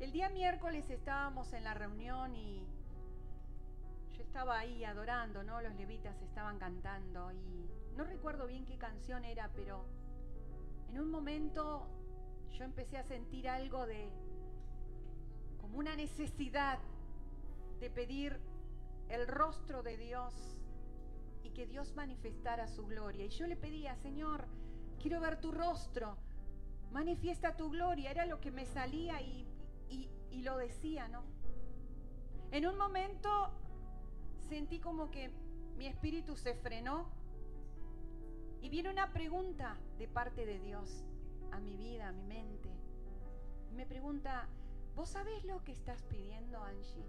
El 0.00 0.12
día 0.12 0.30
miércoles 0.30 0.88
estábamos 0.88 1.52
en 1.52 1.62
la 1.62 1.74
reunión 1.74 2.34
y 2.34 2.66
yo 4.16 4.22
estaba 4.22 4.58
ahí 4.58 4.82
adorando, 4.82 5.44
¿no? 5.44 5.60
Los 5.60 5.74
levitas 5.74 6.20
estaban 6.22 6.58
cantando 6.58 7.30
y 7.32 7.68
no 7.98 8.04
recuerdo 8.04 8.46
bien 8.46 8.64
qué 8.64 8.78
canción 8.78 9.26
era, 9.26 9.50
pero 9.54 9.84
en 10.88 11.00
un 11.00 11.10
momento 11.10 11.86
yo 12.50 12.64
empecé 12.64 12.96
a 12.96 13.02
sentir 13.02 13.46
algo 13.46 13.84
de 13.84 14.10
como 15.60 15.76
una 15.76 15.94
necesidad 15.94 16.78
de 17.78 17.90
pedir 17.90 18.40
el 19.10 19.28
rostro 19.28 19.82
de 19.82 19.98
Dios 19.98 20.62
y 21.42 21.50
que 21.50 21.66
Dios 21.66 21.94
manifestara 21.94 22.68
su 22.68 22.86
gloria. 22.86 23.26
Y 23.26 23.28
yo 23.28 23.46
le 23.46 23.56
pedía, 23.56 23.94
Señor, 23.96 24.46
quiero 24.98 25.20
ver 25.20 25.38
tu 25.42 25.52
rostro, 25.52 26.16
manifiesta 26.90 27.54
tu 27.54 27.68
gloria. 27.68 28.10
Era 28.10 28.24
lo 28.24 28.40
que 28.40 28.50
me 28.50 28.64
salía 28.64 29.20
y, 29.20 29.46
y, 30.30 30.42
lo 30.42 30.56
decía, 30.56 31.08
¿no? 31.08 31.22
En 32.50 32.66
un 32.66 32.76
momento 32.76 33.50
sentí 34.48 34.78
como 34.80 35.10
que 35.10 35.30
mi 35.76 35.86
espíritu 35.86 36.36
se 36.36 36.54
frenó 36.54 37.08
y 38.60 38.68
viene 38.68 38.90
una 38.90 39.12
pregunta 39.12 39.76
de 39.98 40.08
parte 40.08 40.44
de 40.44 40.58
Dios 40.58 41.04
a 41.52 41.60
mi 41.60 41.76
vida, 41.76 42.08
a 42.08 42.12
mi 42.12 42.24
mente. 42.24 42.70
Me 43.74 43.86
pregunta, 43.86 44.48
¿vos 44.94 45.10
sabés 45.10 45.44
lo 45.44 45.62
que 45.64 45.72
estás 45.72 46.02
pidiendo, 46.02 46.62
Angie? 46.62 47.06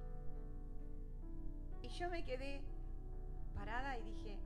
Y 1.81 1.89
yo 1.89 2.09
me 2.09 2.23
quedé 2.23 2.61
parada 3.55 3.97
y 3.97 4.03
dije, 4.03 4.37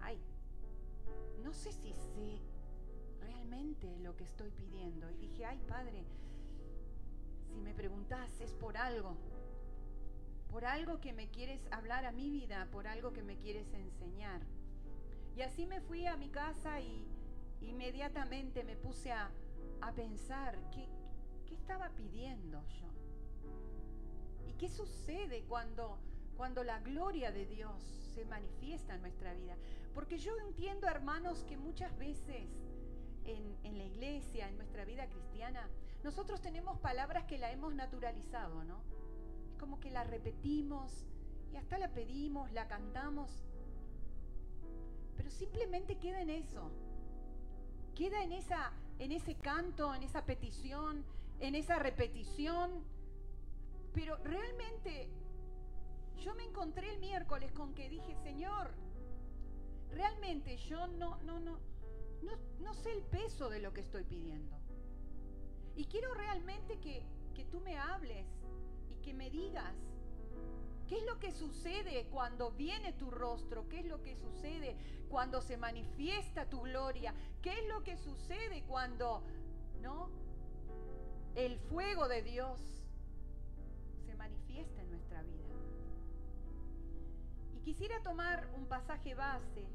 ay, 0.00 0.18
no 1.42 1.52
sé 1.52 1.72
si 1.72 1.92
sé 1.92 2.40
realmente 3.20 3.98
lo 3.98 4.16
que 4.16 4.24
estoy 4.24 4.50
pidiendo. 4.50 5.10
Y 5.10 5.16
dije, 5.16 5.44
ay, 5.44 5.60
Padre, 5.68 6.04
si 7.52 7.60
me 7.60 7.74
preguntás 7.74 8.40
es 8.40 8.52
por 8.54 8.76
algo, 8.76 9.16
por 10.50 10.64
algo 10.64 11.00
que 11.00 11.12
me 11.12 11.28
quieres 11.28 11.60
hablar 11.70 12.04
a 12.04 12.12
mi 12.12 12.30
vida, 12.30 12.68
por 12.70 12.86
algo 12.86 13.12
que 13.12 13.22
me 13.22 13.36
quieres 13.36 13.72
enseñar. 13.72 14.42
Y 15.36 15.42
así 15.42 15.66
me 15.66 15.80
fui 15.80 16.06
a 16.06 16.16
mi 16.16 16.28
casa 16.28 16.80
y 16.80 17.06
inmediatamente 17.60 18.64
me 18.64 18.76
puse 18.76 19.12
a, 19.12 19.30
pensar 19.96 20.56
qué, 20.70 20.86
qué 21.46 21.54
estaba 21.54 21.90
pidiendo 21.90 22.62
yo. 22.68 22.88
¿Y 24.46 24.52
qué 24.54 24.68
sucede 24.68 25.42
cuando 25.48 25.98
cuando 26.36 26.64
la 26.64 26.80
gloria 26.80 27.30
de 27.30 27.46
Dios 27.46 27.80
se 28.14 28.24
manifiesta 28.24 28.94
en 28.94 29.02
nuestra 29.02 29.34
vida. 29.34 29.56
Porque 29.94 30.18
yo 30.18 30.32
entiendo, 30.40 30.86
hermanos, 30.88 31.44
que 31.44 31.56
muchas 31.56 31.96
veces 31.98 32.48
en, 33.24 33.78
la 33.78 33.84
iglesia, 33.84 34.48
en 34.48 34.56
nuestra 34.56 34.84
vida 34.84 35.06
cristiana, 35.06 35.68
nosotros 36.02 36.40
tenemos 36.40 36.78
palabras 36.78 37.24
que 37.24 37.38
la 37.38 37.52
hemos 37.52 37.74
naturalizado, 37.74 38.64
¿no? 38.64 38.82
Es 39.50 39.56
como 39.58 39.78
que 39.78 39.90
la 39.90 40.04
repetimos 40.04 41.06
y 41.52 41.56
hasta 41.56 41.78
la 41.78 41.88
pedimos, 41.88 42.50
la 42.52 42.66
cantamos, 42.66 43.44
pero 45.16 45.30
simplemente 45.30 45.98
queda 45.98 46.20
en 46.20 46.30
eso. 46.30 46.70
Queda 47.94 48.22
en, 48.24 48.32
esa, 48.32 48.72
en 48.98 49.12
ese 49.12 49.36
canto, 49.36 49.94
en 49.94 50.02
esa 50.02 50.24
petición, 50.24 51.04
en 51.40 51.54
esa 51.54 51.78
repetición. 51.78 52.82
Pero 53.92 54.16
realmente 54.16 55.08
yo 56.16 56.34
me 56.34 56.44
encontré 56.44 56.92
el 56.94 56.98
miércoles 56.98 57.52
con 57.52 57.74
que 57.74 57.88
dije, 57.88 58.16
Señor, 58.22 58.72
realmente 59.90 60.56
yo 60.56 60.86
no, 60.86 61.18
no, 61.22 61.38
no, 61.38 61.58
no, 62.22 62.32
no 62.60 62.74
sé 62.74 62.92
el 62.92 63.02
peso 63.02 63.50
de 63.50 63.60
lo 63.60 63.72
que 63.72 63.82
estoy 63.82 64.04
pidiendo. 64.04 64.61
Y 65.76 65.86
quiero 65.86 66.12
realmente 66.14 66.78
que, 66.78 67.02
que 67.34 67.44
tú 67.46 67.60
me 67.60 67.78
hables 67.78 68.26
y 68.90 69.02
que 69.02 69.14
me 69.14 69.30
digas 69.30 69.74
¿Qué 70.92 70.98
es 70.98 71.06
lo 71.06 71.18
que 71.18 71.32
sucede 71.32 72.06
cuando 72.10 72.50
viene 72.50 72.92
tu 72.92 73.10
rostro? 73.10 73.66
¿Qué 73.70 73.80
es 73.80 73.86
lo 73.86 74.02
que 74.02 74.14
sucede 74.14 74.76
cuando 75.08 75.40
se 75.40 75.56
manifiesta 75.56 76.50
tu 76.50 76.60
gloria? 76.60 77.14
¿Qué 77.40 77.48
es 77.48 77.66
lo 77.68 77.82
que 77.82 77.96
sucede 77.96 78.62
cuando, 78.64 79.22
no? 79.80 80.10
El 81.34 81.58
fuego 81.58 82.08
de 82.08 82.20
Dios 82.20 82.60
se 84.04 84.14
manifiesta 84.16 84.82
en 84.82 84.90
nuestra 84.90 85.22
vida. 85.22 85.54
Quisiera 87.64 88.02
tomar 88.02 88.50
un 88.54 88.66
pasaje 88.66 89.14
base 89.14 89.66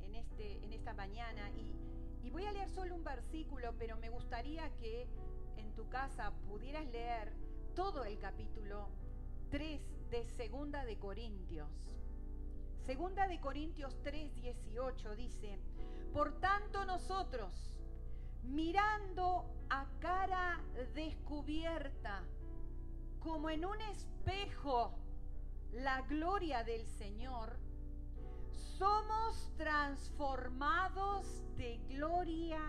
en, 0.00 0.14
este, 0.14 0.64
en 0.64 0.72
esta 0.72 0.94
mañana 0.94 1.50
y, 1.50 1.74
y 2.22 2.30
voy 2.30 2.44
a 2.44 2.52
leer 2.52 2.70
solo 2.70 2.94
un 2.94 3.04
versículo, 3.04 3.74
pero 3.78 3.96
me 3.96 4.08
gustaría 4.08 4.68
que 4.76 5.08
en 5.56 5.72
tu 5.74 5.88
casa 5.88 6.32
pudieras 6.48 6.86
leer 6.86 7.32
todo 7.74 8.04
el 8.04 8.18
capítulo 8.18 8.88
3 9.50 10.10
de 10.10 10.24
Segunda 10.24 10.84
de 10.84 10.98
Corintios. 10.98 11.68
Segunda 12.86 13.26
de 13.26 13.40
Corintios 13.40 13.96
3, 14.02 14.34
18 14.34 15.16
dice, 15.16 15.58
por 16.12 16.40
tanto 16.40 16.84
nosotros, 16.84 17.52
mirando 18.42 19.44
a 19.70 19.86
cara 20.00 20.60
descubierta, 20.94 22.24
como 23.20 23.50
en 23.50 23.64
un 23.64 23.80
espejo, 23.82 24.94
la 25.72 26.02
gloria 26.02 26.64
del 26.64 26.86
Señor, 26.86 27.56
somos 28.52 29.50
transformados 29.56 31.42
de 31.56 31.78
gloria 31.88 32.60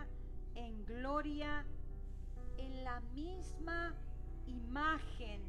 en 0.55 0.85
gloria 0.85 1.65
en 2.57 2.83
la 2.83 2.99
misma 3.15 3.93
imagen 4.45 5.41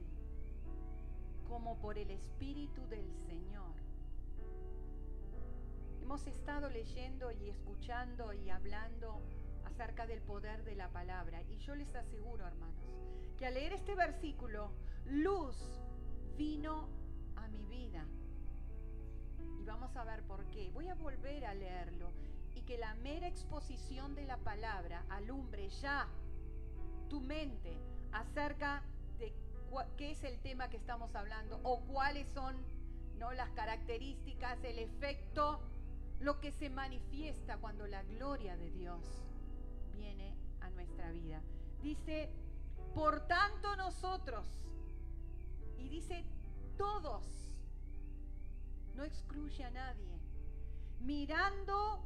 como 1.49 1.77
por 1.79 1.99
el 1.99 2.11
Espíritu 2.11 2.87
del 2.89 3.11
Señor. 3.27 3.75
Hemos 6.03 6.27
estado 6.27 6.69
leyendo 6.71 7.31
y 7.33 7.49
escuchando 7.49 8.33
y 8.33 8.51
hablando 8.51 9.21
acerca 9.65 10.07
del 10.07 10.21
poder 10.23 10.65
de 10.65 10.75
la 10.75 10.89
palabra 10.89 11.43
y 11.43 11.59
yo 11.59 11.75
les 11.75 11.95
aseguro, 11.95 12.47
hermanos, 12.47 12.85
que 13.39 13.47
al 13.47 13.55
leer 13.55 13.73
este 13.73 13.95
versículo, 13.95 14.71
luz 15.07 15.57
vino 16.37 16.89
mi 17.49 17.65
vida. 17.67 18.05
Vamos 19.85 19.99
a 19.99 20.05
ver 20.05 20.23
por 20.23 20.43
qué. 20.47 20.71
Voy 20.71 20.89
a 20.89 20.95
volver 20.95 21.45
a 21.45 21.53
leerlo 21.53 22.11
y 22.55 22.63
que 22.63 22.79
la 22.79 22.95
mera 22.95 23.29
exposición 23.29 24.15
de 24.15 24.25
la 24.25 24.39
palabra 24.39 25.05
alumbre 25.11 25.69
ya 25.69 26.09
tu 27.11 27.21
mente 27.21 27.77
acerca 28.11 28.83
de 29.19 29.35
qué 29.99 30.13
es 30.13 30.25
el 30.25 30.39
tema 30.39 30.71
que 30.71 30.79
estamos 30.79 31.15
hablando 31.15 31.61
o 31.65 31.81
cuáles 31.81 32.27
son 32.33 32.57
¿no? 33.19 33.33
las 33.33 33.51
características, 33.51 34.65
el 34.65 34.79
efecto, 34.79 35.61
lo 36.19 36.41
que 36.41 36.51
se 36.51 36.71
manifiesta 36.71 37.59
cuando 37.59 37.87
la 37.87 38.03
gloria 38.05 38.57
de 38.57 38.71
Dios 38.71 39.03
viene 39.93 40.35
a 40.63 40.71
nuestra 40.71 41.11
vida. 41.11 41.43
Dice, 41.83 42.31
por 42.95 43.27
tanto 43.27 43.77
nosotros, 43.77 44.49
y 45.77 45.91
dice 45.91 46.25
todos, 46.79 47.44
no 48.95 49.05
excluye 49.05 49.65
a 49.65 49.71
nadie, 49.71 50.21
mirando 51.01 52.05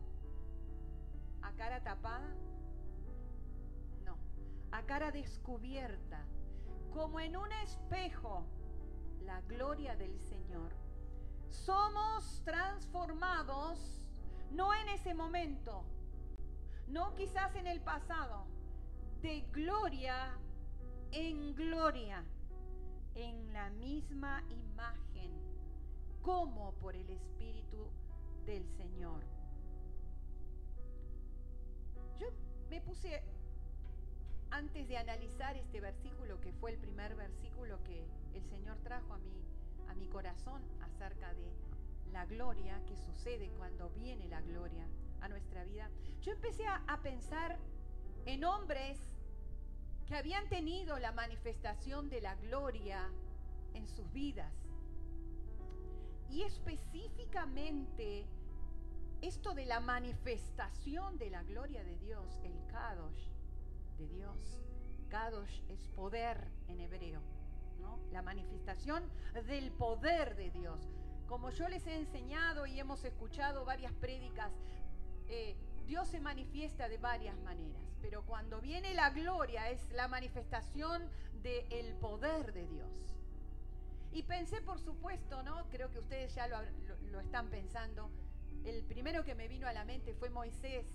a 1.42 1.52
cara 1.52 1.82
tapada, 1.82 2.34
no, 4.04 4.16
a 4.72 4.82
cara 4.82 5.10
descubierta, 5.10 6.24
como 6.92 7.20
en 7.20 7.36
un 7.36 7.52
espejo, 7.52 8.46
la 9.24 9.40
gloria 9.42 9.94
del 9.96 10.18
Señor. 10.20 10.72
Somos 11.50 12.42
transformados, 12.44 14.02
no 14.50 14.74
en 14.74 14.88
ese 14.88 15.14
momento, 15.14 15.84
no 16.88 17.14
quizás 17.14 17.54
en 17.56 17.66
el 17.66 17.80
pasado, 17.80 18.46
de 19.20 19.40
gloria 19.52 20.38
en 21.12 21.54
gloria 21.54 22.22
en 23.14 23.52
la 23.52 23.70
misma 23.70 24.42
imagen, 24.50 25.07
como 26.28 26.72
por 26.74 26.94
el 26.94 27.08
Espíritu 27.08 27.86
del 28.44 28.62
Señor. 28.76 29.24
Yo 32.18 32.26
me 32.68 32.82
puse, 32.82 33.22
antes 34.50 34.86
de 34.88 34.98
analizar 34.98 35.56
este 35.56 35.80
versículo, 35.80 36.38
que 36.42 36.52
fue 36.52 36.72
el 36.72 36.76
primer 36.76 37.14
versículo 37.14 37.82
que 37.84 38.04
el 38.34 38.44
Señor 38.44 38.76
trajo 38.84 39.14
a 39.14 39.18
mi, 39.20 39.42
a 39.88 39.94
mi 39.94 40.06
corazón 40.08 40.60
acerca 40.82 41.32
de 41.32 41.50
la 42.12 42.26
gloria 42.26 42.78
que 42.84 42.98
sucede 42.98 43.48
cuando 43.56 43.88
viene 43.88 44.28
la 44.28 44.42
gloria 44.42 44.86
a 45.22 45.28
nuestra 45.30 45.64
vida, 45.64 45.88
yo 46.20 46.32
empecé 46.32 46.66
a, 46.66 46.82
a 46.88 47.00
pensar 47.00 47.58
en 48.26 48.44
hombres 48.44 48.98
que 50.06 50.14
habían 50.14 50.46
tenido 50.50 50.98
la 50.98 51.12
manifestación 51.12 52.10
de 52.10 52.20
la 52.20 52.34
gloria 52.34 53.10
en 53.72 53.88
sus 53.88 54.12
vidas. 54.12 54.67
Y 56.30 56.42
específicamente 56.42 58.26
esto 59.20 59.54
de 59.54 59.66
la 59.66 59.80
manifestación 59.80 61.18
de 61.18 61.30
la 61.30 61.42
gloria 61.42 61.82
de 61.82 61.96
Dios, 61.98 62.38
el 62.44 62.66
Kadosh 62.66 63.28
de 63.98 64.08
Dios, 64.08 64.60
Kadosh 65.08 65.62
es 65.68 65.88
poder 65.88 66.48
en 66.68 66.80
hebreo, 66.80 67.20
¿no? 67.80 67.98
La 68.12 68.22
manifestación 68.22 69.02
del 69.46 69.72
poder 69.72 70.36
de 70.36 70.50
Dios. 70.50 70.80
Como 71.26 71.50
yo 71.50 71.68
les 71.68 71.86
he 71.86 71.96
enseñado 71.96 72.66
y 72.66 72.78
hemos 72.78 73.04
escuchado 73.04 73.64
varias 73.64 73.92
prédicas, 73.94 74.52
eh, 75.28 75.56
Dios 75.86 76.08
se 76.08 76.20
manifiesta 76.20 76.88
de 76.88 76.98
varias 76.98 77.38
maneras, 77.40 77.96
pero 78.02 78.24
cuando 78.24 78.60
viene 78.60 78.94
la 78.94 79.10
gloria 79.10 79.70
es 79.70 79.90
la 79.92 80.06
manifestación 80.06 81.02
del 81.42 81.94
poder 81.94 82.52
de 82.52 82.66
Dios. 82.66 83.17
Y 84.12 84.22
pensé, 84.22 84.60
por 84.62 84.80
supuesto, 84.80 85.42
¿no? 85.42 85.68
Creo 85.68 85.90
que 85.90 85.98
ustedes 85.98 86.34
ya 86.34 86.48
lo, 86.48 86.58
lo 87.10 87.20
están 87.20 87.48
pensando. 87.50 88.10
El 88.64 88.82
primero 88.84 89.24
que 89.24 89.34
me 89.34 89.48
vino 89.48 89.66
a 89.66 89.72
la 89.72 89.84
mente 89.84 90.14
fue 90.14 90.30
Moisés. 90.30 90.86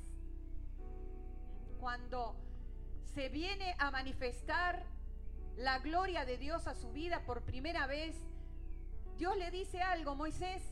Cuando 1.79 2.35
se 3.13 3.29
viene 3.29 3.75
a 3.77 3.91
manifestar 3.91 4.83
la 5.57 5.79
gloria 5.79 6.25
de 6.25 6.37
Dios 6.37 6.67
a 6.67 6.73
su 6.73 6.91
vida 6.91 7.23
por 7.25 7.43
primera 7.43 7.85
vez, 7.85 8.15
Dios 9.17 9.37
le 9.37 9.51
dice 9.51 9.81
algo, 9.81 10.15
Moisés, 10.15 10.63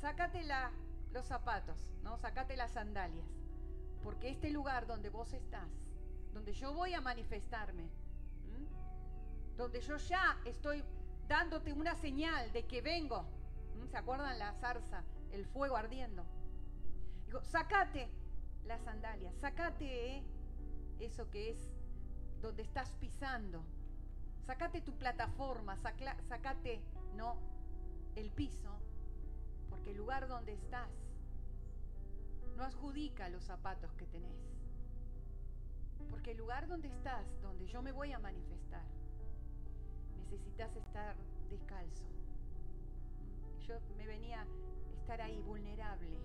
sácate 0.00 0.44
los 1.12 1.26
zapatos, 1.26 1.76
¿no? 2.02 2.16
Sácate 2.18 2.56
las 2.56 2.72
sandalias, 2.72 3.26
porque 4.02 4.28
este 4.28 4.50
lugar 4.50 4.86
donde 4.86 5.10
vos 5.10 5.32
estás, 5.32 5.68
donde 6.32 6.52
yo 6.52 6.72
voy 6.72 6.94
a 6.94 7.00
manifestarme, 7.00 7.88
donde 9.56 9.80
yo 9.80 9.96
ya 9.96 10.38
estoy 10.44 10.84
dándote 11.30 11.72
una 11.72 11.94
señal 11.94 12.52
de 12.52 12.66
que 12.66 12.82
vengo, 12.82 13.24
¿se 13.88 13.96
acuerdan 13.96 14.36
la 14.40 14.52
zarza, 14.54 15.04
el 15.30 15.46
fuego 15.46 15.76
ardiendo? 15.76 16.26
Digo, 17.24 17.40
sácate 17.44 18.10
las 18.64 18.82
sandalias, 18.82 19.32
sácate 19.36 20.24
eso 20.98 21.30
que 21.30 21.50
es 21.50 21.70
donde 22.42 22.64
estás 22.64 22.90
pisando, 22.94 23.64
sácate 24.44 24.80
tu 24.80 24.98
plataforma, 24.98 25.76
sácate, 25.76 26.82
¿no? 27.14 27.38
El 28.16 28.32
piso, 28.32 28.80
porque 29.68 29.92
el 29.92 29.98
lugar 29.98 30.26
donde 30.26 30.54
estás 30.54 30.90
no 32.56 32.64
adjudica 32.64 33.28
los 33.28 33.44
zapatos 33.44 33.94
que 33.94 34.06
tenés. 34.08 34.34
Porque 36.10 36.32
el 36.32 36.38
lugar 36.38 36.66
donde 36.66 36.88
estás, 36.88 37.40
donde 37.40 37.68
yo 37.68 37.82
me 37.82 37.92
voy 37.92 38.10
a 38.10 38.18
manifestar, 38.18 38.99
necesitas 40.30 40.74
estar 40.76 41.16
descalzo. 41.50 42.04
Yo 43.66 43.74
me 43.96 44.06
venía 44.06 44.42
a 44.42 45.00
estar 45.00 45.20
ahí 45.20 45.40
vulnerable 45.40 46.18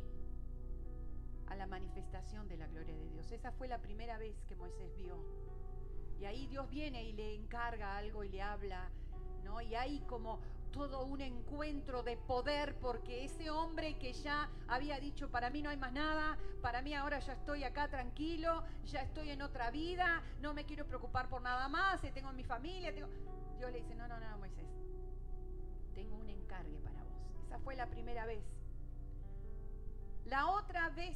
a 1.48 1.56
la 1.56 1.66
manifestación 1.66 2.48
de 2.48 2.58
la 2.58 2.68
gloria 2.68 2.96
de 2.96 3.10
Dios. 3.10 3.32
Esa 3.32 3.52
fue 3.52 3.68
la 3.68 3.80
primera 3.80 4.18
vez 4.18 4.36
que 4.48 4.56
Moisés 4.56 4.96
vio. 4.96 5.18
Y 6.20 6.26
ahí 6.26 6.46
Dios 6.48 6.70
viene 6.70 7.04
y 7.04 7.14
le 7.14 7.34
encarga 7.34 7.98
algo 7.98 8.24
y 8.24 8.30
le 8.30 8.42
habla, 8.42 8.90
¿no? 9.44 9.60
Y 9.62 9.74
hay 9.74 10.00
como 10.02 10.40
todo 10.76 11.06
un 11.06 11.22
encuentro 11.22 12.04
de 12.04 12.18
poder 12.18 12.76
porque 12.82 13.24
ese 13.24 13.50
hombre 13.50 13.98
que 13.98 14.12
ya 14.12 14.50
había 14.68 15.00
dicho, 15.00 15.32
para 15.32 15.50
mí 15.50 15.62
no 15.62 15.70
hay 15.70 15.78
más 15.78 15.94
nada, 15.94 16.38
para 16.62 16.82
mí 16.82 16.94
ahora 16.94 17.20
ya 17.20 17.32
estoy 17.32 17.64
acá 17.64 17.88
tranquilo, 17.88 18.62
ya 18.86 19.02
estoy 19.02 19.30
en 19.30 19.42
otra 19.42 19.72
vida, 19.72 20.22
no 20.42 20.54
me 20.54 20.66
quiero 20.66 20.86
preocupar 20.86 21.30
por 21.30 21.42
nada 21.42 21.70
más, 21.70 22.04
eh, 22.04 22.12
tengo 22.14 22.34
mi 22.34 22.44
familia. 22.44 22.92
Dios 22.92 23.10
le 23.72 23.80
dice, 23.80 23.96
no, 23.96 24.06
no, 24.10 24.20
no, 24.20 24.38
Moisés, 24.38 24.68
tengo 25.94 26.18
un 26.18 26.30
encargue 26.30 26.78
para 26.80 27.02
vos. 27.04 27.46
Esa 27.46 27.58
fue 27.60 27.78
la 27.78 27.86
primera 27.88 28.26
vez. 28.26 28.44
La 30.26 30.48
otra 30.48 30.90
vez, 30.90 31.16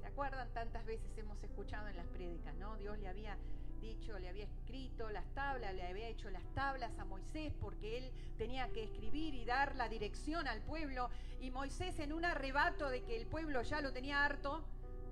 ¿se 0.00 0.06
acuerdan? 0.06 0.52
Tantas 0.52 0.84
veces 0.86 1.16
hemos 1.16 1.40
escuchado 1.44 1.86
en 1.86 1.96
las 1.96 2.08
prédicas, 2.08 2.56
¿no? 2.56 2.76
Dios 2.78 2.98
le 2.98 3.06
había 3.06 3.38
dicho, 3.80 4.18
le 4.18 4.28
había 4.28 4.44
escrito 4.44 5.10
las 5.10 5.26
tablas, 5.34 5.74
le 5.74 5.86
había 5.86 6.08
hecho 6.08 6.30
las 6.30 6.44
tablas 6.54 6.98
a 6.98 7.04
Moisés 7.04 7.52
porque 7.60 7.98
él 7.98 8.12
tenía 8.36 8.68
que 8.70 8.84
escribir 8.84 9.34
y 9.34 9.44
dar 9.44 9.76
la 9.76 9.88
dirección 9.88 10.46
al 10.46 10.62
pueblo. 10.62 11.10
Y 11.40 11.50
Moisés 11.50 11.98
en 11.98 12.12
un 12.12 12.24
arrebato 12.24 12.88
de 12.90 13.02
que 13.02 13.16
el 13.16 13.26
pueblo 13.26 13.62
ya 13.62 13.80
lo 13.80 13.92
tenía 13.92 14.24
harto, 14.24 14.64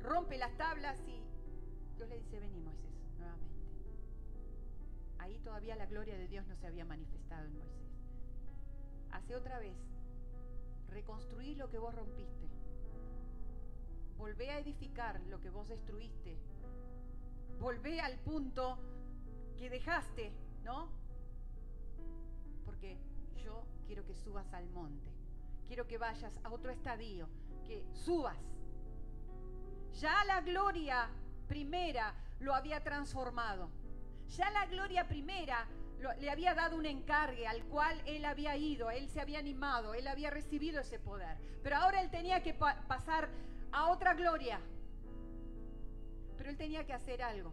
rompe 0.03 0.39
las 0.39 0.57
tablas 0.57 0.99
y 1.07 1.23
Dios 1.97 2.09
le 2.09 2.19
dice, 2.19 2.39
vení 2.41 2.61
Moisés, 2.61 2.93
nuevamente. 3.19 3.57
Ahí 5.19 5.39
todavía 5.41 5.77
la 5.77 5.87
gloria 5.87 6.17
de 6.17 6.29
Dios 6.29 6.47
no 6.47 6.57
se 6.57 6.67
había 6.67 6.85
manifestado 6.85 7.47
en 7.47 7.59
Moisés. 7.59 7.87
Hace 9.13 9.35
otra 9.35 9.59
vez, 9.59 9.77
reconstruí 10.91 11.55
lo 11.55 11.71
que 11.71 11.79
vos 11.79 11.95
rompiste. 11.95 12.49
Volvé 14.19 14.51
a 14.51 14.59
edificar 14.59 15.21
lo 15.29 15.41
que 15.41 15.51
vos 15.51 15.69
destruiste 15.69 16.37
volvé 17.59 18.01
al 18.01 18.19
punto 18.19 18.79
que 19.57 19.71
dejaste, 19.71 20.33
¿no? 20.63 20.89
Porque 22.65 22.99
yo 23.43 23.67
quiero 23.87 24.05
que 24.05 24.15
subas 24.15 24.53
al 24.53 24.69
monte, 24.71 25.11
quiero 25.67 25.87
que 25.87 25.99
vayas 25.99 26.33
a 26.45 26.51
otro 26.51 26.71
estadio, 26.71 27.29
que 27.65 27.85
subas. 27.93 28.39
Ya 30.01 30.25
la 30.25 30.41
gloria 30.43 31.09
primera 31.49 32.15
lo 32.41 32.55
había 32.55 32.83
transformado. 32.83 33.71
Ya 34.29 34.51
la 34.51 34.67
gloria 34.67 35.07
primera 35.07 35.67
le 36.21 36.31
había 36.31 36.55
dado 36.55 36.77
un 36.77 36.87
encargue 36.87 37.47
al 37.47 37.65
cual 37.65 38.01
él 38.07 38.25
había 38.25 38.57
ido, 38.57 38.91
él 38.91 39.09
se 39.09 39.21
había 39.21 39.39
animado, 39.39 39.95
él 39.95 40.07
había 40.09 40.31
recibido 40.31 40.81
ese 40.81 40.99
poder. 40.99 41.39
Pero 41.63 41.77
ahora 41.77 42.01
él 42.03 42.11
tenía 42.11 42.43
que 42.43 42.55
pasar 42.55 43.31
a 43.73 43.91
otra 43.91 44.15
gloria, 44.15 44.61
pero 46.37 46.51
él 46.51 46.57
tenía 46.57 46.85
que 46.85 46.93
hacer 46.93 47.23
algo. 47.23 47.53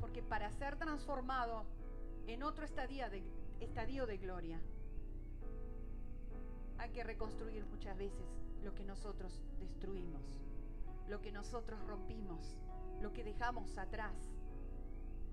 Porque 0.00 0.22
para 0.22 0.50
ser 0.52 0.76
transformado 0.76 1.64
en 2.26 2.42
otro 2.42 2.64
estadio 2.64 3.08
de, 3.10 3.22
de 3.58 4.16
gloria, 4.18 4.60
hay 6.78 6.90
que 6.90 7.04
reconstruir 7.04 7.64
muchas 7.66 7.96
veces 7.96 8.26
lo 8.62 8.74
que 8.74 8.84
nosotros 8.84 9.42
destruimos, 9.58 10.22
lo 11.08 11.20
que 11.20 11.32
nosotros 11.32 11.80
rompimos, 11.86 12.58
lo 13.00 13.12
que 13.12 13.24
dejamos 13.24 13.76
atrás. 13.78 14.14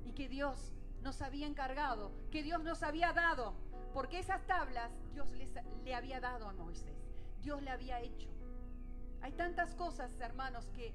Y 0.05 0.13
que 0.13 0.29
Dios 0.29 0.73
nos 1.01 1.21
había 1.21 1.47
encargado, 1.47 2.11
que 2.31 2.43
Dios 2.43 2.63
nos 2.63 2.83
había 2.83 3.13
dado, 3.13 3.53
porque 3.93 4.19
esas 4.19 4.45
tablas 4.47 4.91
Dios 5.11 5.27
le 5.83 5.95
había 5.95 6.19
dado 6.19 6.47
a 6.47 6.53
Moisés, 6.53 6.97
Dios 7.41 7.61
le 7.61 7.69
había 7.69 8.01
hecho. 8.01 8.32
Hay 9.23 9.31
tantas 9.31 9.73
cosas, 9.75 10.11
hermanos, 10.19 10.69
que, 10.75 10.93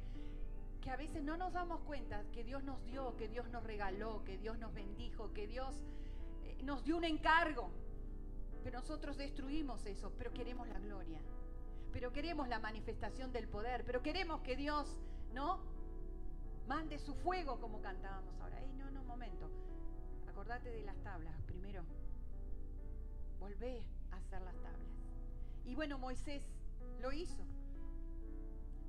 que 0.82 0.90
a 0.90 0.96
veces 0.96 1.22
no 1.22 1.38
nos 1.38 1.54
damos 1.54 1.80
cuenta 1.80 2.22
que 2.30 2.44
Dios 2.44 2.62
nos 2.62 2.84
dio, 2.84 3.16
que 3.16 3.26
Dios 3.26 3.48
nos 3.48 3.64
regaló, 3.64 4.22
que 4.26 4.36
Dios 4.36 4.58
nos 4.58 4.74
bendijo, 4.74 5.32
que 5.32 5.46
Dios 5.46 5.74
eh, 6.44 6.58
nos 6.62 6.84
dio 6.84 6.98
un 6.98 7.04
encargo. 7.04 7.70
Pero 8.62 8.80
nosotros 8.80 9.16
destruimos 9.16 9.86
eso, 9.86 10.12
pero 10.18 10.30
queremos 10.34 10.68
la 10.68 10.78
gloria. 10.78 11.22
Pero 11.90 12.12
queremos 12.12 12.48
la 12.48 12.58
manifestación 12.58 13.32
del 13.32 13.48
poder, 13.48 13.82
pero 13.86 14.02
queremos 14.02 14.42
que 14.42 14.56
Dios, 14.56 15.00
¿no? 15.32 15.60
Mande 16.66 16.98
su 16.98 17.14
fuego 17.14 17.58
como 17.58 17.80
cantábamos 17.80 18.38
ahora. 18.40 18.60
Ey, 18.60 18.74
no, 18.74 18.90
no, 18.90 19.02
momento. 19.04 19.48
Acordate 20.28 20.68
de 20.70 20.82
las 20.82 21.02
tablas 21.02 21.34
primero. 21.46 21.82
Volvé 23.40 23.82
a 24.10 24.16
hacer 24.16 24.42
las 24.42 24.54
tablas. 24.60 24.90
Y 25.64 25.74
bueno, 25.74 25.96
Moisés 25.96 26.42
lo 27.00 27.10
hizo. 27.10 27.42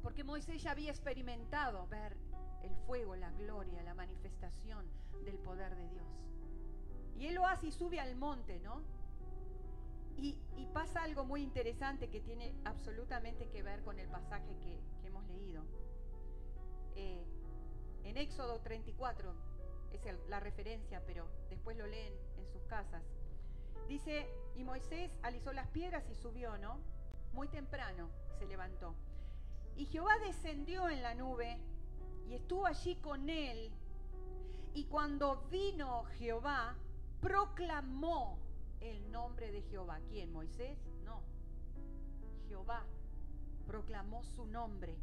Porque 0.02 0.24
Moisés 0.24 0.62
ya 0.64 0.72
había 0.72 0.92
experimentado 0.92 1.88
ver 1.88 2.16
el 2.64 2.76
fuego, 2.86 3.16
la 3.16 3.32
gloria, 3.32 3.84
la 3.84 3.94
manifestación 3.94 4.86
del 5.24 5.38
poder 5.38 5.76
de 5.76 5.90
Dios. 5.90 6.08
Y 7.18 7.28
él 7.28 7.36
lo 7.36 7.46
hace 7.46 7.68
y 7.68 7.72
sube 7.72 8.00
al 8.00 8.16
monte, 8.16 8.60
¿no? 8.60 8.82
Y, 10.18 10.38
pasa 10.74 11.02
algo 11.02 11.26
muy 11.26 11.42
interesante 11.42 12.10
que 12.10 12.22
tiene 12.22 12.54
absolutamente 12.64 13.50
que 13.50 13.64
ver 13.64 13.82
con 13.84 13.98
el 14.00 14.08
pasaje 14.08 14.56
que, 14.60 14.80
hemos 15.08 15.26
leído. 15.28 15.64
Eh, 16.96 17.26
en 18.04 18.18
Éxodo 18.18 18.60
34 18.62 19.34
es 19.92 20.30
la 20.30 20.40
referencia, 20.40 21.02
pero 21.06 21.28
después 21.50 21.76
lo 21.78 21.88
leen 21.88 22.14
en 22.38 22.48
sus 22.48 22.62
casas. 22.64 23.04
Dice, 23.88 24.30
y 24.56 24.64
Moisés 24.64 25.12
alisó 25.24 25.52
las 25.54 25.68
piedras 25.70 26.08
y 26.10 26.16
subió, 26.16 26.58
¿no? 26.58 26.80
Muy 27.34 27.48
temprano 27.48 28.10
se 28.38 28.46
levantó. 28.46 28.96
Y 29.80 29.86
Jehová 29.86 30.12
descendió 30.26 30.90
en 30.90 31.02
la 31.02 31.16
nube 31.16 31.58
y 32.28 32.34
estuvo 32.34 32.66
allí 32.66 32.98
con 32.98 33.30
él. 33.30 33.72
Y 34.74 34.84
cuando 34.84 35.48
vino 35.50 36.04
Jehová, 36.18 36.76
proclamó 37.22 38.38
el 38.82 39.10
nombre 39.10 39.54
de 39.54 39.62
Jehová. 39.62 40.02
¿Quién? 40.10 40.34
¿Moisés? 40.34 40.78
No. 41.06 41.22
Jehová 42.50 42.84
proclamó 43.68 44.22
su 44.26 44.46
nombre. 44.48 44.98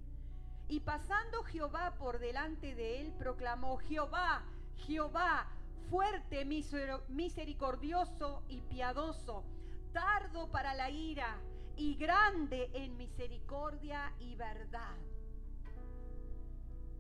Y 0.68 0.80
pasando 0.80 1.42
Jehová 1.45 1.95
por 1.99 2.18
delante 2.18 2.75
de 2.75 3.00
él, 3.00 3.14
proclamó, 3.18 3.78
Jehová, 3.78 4.45
Jehová, 4.87 5.47
fuerte, 5.88 6.45
misericordioso 6.45 8.42
y 8.50 8.61
piadoso, 8.61 9.42
tardo 9.95 10.50
para 10.50 10.75
la 10.75 10.90
ira 10.90 11.40
y 11.76 11.95
grande 11.97 12.71
en 12.75 12.97
misericordia 12.97 14.12
y 14.21 14.35
verdad. 14.37 14.97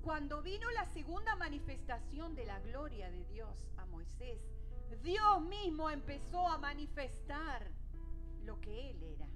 cuando 0.02 0.40
vino 0.40 0.70
la 0.70 0.84
segunda 0.86 1.34
manifestación 1.34 2.36
de 2.36 2.46
la 2.46 2.60
gloria 2.60 3.10
de 3.10 3.24
Dios 3.24 3.66
a 3.76 3.86
Moisés, 3.86 4.40
Dios 5.02 5.42
mismo 5.42 5.90
empezó 5.90 6.46
a 6.46 6.58
manifestar 6.58 7.68
lo 8.44 8.60
que 8.60 8.90
Él 8.90 9.02
era 9.02 9.26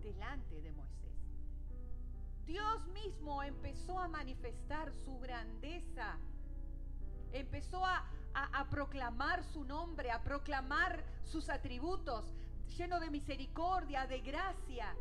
delante 0.00 0.62
de 0.62 0.70
Moisés. 0.70 0.96
Dios 2.46 2.86
mismo 2.88 3.42
empezó 3.42 3.98
a 3.98 4.06
manifestar 4.06 4.92
su 4.92 5.18
grandeza, 5.18 6.16
empezó 7.32 7.84
a, 7.84 8.04
proclamar 8.70 9.42
su 9.44 9.64
nombre, 9.64 10.10
a 10.10 10.22
proclamar 10.22 11.02
sus 11.24 11.48
atributos, 11.48 12.32
lleno 12.68 13.00
de 13.00 13.10
misericordia, 13.10 14.06
de 14.06 14.20
gracia. 14.20 14.94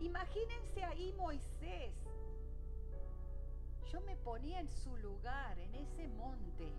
Imagínense 0.00 0.84
ahí 0.84 1.12
Moisés. 1.12 1.94
Yo 3.90 4.00
me 4.00 4.16
ponía 4.16 4.60
en 4.60 4.68
su 4.68 4.96
lugar, 4.96 5.58
en 5.58 5.74
ese 5.74 6.08
monte, 6.08 6.72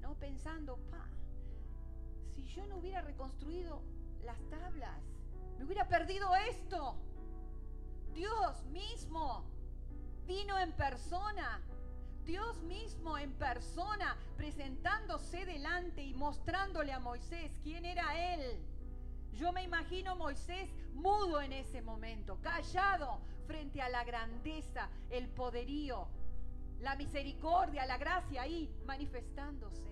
no 0.00 0.14
pensando, 0.14 0.76
pa, 0.90 1.08
si 2.34 2.44
yo 2.44 2.66
no 2.66 2.76
hubiera 2.76 3.00
reconstruido 3.00 3.82
las 4.24 4.38
tablas, 4.50 5.00
me 5.58 5.64
hubiera 5.64 5.88
perdido 5.88 6.34
esto. 6.48 6.96
Dios 8.12 8.62
mismo 8.66 9.44
vino 10.26 10.58
en 10.58 10.72
persona. 10.72 11.60
Dios 12.24 12.62
mismo 12.62 13.18
en 13.18 13.32
persona 13.32 14.16
presentándose 14.36 15.44
delante 15.44 16.02
y 16.02 16.14
mostrándole 16.14 16.92
a 16.92 17.00
Moisés 17.00 17.50
quién 17.62 17.84
era 17.84 18.34
él. 18.34 18.58
Yo 19.32 19.52
me 19.52 19.62
imagino 19.62 20.14
Moisés 20.14 20.68
mudo 20.94 21.40
en 21.40 21.52
ese 21.52 21.82
momento, 21.82 22.38
callado 22.42 23.20
frente 23.46 23.82
a 23.82 23.88
la 23.88 24.04
grandeza, 24.04 24.88
el 25.10 25.28
poderío, 25.28 26.06
la 26.80 26.96
misericordia, 26.96 27.86
la 27.86 27.98
gracia 27.98 28.42
ahí 28.42 28.70
manifestándose. 28.86 29.90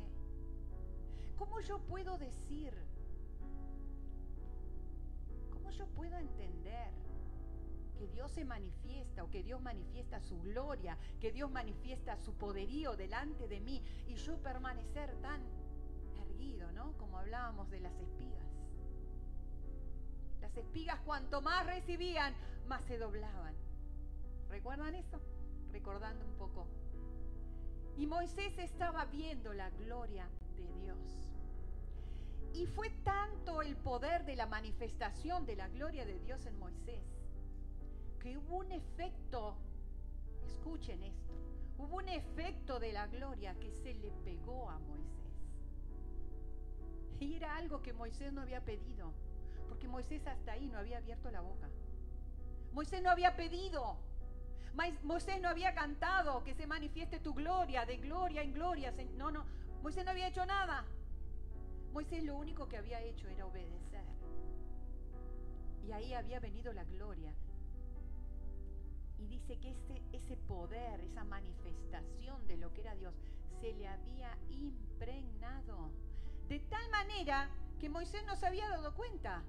¿Cómo 1.36 1.60
yo 1.60 1.78
puedo 1.80 2.18
decir? 2.18 2.72
¿Cómo 5.50 5.70
yo 5.70 5.86
puedo 5.86 6.16
entender 6.16 6.92
que 8.00 8.08
Dios 8.08 8.30
se 8.30 8.46
manifiesta 8.46 9.22
o 9.22 9.30
que 9.30 9.42
Dios 9.42 9.60
manifiesta 9.60 10.22
su 10.22 10.40
gloria, 10.40 10.96
que 11.20 11.32
Dios 11.32 11.50
manifiesta 11.50 12.16
su 12.16 12.32
poderío 12.32 12.96
delante 12.96 13.46
de 13.46 13.60
mí 13.60 13.82
y 14.08 14.14
yo 14.14 14.38
permanecer 14.38 15.14
tan 15.20 15.42
erguido, 16.16 16.72
¿no? 16.72 16.96
Como 16.96 17.18
hablábamos 17.18 17.68
de 17.70 17.80
las 17.80 17.92
espigas. 18.00 18.46
Las 20.40 20.56
espigas 20.56 20.98
cuanto 21.00 21.42
más 21.42 21.66
recibían, 21.66 22.32
más 22.66 22.82
se 22.84 22.96
doblaban. 22.96 23.54
¿Recuerdan 24.48 24.94
eso? 24.94 25.20
Recordando 25.70 26.24
un 26.24 26.32
poco. 26.38 26.66
Y 27.98 28.06
Moisés 28.06 28.56
estaba 28.56 29.04
viendo 29.04 29.52
la 29.52 29.68
gloria 29.68 30.26
de 30.56 30.72
Dios. 30.80 31.28
Y 32.54 32.64
fue 32.64 32.88
tanto 33.04 33.60
el 33.60 33.76
poder 33.76 34.24
de 34.24 34.36
la 34.36 34.46
manifestación 34.46 35.44
de 35.44 35.56
la 35.56 35.68
gloria 35.68 36.06
de 36.06 36.18
Dios 36.20 36.46
en 36.46 36.58
Moisés 36.58 37.19
que 38.20 38.36
hubo 38.36 38.58
un 38.58 38.70
efecto, 38.70 39.56
escuchen 40.44 41.02
esto, 41.02 41.32
hubo 41.78 41.96
un 41.96 42.08
efecto 42.08 42.78
de 42.78 42.92
la 42.92 43.06
gloria 43.06 43.54
que 43.58 43.72
se 43.72 43.94
le 43.94 44.10
pegó 44.24 44.68
a 44.70 44.78
Moisés. 44.78 45.08
Y 47.18 47.34
era 47.34 47.56
algo 47.56 47.82
que 47.82 47.92
Moisés 47.92 48.32
no 48.32 48.42
había 48.42 48.60
pedido, 48.64 49.12
porque 49.68 49.88
Moisés 49.88 50.26
hasta 50.26 50.52
ahí 50.52 50.68
no 50.68 50.78
había 50.78 50.98
abierto 50.98 51.30
la 51.30 51.40
boca. 51.40 51.68
Moisés 52.72 53.02
no 53.02 53.10
había 53.10 53.34
pedido, 53.36 53.96
Moisés 55.02 55.40
no 55.40 55.48
había 55.48 55.74
cantado 55.74 56.44
que 56.44 56.54
se 56.54 56.66
manifieste 56.66 57.18
tu 57.20 57.34
gloria, 57.34 57.84
de 57.86 57.96
gloria 57.96 58.42
en 58.42 58.52
gloria. 58.52 58.94
No, 59.16 59.30
no, 59.30 59.44
Moisés 59.82 60.04
no 60.04 60.10
había 60.10 60.28
hecho 60.28 60.44
nada. 60.44 60.84
Moisés 61.92 62.22
lo 62.22 62.36
único 62.36 62.68
que 62.68 62.76
había 62.76 63.00
hecho 63.02 63.28
era 63.28 63.46
obedecer. 63.46 64.04
Y 65.86 65.92
ahí 65.92 66.12
había 66.14 66.38
venido 66.38 66.72
la 66.72 66.84
gloria 66.84 67.34
y 69.20 69.26
dice 69.26 69.58
que 69.58 69.70
ese, 69.70 70.02
ese 70.12 70.36
poder, 70.36 71.00
esa 71.00 71.24
manifestación 71.24 72.46
de 72.46 72.56
lo 72.56 72.72
que 72.72 72.80
era 72.80 72.94
Dios, 72.94 73.14
se 73.60 73.72
le 73.74 73.86
había 73.86 74.36
impregnado. 74.48 75.90
De 76.48 76.58
tal 76.60 76.90
manera 76.90 77.50
que 77.78 77.88
Moisés 77.88 78.24
no 78.26 78.34
se 78.36 78.46
había 78.46 78.68
dado 78.68 78.94
cuenta. 78.94 79.42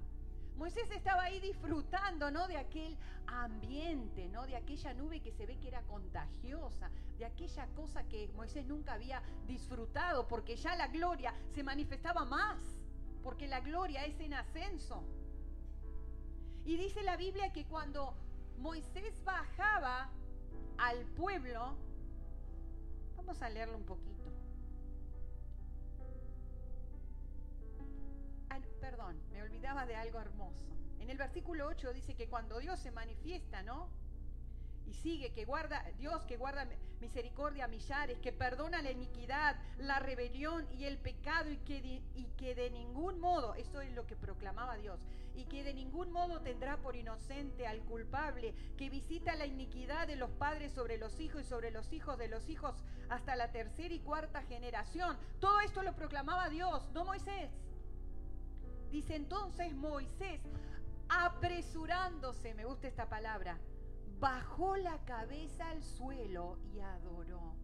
Moisés 0.58 0.92
estaba 0.92 1.24
ahí 1.24 1.40
disfrutando, 1.40 2.30
¿no? 2.30 2.48
De 2.48 2.58
aquel 2.58 2.98
ambiente, 3.26 4.28
¿no? 4.30 4.46
De 4.46 4.56
aquella 4.56 4.94
nube 4.94 5.22
que 5.22 5.32
se 5.32 5.46
ve 5.46 5.58
que 5.58 5.70
era 5.70 5.82
contagiosa, 5.84 6.92
de 7.18 7.26
aquella 7.26 7.66
cosa 7.68 8.04
que 8.04 8.30
Moisés 8.36 8.66
nunca 8.66 8.94
había 8.94 9.24
disfrutado, 9.48 10.28
porque 10.28 10.58
ya 10.58 10.76
la 10.76 10.88
gloria 10.88 11.34
se 11.56 11.64
manifestaba 11.64 12.26
más, 12.26 12.60
porque 13.24 13.48
la 13.48 13.62
gloria 13.62 14.06
es 14.06 14.20
en 14.20 14.34
ascenso. 14.34 15.04
Y 16.66 16.76
dice 16.76 17.02
la 17.02 17.16
Biblia 17.16 17.52
que 17.54 17.66
cuando 17.66 18.14
Moisés 18.62 19.24
bajaba 19.24 20.12
al 20.78 21.04
pueblo, 21.16 21.76
vamos 23.16 23.42
a 23.42 23.50
leerlo 23.50 23.76
un 23.76 23.86
poquito. 23.86 24.30
Ah, 28.50 28.60
perdón, 28.80 29.20
me 29.32 29.42
olvidaba 29.42 29.88
de 29.88 29.96
algo 29.96 30.20
hermoso. 30.20 30.78
En 31.00 31.10
el 31.10 31.18
versículo 31.18 31.66
8 31.68 31.92
dice 31.94 32.14
que 32.14 32.30
cuando 32.30 32.60
Dios 32.60 32.80
se 32.80 32.92
manifiesta, 32.92 33.64
¿no? 33.64 33.90
Y 34.92 34.94
sigue 34.94 35.32
que 35.32 35.46
guarda, 35.46 35.86
Dios 35.98 36.26
que 36.26 36.36
guarda 36.36 36.68
misericordia 37.00 37.64
a 37.64 37.68
millares, 37.70 38.20
que 38.20 38.34
perdona 38.34 38.82
la 38.82 38.92
iniquidad, 38.92 39.56
la 39.78 40.00
rebelión 40.00 40.68
y 40.74 40.84
el 40.84 40.98
pecado 40.98 41.50
y 41.50 41.60
que, 41.60 41.78
y 42.14 42.26
que 42.36 42.56
de 42.56 42.70
ningún 42.72 43.18
modo, 43.22 43.56
eso 43.56 43.80
es 43.80 43.94
lo 43.94 44.06
que 44.06 44.18
proclamaba 44.18 44.76
Dios, 44.76 45.00
y 45.34 45.46
que 45.46 45.64
de 45.64 45.74
ningún 45.74 46.12
modo 46.12 46.42
tendrá 46.42 46.76
por 46.76 46.98
inocente 46.98 47.68
al 47.68 47.80
culpable, 47.84 48.54
que 48.78 48.90
visita 48.90 49.34
la 49.38 49.46
iniquidad 49.46 50.08
de 50.08 50.18
los 50.18 50.30
padres 50.32 50.74
sobre 50.74 50.98
los 50.98 51.22
hijos 51.22 51.44
y 51.44 51.46
sobre 51.46 51.72
los 51.72 51.94
hijos 51.94 52.18
de 52.18 52.28
los 52.28 52.50
hijos 52.50 52.76
hasta 53.08 53.38
la 53.38 53.50
tercera 53.50 53.94
y 53.94 54.00
cuarta 54.02 54.42
generación. 54.44 55.18
Todo 55.40 55.62
esto 55.62 55.84
lo 55.84 55.96
proclamaba 55.96 56.50
Dios, 56.50 56.92
no 56.92 57.06
Moisés. 57.06 57.50
Dice 58.92 59.16
entonces 59.16 59.74
Moisés, 59.74 60.42
apresurándose, 61.08 62.54
me 62.56 62.66
gusta 62.66 62.90
esta 62.90 63.08
palabra, 63.08 63.58
bajó 64.22 64.78
la 64.78 65.00
cabeza 65.00 65.68
al 65.72 65.84
suelo 65.84 66.60
y 66.72 66.80
adoró. 66.80 67.56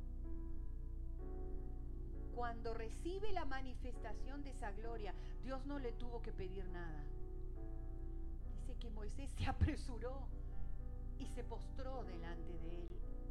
Cuando 2.33 2.73
recibe 2.73 3.31
la 3.31 3.45
manifestación 3.45 4.41
de 4.43 4.49
esa 4.49 4.71
gloria, 4.71 5.13
Dios 5.43 5.63
no 5.67 5.77
le 5.77 5.91
tuvo 5.93 6.19
que 6.23 6.33
pedir 6.33 6.65
nada. 6.69 7.03
Dice 8.55 8.75
que 8.79 8.89
Moisés 8.89 9.31
se 9.33 9.45
apresuró 9.47 10.27
y 11.19 11.27
se 11.27 11.43
postró 11.43 12.03
delante 12.05 12.57
de 12.57 12.85
él 12.85 12.89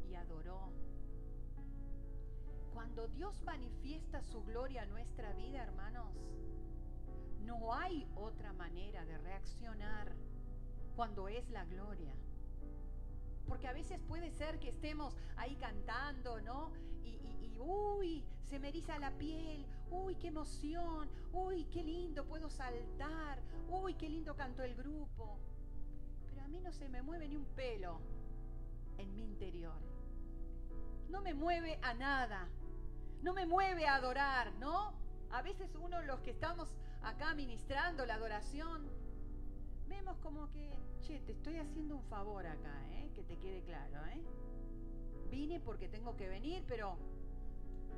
y 0.08 0.14
adoró. 0.14 0.70
Cuando 2.72 3.08
Dios 3.08 3.42
manifiesta 3.42 4.22
su 4.22 4.44
gloria 4.44 4.82
a 4.82 4.86
nuestra 4.86 5.32
vida, 5.32 5.64
hermanos, 5.64 6.14
no 7.40 7.74
hay 7.74 8.08
otra 8.14 8.52
manera 8.52 9.04
de 9.04 9.18
reaccionar 9.18 10.14
cuando 10.94 11.26
es 11.26 11.48
la 11.50 11.64
gloria. 11.64 12.14
Porque 13.46 13.68
a 13.68 13.72
veces 13.72 14.00
puede 14.08 14.30
ser 14.30 14.58
que 14.58 14.70
estemos 14.70 15.16
ahí 15.36 15.56
cantando, 15.56 16.40
¿no? 16.40 16.72
Y, 17.04 17.58
uy, 17.58 18.24
se 18.44 18.58
me 18.58 18.68
eriza 18.68 18.98
la 18.98 19.10
piel, 19.16 19.66
uy, 19.90 20.14
qué 20.16 20.28
emoción, 20.28 21.08
uy, 21.32 21.64
qué 21.64 21.82
lindo, 21.82 22.26
puedo 22.26 22.50
saltar, 22.50 23.40
uy, 23.68 23.94
qué 23.94 24.08
lindo 24.08 24.36
cantó 24.36 24.62
el 24.62 24.74
grupo. 24.74 25.38
Pero 26.28 26.42
a 26.42 26.48
mí 26.48 26.60
no 26.60 26.72
se 26.72 26.88
me 26.88 27.02
mueve 27.02 27.28
ni 27.28 27.36
un 27.36 27.46
pelo 27.46 28.00
en 28.98 29.14
mi 29.14 29.22
interior. 29.22 29.80
No 31.08 31.22
me 31.22 31.34
mueve 31.34 31.78
a 31.82 31.94
nada. 31.94 32.48
No 33.22 33.32
me 33.32 33.46
mueve 33.46 33.86
a 33.86 33.96
adorar, 33.96 34.52
¿no? 34.54 34.94
A 35.30 35.42
veces 35.42 35.74
uno, 35.76 36.02
los 36.02 36.20
que 36.20 36.30
estamos 36.30 36.76
acá 37.02 37.34
ministrando 37.34 38.04
la 38.06 38.14
adoración, 38.14 38.88
vemos 39.88 40.18
como 40.18 40.50
que, 40.50 40.78
che, 41.06 41.20
te 41.20 41.32
estoy 41.32 41.56
haciendo 41.56 41.96
un 41.96 42.02
favor 42.04 42.44
acá, 42.44 42.74
¿eh? 42.94 43.10
que 43.14 43.22
te 43.22 43.36
quede 43.38 43.62
claro. 43.62 44.04
¿eh? 44.06 44.22
Vine 45.30 45.60
porque 45.60 45.88
tengo 45.88 46.16
que 46.16 46.28
venir, 46.28 46.64
pero 46.66 46.96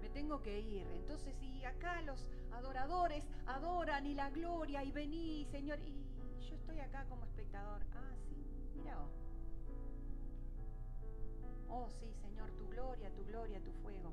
me 0.00 0.10
tengo 0.10 0.42
que 0.42 0.60
ir. 0.60 0.86
Entonces, 0.88 1.34
y 1.40 1.64
acá 1.64 2.02
los 2.02 2.28
adoradores 2.52 3.24
adoran 3.46 4.06
y 4.06 4.14
la 4.14 4.28
gloria 4.30 4.84
y 4.84 4.92
vení, 4.92 5.46
Señor, 5.50 5.78
y 5.80 6.04
yo 6.48 6.54
estoy 6.54 6.80
acá 6.80 7.06
como 7.08 7.24
espectador. 7.24 7.82
Ah, 7.94 8.14
sí, 8.28 8.36
mira. 8.76 8.98
Oh, 11.70 11.88
sí, 11.88 12.12
Señor, 12.20 12.50
tu 12.52 12.68
gloria, 12.68 13.10
tu 13.14 13.24
gloria, 13.24 13.60
tu 13.60 13.72
fuego. 13.72 14.12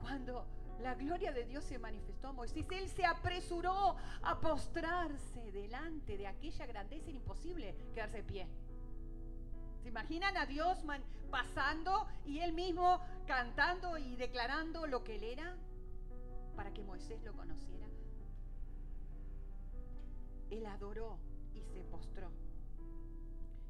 Cuando 0.00 0.46
la 0.80 0.94
gloria 0.94 1.32
de 1.32 1.44
Dios 1.44 1.64
se 1.64 1.78
manifestó 1.78 2.28
a 2.28 2.32
Moisés. 2.32 2.64
Él 2.70 2.88
se 2.88 3.04
apresuró 3.04 3.96
a 4.22 4.40
postrarse 4.40 5.52
delante 5.52 6.16
de 6.18 6.26
aquella 6.26 6.66
grandeza. 6.66 7.08
Era 7.08 7.16
imposible 7.16 7.74
quedarse 7.94 8.18
de 8.18 8.24
pie. 8.24 8.48
¿Se 9.82 9.88
imaginan 9.88 10.36
a 10.36 10.46
Dios 10.46 10.78
pasando 11.30 12.06
y 12.24 12.40
él 12.40 12.52
mismo 12.52 13.00
cantando 13.26 13.98
y 13.98 14.16
declarando 14.16 14.86
lo 14.86 15.04
que 15.04 15.16
él 15.16 15.24
era 15.24 15.56
para 16.56 16.72
que 16.72 16.82
Moisés 16.82 17.22
lo 17.22 17.32
conociera? 17.34 17.86
Él 20.50 20.66
adoró 20.66 21.18
y 21.54 21.62
se 21.62 21.82
postró. 21.84 22.30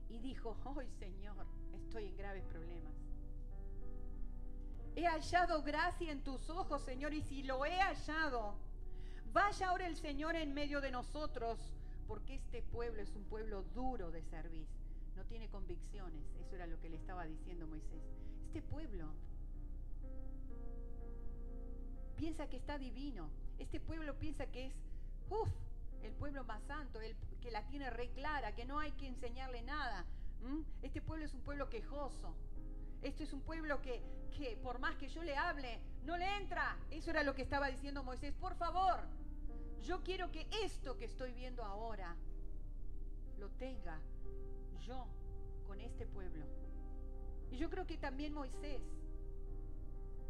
Y 0.09 0.19
dijo, 0.19 0.57
hoy 0.65 0.89
Señor, 0.99 1.47
estoy 1.73 2.07
en 2.07 2.17
graves 2.17 2.45
problemas. 2.45 2.93
He 4.97 5.07
hallado 5.07 5.63
gracia 5.63 6.13
en 6.13 6.23
tus 6.23 6.49
ojos, 6.51 6.83
Señor, 6.83 7.13
y 7.15 7.23
si 7.23 7.43
lo 7.43 7.65
he 7.67 7.81
hallado, 7.81 8.55
vaya 9.33 9.69
ahora 9.69 9.87
el 9.87 9.97
Señor 9.97 10.37
en 10.37 10.55
medio 10.55 10.81
de 10.81 10.91
nosotros, 10.91 11.59
porque 12.07 12.37
este 12.37 12.63
pueblo 12.63 13.03
es 13.03 13.15
un 13.17 13.25
pueblo 13.25 13.63
duro 13.75 14.11
de 14.11 14.23
servir. 14.23 14.67
No 15.17 15.25
tiene 15.25 15.49
convicciones. 15.49 16.23
Eso 16.41 16.55
era 16.55 16.67
lo 16.67 16.79
que 16.81 16.89
le 16.89 16.97
estaba 16.97 17.25
diciendo 17.25 17.67
Moisés. 17.67 18.03
Este 18.47 18.63
pueblo 18.63 19.13
piensa 22.17 22.49
que 22.49 22.57
está 22.57 22.79
divino. 22.79 23.31
Este 23.59 23.81
pueblo 23.81 24.17
piensa 24.19 24.47
que 24.47 24.67
es, 24.67 24.75
uff, 25.29 25.51
el 26.03 26.13
pueblo 26.13 26.45
más 26.45 26.63
santo, 26.65 27.01
el 27.01 27.17
que 27.41 27.51
la 27.51 27.67
tiene 27.67 27.91
re 27.91 28.11
clara, 28.11 28.55
que 28.55 28.65
no 28.65 28.79
hay 28.79 28.93
que 28.93 29.07
enseñarle 29.07 29.63
nada. 29.63 30.05
Este 30.83 31.01
pueblo 31.01 31.25
es 31.25 31.35
un 31.35 31.41
pueblo 31.41 31.69
quejoso. 31.69 32.35
Este 33.05 33.25
es 33.25 33.33
un 33.35 33.43
pueblo 33.43 33.81
que, 33.83 34.03
que 34.37 34.57
por 34.63 34.79
más 34.79 34.97
que 34.97 35.09
yo 35.09 35.23
le 35.23 35.37
hable, 35.37 35.79
no 36.05 36.17
le 36.17 36.37
entra. 36.39 36.77
Eso 36.91 37.11
era 37.11 37.23
lo 37.23 37.35
que 37.35 37.43
estaba 37.43 37.69
diciendo 37.69 38.03
Moisés. 38.03 38.35
Por 38.35 38.55
favor, 38.57 39.01
yo 39.83 40.03
quiero 40.03 40.33
que 40.33 40.49
esto 40.63 40.97
que 40.97 41.05
estoy 41.05 41.33
viendo 41.35 41.63
ahora 41.63 42.17
lo 43.39 43.51
tenga 43.51 44.01
yo 44.87 45.07
con 45.67 45.81
este 45.81 46.07
pueblo. 46.07 46.47
Y 47.51 47.59
yo 47.59 47.69
creo 47.69 47.87
que 47.87 47.99
también 47.99 48.33
Moisés 48.33 48.81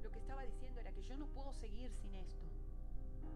lo 0.02 0.10
que 0.10 0.18
estaba 0.18 0.42
diciendo 0.42 0.80
era 0.80 0.92
que 0.92 1.02
yo 1.02 1.16
no 1.16 1.26
puedo 1.28 1.52
seguir 1.52 1.92
sin 1.92 2.14
esto. 2.16 2.44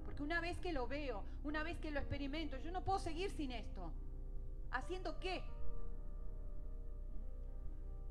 Porque 0.05 0.23
una 0.23 0.41
vez 0.41 0.59
que 0.59 0.73
lo 0.73 0.89
veo, 0.89 1.23
una 1.45 1.63
vez 1.63 1.79
que 1.79 1.91
lo 1.93 2.01
experimento, 2.01 2.57
yo 2.59 2.73
no 2.73 2.83
puedo 2.83 2.99
seguir 2.99 3.31
sin 3.31 3.53
esto. 3.53 3.93
¿Haciendo 4.73 5.19
qué? 5.21 5.43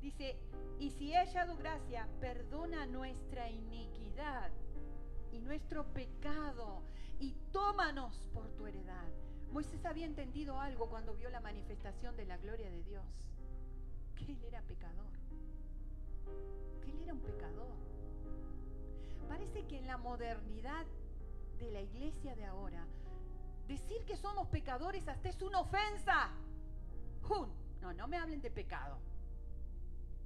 Dice, 0.02 0.38
y 0.80 0.92
si 0.92 1.12
he 1.12 1.18
hallado 1.18 1.58
gracia, 1.58 2.08
perdona 2.20 2.86
nuestra 2.86 3.50
iniquidad 3.50 4.52
y 5.32 5.40
nuestro 5.40 5.86
pecado 5.94 6.84
y 7.20 7.34
tómanos 7.52 8.30
por 8.34 8.48
tu 8.52 8.68
heredad. 8.68 9.08
Moisés 9.52 9.86
había 9.86 10.06
entendido 10.06 10.60
algo 10.60 10.90
cuando 10.90 11.16
vio 11.16 11.30
la 11.30 11.40
manifestación 11.40 12.16
de 12.16 12.26
la 12.26 12.38
gloria 12.38 12.70
de 12.70 12.84
Dios, 12.84 13.06
que 14.16 14.32
él 14.32 14.44
era 14.44 14.62
pecador, 14.62 15.12
que 16.84 16.92
él 16.92 17.02
era 17.04 17.14
un 17.14 17.22
pecador. 17.22 17.76
Parece 19.28 19.66
que 19.66 19.78
en 19.78 19.88
la 19.88 19.98
modernidad 19.98 20.86
de 21.60 21.72
la 21.72 21.82
iglesia 21.82 22.36
de 22.36 22.46
ahora, 22.46 22.86
decir 23.68 24.06
que 24.06 24.16
somos 24.16 24.48
pecadores 24.48 25.08
hasta 25.08 25.30
es 25.30 25.42
una 25.42 25.60
ofensa. 25.62 26.30
No, 27.82 27.94
no 27.94 28.08
me 28.08 28.18
hablen 28.18 28.42
de 28.42 28.50
pecado. 28.50 28.98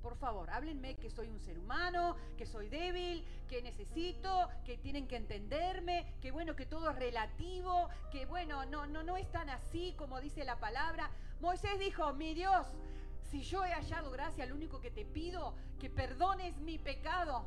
Por 0.01 0.15
favor, 0.15 0.49
háblenme 0.49 0.95
que 0.95 1.11
soy 1.11 1.29
un 1.29 1.39
ser 1.39 1.59
humano, 1.59 2.15
que 2.37 2.47
soy 2.47 2.69
débil, 2.69 3.23
que 3.47 3.61
necesito, 3.61 4.49
que 4.65 4.77
tienen 4.77 5.07
que 5.07 5.15
entenderme, 5.15 6.15
que 6.21 6.31
bueno, 6.31 6.55
que 6.55 6.65
todo 6.65 6.89
es 6.89 6.95
relativo, 6.97 7.87
que 8.11 8.25
bueno, 8.25 8.65
no, 8.65 8.87
no, 8.87 9.03
no 9.03 9.15
es 9.15 9.31
tan 9.31 9.49
así 9.49 9.93
como 9.97 10.19
dice 10.19 10.43
la 10.43 10.59
palabra. 10.59 11.11
Moisés 11.39 11.77
dijo, 11.79 12.13
mi 12.13 12.33
Dios, 12.33 12.65
si 13.29 13.43
yo 13.43 13.63
he 13.63 13.71
hallado 13.71 14.09
gracia, 14.09 14.45
lo 14.47 14.55
único 14.55 14.81
que 14.81 14.89
te 14.89 15.05
pido, 15.05 15.53
que 15.79 15.89
perdones 15.89 16.57
mi 16.57 16.79
pecado, 16.79 17.45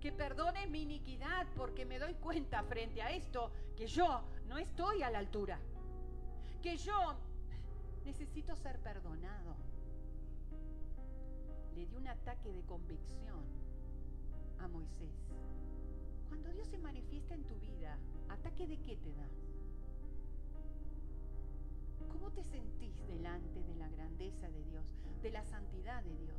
que 0.00 0.12
perdones 0.12 0.68
mi 0.68 0.82
iniquidad, 0.82 1.46
porque 1.56 1.86
me 1.86 1.98
doy 1.98 2.14
cuenta 2.14 2.62
frente 2.64 3.00
a 3.00 3.10
esto 3.10 3.52
que 3.76 3.86
yo 3.86 4.22
no 4.46 4.58
estoy 4.58 5.02
a 5.02 5.10
la 5.10 5.18
altura, 5.18 5.58
que 6.62 6.76
yo 6.76 7.16
necesito 8.04 8.54
ser 8.56 8.78
perdonado 8.80 9.69
le 11.80 11.86
dio 11.86 11.96
un 11.96 12.08
ataque 12.08 12.52
de 12.52 12.62
convicción 12.64 13.42
a 14.58 14.68
Moisés. 14.68 15.14
Cuando 16.28 16.52
Dios 16.52 16.68
se 16.68 16.76
manifiesta 16.76 17.32
en 17.32 17.42
tu 17.44 17.54
vida, 17.54 17.96
¿ataque 18.28 18.66
de 18.66 18.76
qué 18.82 18.96
te 18.96 19.14
da? 19.14 19.26
¿Cómo 22.12 22.30
te 22.32 22.44
sentís 22.44 22.94
delante 23.06 23.64
de 23.64 23.74
la 23.76 23.88
grandeza 23.88 24.50
de 24.50 24.62
Dios, 24.64 24.94
de 25.22 25.30
la 25.30 25.42
santidad 25.42 26.02
de 26.04 26.14
Dios? 26.18 26.36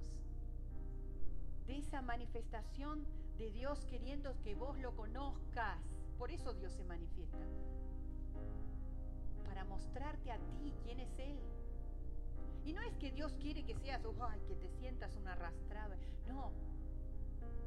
De 1.65 1.80
esa 1.80 2.04
manifestación 2.04 3.04
de 3.39 3.49
Dios 3.49 3.84
queriendo 3.86 4.39
que 4.43 4.54
vos 4.54 4.77
lo 4.77 4.95
conozcas. 4.95 5.80
Por 6.19 6.30
eso 6.30 6.54
Dios 6.54 6.71
se 6.73 6.84
manifiesta. 6.84 7.39
Para 9.45 9.65
mostrarte 9.65 10.32
a 10.32 10.38
ti 10.38 10.71
quién 10.84 10.99
es 10.99 11.17
Él 11.17 11.39
y 12.63 12.74
no 12.74 12.82
es 12.82 12.95
que 12.97 13.12
Dios 13.12 13.34
quiere 13.39 13.63
que 13.63 13.76
seas, 13.76 14.02
ay, 14.21 14.41
que 14.47 14.56
te 14.56 14.69
sientas 14.80 15.15
un 15.15 15.28
arrastrado. 15.28 15.95
No. 16.28 16.52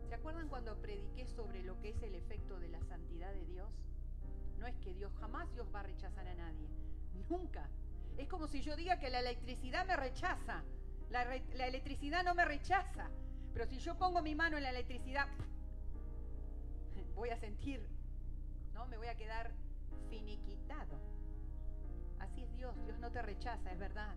¿Se 0.08 0.14
acuerdan 0.14 0.48
cuando 0.48 0.76
prediqué 0.80 1.26
sobre 1.26 1.62
lo 1.62 1.80
que 1.80 1.90
es 1.90 2.02
el 2.02 2.14
efecto 2.14 2.58
de 2.60 2.68
la 2.68 2.80
santidad 2.84 3.32
de 3.32 3.44
Dios? 3.46 3.68
No 4.58 4.66
es 4.66 4.76
que 4.76 4.94
Dios 4.94 5.12
jamás 5.18 5.50
Dios 5.52 5.66
va 5.74 5.80
a 5.80 5.82
rechazar 5.84 6.26
a 6.28 6.34
nadie. 6.34 6.68
Nunca. 7.28 7.68
Es 8.16 8.28
como 8.28 8.46
si 8.46 8.62
yo 8.62 8.76
diga 8.76 8.98
que 8.98 9.10
la 9.10 9.20
electricidad 9.20 9.86
me 9.86 9.96
rechaza. 9.96 10.62
La, 11.10 11.24
la 11.24 11.66
electricidad 11.66 12.22
no 12.24 12.34
me 12.34 12.44
rechaza. 12.44 13.10
Pero 13.52 13.66
si 13.66 13.78
yo 13.78 13.96
pongo 13.96 14.22
mi 14.22 14.34
mano 14.34 14.56
en 14.56 14.62
la 14.62 14.70
electricidad, 14.70 15.26
voy 17.14 17.30
a 17.30 17.36
sentir, 17.36 17.84
¿no? 18.72 18.86
Me 18.86 18.96
voy 18.96 19.08
a 19.08 19.16
quedar 19.16 19.52
finiquitado. 20.08 21.00
Así 22.20 22.42
es 22.42 22.52
Dios. 22.56 22.74
Dios 22.84 22.98
no 23.00 23.10
te 23.10 23.22
rechaza, 23.22 23.72
es 23.72 23.78
verdad. 23.78 24.14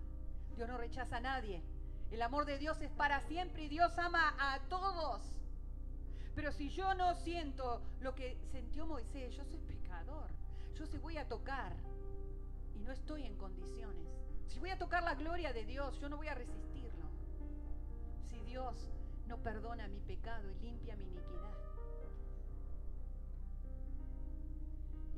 Dios 0.57 0.67
no 0.67 0.77
rechaza 0.77 1.17
a 1.17 1.21
nadie. 1.21 1.63
El 2.09 2.21
amor 2.21 2.45
de 2.45 2.57
Dios 2.57 2.81
es 2.81 2.91
para 2.91 3.21
siempre 3.21 3.65
y 3.65 3.67
Dios 3.69 3.95
ama 3.99 4.35
a 4.39 4.59
todos. 4.69 5.21
Pero 6.35 6.51
si 6.51 6.69
yo 6.69 6.95
no 6.95 7.13
siento 7.13 7.81
lo 8.01 8.15
que 8.15 8.37
sintió 8.51 8.87
Moisés, 8.87 9.35
yo 9.35 9.45
soy 9.45 9.59
pecador. 9.59 10.29
Yo 10.75 10.87
si 10.87 10.97
voy 10.97 11.17
a 11.17 11.27
tocar 11.27 11.73
y 12.75 12.79
no 12.79 12.91
estoy 12.91 13.23
en 13.23 13.37
condiciones. 13.37 14.07
Si 14.47 14.59
voy 14.59 14.71
a 14.71 14.79
tocar 14.79 15.03
la 15.03 15.13
gloria 15.13 15.53
de 15.53 15.63
Dios, 15.65 15.99
yo 15.99 16.09
no 16.09 16.17
voy 16.17 16.27
a 16.27 16.33
resistirlo. 16.33 17.05
Si 18.27 18.39
Dios 18.41 18.89
no 19.27 19.37
perdona 19.37 19.87
mi 19.87 19.99
pecado 19.99 20.49
y 20.49 20.55
limpia 20.59 20.95
mi 20.95 21.05
iniquidad. 21.05 21.53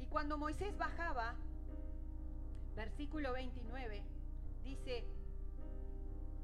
Y 0.02 0.06
cuando 0.08 0.38
Moisés 0.38 0.78
bajaba, 0.78 1.36
versículo 2.76 3.32
29, 3.34 4.04
dice, 4.64 5.06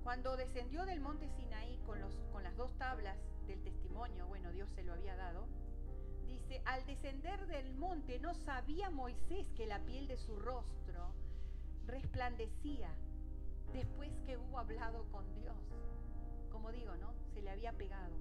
cuando 0.06 0.38
descendió 0.38 0.86
del 0.86 1.02
monte 1.02 1.28
Sinaí 1.30 1.80
con, 1.88 2.00
los, 2.00 2.16
con 2.32 2.44
las 2.44 2.56
dos 2.56 2.72
tablas 2.78 3.18
del 3.48 3.60
testimonio, 3.64 4.28
bueno, 4.28 4.52
Dios 4.52 4.70
se 4.76 4.84
lo 4.84 4.94
había 4.94 5.16
dado, 5.16 5.48
dice, 6.28 6.62
al 6.66 6.86
descender 6.86 7.48
del 7.48 7.74
monte 7.74 8.20
no 8.20 8.36
sabía 8.36 8.92
Moisés 8.92 9.52
que 9.58 9.66
la 9.66 9.80
piel 9.80 10.08
de 10.08 10.18
su 10.18 10.36
rostro 10.36 11.12
resplandecía 11.88 12.94
después 13.74 14.12
que 14.28 14.38
hubo 14.38 14.60
hablado 14.60 15.06
con 15.12 15.26
Dios. 15.34 15.58
Como 16.52 16.72
digo, 16.72 16.96
¿no? 16.98 17.12
Se 17.34 17.42
le 17.42 17.50
había 17.50 17.74
pegado. 17.74 18.16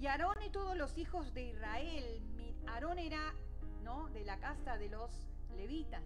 Y 0.00 0.08
Aarón 0.08 0.42
y 0.44 0.50
todos 0.50 0.76
los 0.76 0.98
hijos 0.98 1.32
de 1.32 1.44
Israel, 1.44 2.20
Aarón 2.66 2.98
era, 2.98 3.34
¿no? 3.84 4.08
De 4.08 4.24
la 4.24 4.40
casa 4.40 4.76
de 4.76 4.88
los 4.88 5.12
levitas, 5.56 6.02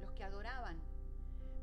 los 0.00 0.10
que 0.10 0.24
adoraban. 0.24 0.76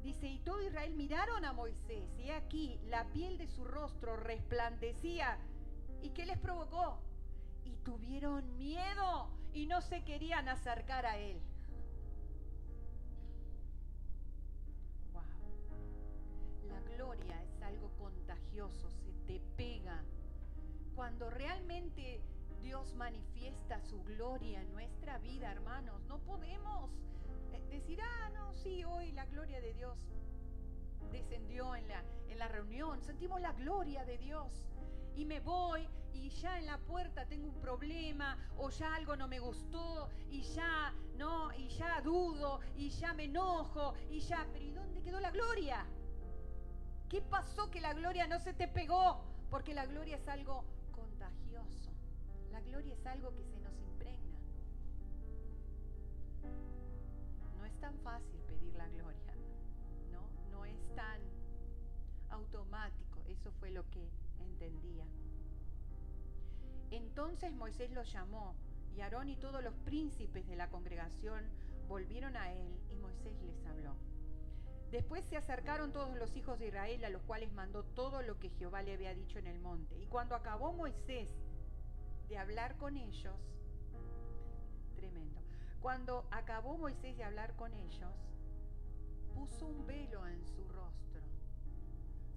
Dice, 0.04 0.28
y 0.28 0.40
todo 0.40 0.62
Israel 0.62 0.96
miraron 0.96 1.46
a 1.46 1.54
Moisés 1.54 2.04
y 2.18 2.32
aquí 2.32 2.80
la 2.88 3.06
piel 3.12 3.38
de 3.38 3.48
su 3.48 3.64
rostro 3.64 4.18
resplandecía. 4.18 5.38
¿Y 6.02 6.10
qué 6.10 6.26
les 6.26 6.40
provocó? 6.40 6.98
Y 7.66 7.76
tuvieron 7.78 8.58
miedo 8.58 9.30
y 9.54 9.68
no 9.68 9.82
se 9.82 10.04
querían 10.04 10.50
acercar 10.50 11.06
a 11.06 11.18
él. 11.18 11.40
Wow. 15.14 15.22
La 16.68 16.82
gloria 16.96 17.44
es 17.44 17.62
algo 17.62 17.92
contagioso, 18.00 18.90
se 18.90 19.14
te 19.28 19.40
pega. 19.56 20.04
Cuando 20.96 21.30
realmente 21.30 22.22
Dios 22.62 22.96
manifiesta 22.96 23.80
su 23.82 24.02
gloria 24.04 24.62
en 24.62 24.72
nuestra 24.72 25.20
vida, 25.20 25.52
hermanos, 25.52 26.02
no 26.08 26.20
podemos 26.20 26.90
decir, 27.72 28.00
ah, 28.02 28.30
no, 28.34 28.54
sí, 28.54 28.84
hoy 28.84 29.12
la 29.12 29.26
gloria 29.26 29.62
de 29.62 29.74
Dios 29.74 29.98
descendió 31.12 31.76
en 31.76 31.88
la, 31.88 32.04
en 32.30 32.40
la 32.40 32.48
reunión, 32.48 33.02
sentimos 33.02 33.42
la 33.42 33.54
gloria 33.54 34.06
de 34.06 34.18
Dios 34.18 34.68
y 35.16 35.26
me 35.26 35.40
voy 35.40 35.88
y 36.14 36.30
ya 36.30 36.58
en 36.58 36.66
la 36.66 36.78
puerta 36.78 37.26
tengo 37.26 37.48
un 37.48 37.60
problema 37.60 38.38
o 38.58 38.70
ya 38.70 38.96
algo 38.96 39.16
no 39.16 39.28
me 39.28 39.40
gustó 39.40 40.10
y 40.30 40.42
ya 40.42 40.94
no 41.18 41.54
y 41.54 41.68
ya 41.70 42.02
dudo 42.02 42.60
y 42.76 42.90
ya 42.90 43.14
me 43.14 43.26
enojo 43.26 43.94
y 44.10 44.20
ya 44.20 44.48
pero 44.52 44.64
¿y 44.64 44.72
dónde 44.72 45.02
quedó 45.02 45.20
la 45.20 45.32
gloria? 45.32 45.86
¿Qué 47.10 47.22
pasó 47.22 47.70
que 47.70 47.82
la 47.82 47.94
gloria 47.94 48.26
no 48.28 48.40
se 48.40 48.54
te 48.54 48.68
pegó? 48.68 49.22
Porque 49.50 49.74
la 49.74 49.86
gloria 49.86 50.16
es 50.16 50.28
algo 50.30 50.64
contagioso. 50.92 51.92
La 52.52 52.62
gloria 52.62 52.94
es 52.94 53.06
algo 53.06 53.36
que 53.36 53.44
tan 57.82 57.98
fácil 58.00 58.40
pedir 58.48 58.74
la 58.76 58.88
gloria, 58.90 59.34
¿no? 60.12 60.30
No 60.52 60.66
es 60.66 60.78
tan 60.96 61.20
automático. 62.30 63.24
Eso 63.28 63.52
fue 63.60 63.72
lo 63.72 63.90
que 63.90 64.08
entendía. 64.40 65.06
Entonces 66.92 67.54
Moisés 67.54 67.92
los 67.92 68.12
llamó 68.14 68.56
y 68.96 69.02
Aarón 69.02 69.30
y 69.30 69.36
todos 69.36 69.64
los 69.64 69.74
príncipes 69.78 70.48
de 70.48 70.56
la 70.56 70.70
congregación 70.70 71.44
volvieron 71.88 72.38
a 72.38 72.54
él 72.54 72.80
y 72.90 72.96
Moisés 72.98 73.42
les 73.44 73.66
habló. 73.66 73.96
Después 74.92 75.24
se 75.26 75.38
acercaron 75.38 75.94
todos 75.94 76.16
los 76.18 76.36
hijos 76.36 76.60
de 76.60 76.68
Israel 76.68 77.04
a 77.06 77.10
los 77.10 77.24
cuales 77.24 77.52
mandó 77.54 77.84
todo 77.84 78.22
lo 78.22 78.38
que 78.40 78.50
Jehová 78.50 78.84
le 78.84 78.94
había 78.94 79.14
dicho 79.14 79.40
en 79.40 79.48
el 79.48 79.60
monte. 79.60 79.98
Y 79.98 80.06
cuando 80.06 80.36
acabó 80.36 80.74
Moisés 80.74 81.30
de 82.28 82.38
hablar 82.38 82.76
con 82.78 82.98
ellos, 82.98 83.40
cuando 85.82 86.28
acabó 86.30 86.78
Moisés 86.78 87.18
de 87.18 87.24
hablar 87.24 87.56
con 87.56 87.74
ellos, 87.74 88.16
puso 89.34 89.68
un 89.68 89.86
velo 89.88 90.28
en 90.28 90.46
su 90.46 90.64
rostro. 90.68 91.22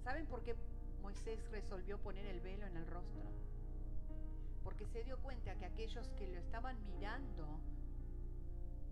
¿Saben 0.03 0.25
por 0.25 0.43
qué 0.43 0.55
Moisés 1.01 1.47
resolvió 1.51 1.99
poner 1.99 2.25
el 2.25 2.41
velo 2.41 2.65
en 2.65 2.75
el 2.75 2.87
rostro? 2.87 3.31
Porque 4.63 4.87
se 4.87 5.03
dio 5.03 5.19
cuenta 5.19 5.55
que 5.55 5.65
aquellos 5.65 6.09
que 6.13 6.27
lo 6.27 6.39
estaban 6.39 6.83
mirando 6.87 7.59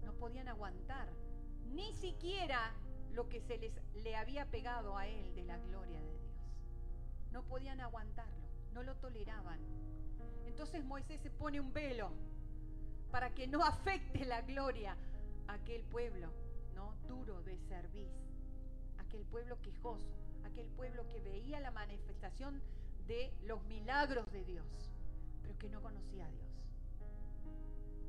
no 0.03 0.13
podían 0.13 0.47
aguantar 0.47 1.09
ni 1.71 1.91
siquiera 1.93 2.73
lo 3.13 3.27
que 3.29 3.41
se 3.41 3.57
les 3.57 3.73
le 4.03 4.15
había 4.15 4.45
pegado 4.51 4.97
a 4.97 5.07
él 5.07 5.33
de 5.33 5.43
la 5.43 5.57
gloria 5.57 5.99
de 5.99 6.17
Dios. 6.19 6.51
No 7.31 7.43
podían 7.43 7.81
aguantarlo, 7.81 8.47
no 8.73 8.83
lo 8.83 8.95
toleraban. 8.97 9.59
Entonces 10.45 10.83
Moisés 10.83 11.21
se 11.21 11.31
pone 11.31 11.59
un 11.59 11.73
velo 11.73 12.13
para 13.13 13.29
que 13.35 13.45
no 13.45 13.63
afecte 13.63 14.25
la 14.25 14.41
gloria 14.41 14.97
a 15.47 15.53
aquel 15.53 15.83
pueblo, 15.83 16.33
¿no? 16.73 16.95
Duro 17.07 17.43
de 17.43 17.55
servir, 17.59 18.09
aquel 18.97 19.23
pueblo 19.27 19.61
quejoso, 19.61 20.11
aquel 20.43 20.67
pueblo 20.71 21.07
que 21.07 21.21
veía 21.21 21.59
la 21.59 21.69
manifestación 21.69 22.59
de 23.05 23.31
los 23.43 23.63
milagros 23.65 24.31
de 24.31 24.43
Dios, 24.43 24.65
pero 25.43 25.55
que 25.59 25.69
no 25.69 25.79
conocía 25.79 26.25
a 26.25 26.31
Dios. 26.31 26.65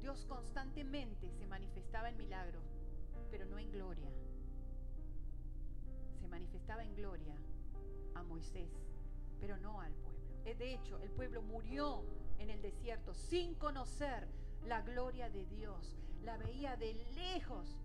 Dios 0.01 0.25
constantemente 0.25 1.31
se 1.33 1.47
manifestaba 1.47 2.09
en 2.09 2.17
milagros, 2.17 2.65
pero 3.31 3.45
no 3.45 3.59
en 3.59 3.71
gloria 3.73 4.11
manifestaba 6.35 6.83
en 6.83 6.97
gloria 6.97 7.37
a 8.17 8.25
Moisés, 8.25 8.69
pero 9.39 9.57
no 9.59 9.81
al 9.81 9.93
pueblo. 9.93 10.21
Eh, 10.45 10.57
de 10.57 10.75
hecho, 10.75 10.99
el 10.99 11.11
pueblo 11.11 11.43
murió 11.43 12.03
en 12.41 12.51
el 12.51 12.61
desierto 12.61 13.15
sin 13.15 13.55
conocer 13.55 14.27
la 14.67 14.83
gloria 14.83 15.29
de 15.31 15.45
Dios. 15.47 15.97
La 16.23 16.37
veía 16.37 16.77
de 16.77 16.95
lejos. 17.15 17.77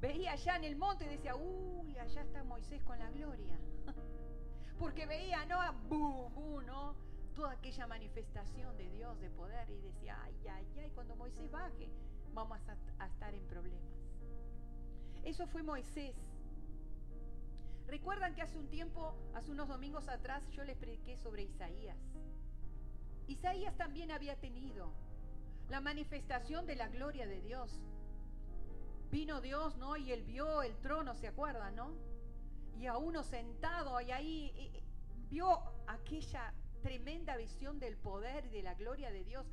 Veía 0.00 0.32
allá 0.32 0.56
en 0.56 0.64
el 0.64 0.76
monte 0.76 1.04
y 1.04 1.08
decía, 1.08 1.34
uy, 1.34 1.96
allá 1.98 2.22
está 2.22 2.44
Moisés 2.44 2.82
con 2.84 2.98
la 2.98 3.10
gloria. 3.10 3.58
Porque 4.78 5.06
veía, 5.06 5.44
no, 5.46 5.58
bu, 5.88 6.60
¿no? 6.62 6.94
Toda 7.34 7.52
aquella 7.52 7.86
manifestación 7.86 8.76
de 8.76 8.88
Dios, 8.90 9.18
de 9.20 9.30
poder, 9.30 9.68
y 9.70 9.80
decía, 9.80 10.16
ay, 10.22 10.34
ay, 10.50 10.66
ay, 10.78 10.90
cuando 10.94 11.16
Moisés 11.16 11.50
baje, 11.50 11.88
vamos 12.32 12.58
a, 12.68 13.04
a 13.04 13.06
estar 13.06 13.34
en 13.34 13.44
problemas. 13.46 13.92
Eso 15.24 15.46
fue 15.48 15.62
Moisés 15.62 16.14
Recuerdan 17.88 18.34
que 18.34 18.42
hace 18.42 18.58
un 18.58 18.68
tiempo, 18.68 19.14
hace 19.34 19.50
unos 19.50 19.66
domingos 19.66 20.08
atrás, 20.08 20.46
yo 20.50 20.62
les 20.62 20.76
prediqué 20.76 21.16
sobre 21.16 21.44
Isaías. 21.44 21.96
Isaías 23.26 23.74
también 23.78 24.10
había 24.10 24.36
tenido 24.36 24.92
la 25.68 25.80
manifestación 25.80 26.66
de 26.66 26.76
la 26.76 26.88
gloria 26.88 27.26
de 27.26 27.40
Dios. 27.40 27.80
Vino 29.10 29.40
Dios, 29.40 29.76
¿no? 29.76 29.96
Y 29.96 30.12
él 30.12 30.22
vio 30.22 30.62
el 30.62 30.76
trono, 30.78 31.14
¿se 31.14 31.28
acuerdan, 31.28 31.76
no? 31.76 31.92
Y 32.78 32.86
a 32.86 32.96
uno 32.96 33.22
sentado 33.22 34.00
y 34.00 34.10
ahí 34.10 34.82
vio 35.30 35.60
aquella 35.86 36.52
tremenda 36.82 37.36
visión 37.36 37.78
del 37.78 37.96
poder 37.96 38.46
y 38.46 38.50
de 38.50 38.62
la 38.62 38.74
gloria 38.74 39.10
de 39.10 39.24
Dios. 39.24 39.46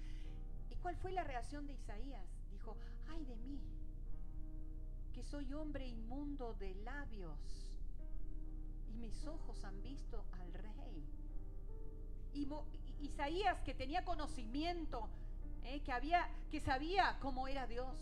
¿Y 0.70 0.76
cuál 0.76 0.96
fue 0.98 1.12
la 1.12 1.24
reacción 1.24 1.66
de 1.66 1.74
Isaías? 1.74 2.26
Dijo, 2.52 2.78
ay 3.10 3.26
de 3.26 3.36
mí, 3.38 3.60
que 5.14 5.24
soy 5.24 5.54
hombre 5.54 5.88
inmundo 5.88 6.54
de 6.56 6.76
labios 6.76 7.66
mis 8.96 9.26
ojos 9.28 9.64
han 9.64 9.82
visto 9.82 10.26
al 10.34 10.54
rey. 10.54 11.06
Y 12.34 12.48
Isaías 13.00 13.62
que 13.62 13.74
tenía 13.74 14.04
conocimiento, 14.04 15.10
eh, 15.66 15.82
que, 15.84 15.92
había, 15.92 16.30
que 16.52 16.60
sabía 16.60 17.18
cómo 17.22 17.48
era 17.48 17.68
Dios. 17.68 17.98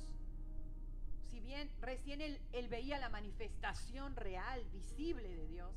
Si 1.30 1.40
bien 1.40 1.70
recién 1.82 2.22
él, 2.22 2.40
él 2.52 2.68
veía 2.68 3.00
la 3.00 3.10
manifestación 3.10 4.16
real, 4.16 4.64
visible 4.72 5.28
de 5.36 5.48
Dios, 5.48 5.72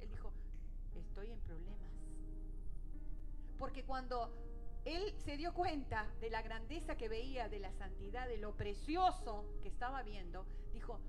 él 0.00 0.08
dijo, 0.08 0.32
estoy 0.94 1.30
en 1.30 1.40
problemas. 1.40 1.92
Porque 3.58 3.84
cuando 3.84 4.32
él 4.84 5.12
se 5.24 5.36
dio 5.36 5.52
cuenta 5.52 6.08
de 6.20 6.30
la 6.30 6.40
grandeza 6.42 6.96
que 6.96 7.08
veía, 7.08 7.48
de 7.48 7.58
la 7.58 7.72
santidad, 7.72 8.26
de 8.28 8.38
lo 8.38 8.56
precioso 8.56 9.44
que 9.62 9.68
estaba 9.68 10.02
viendo, 10.02 10.46
dijo, 10.72 11.00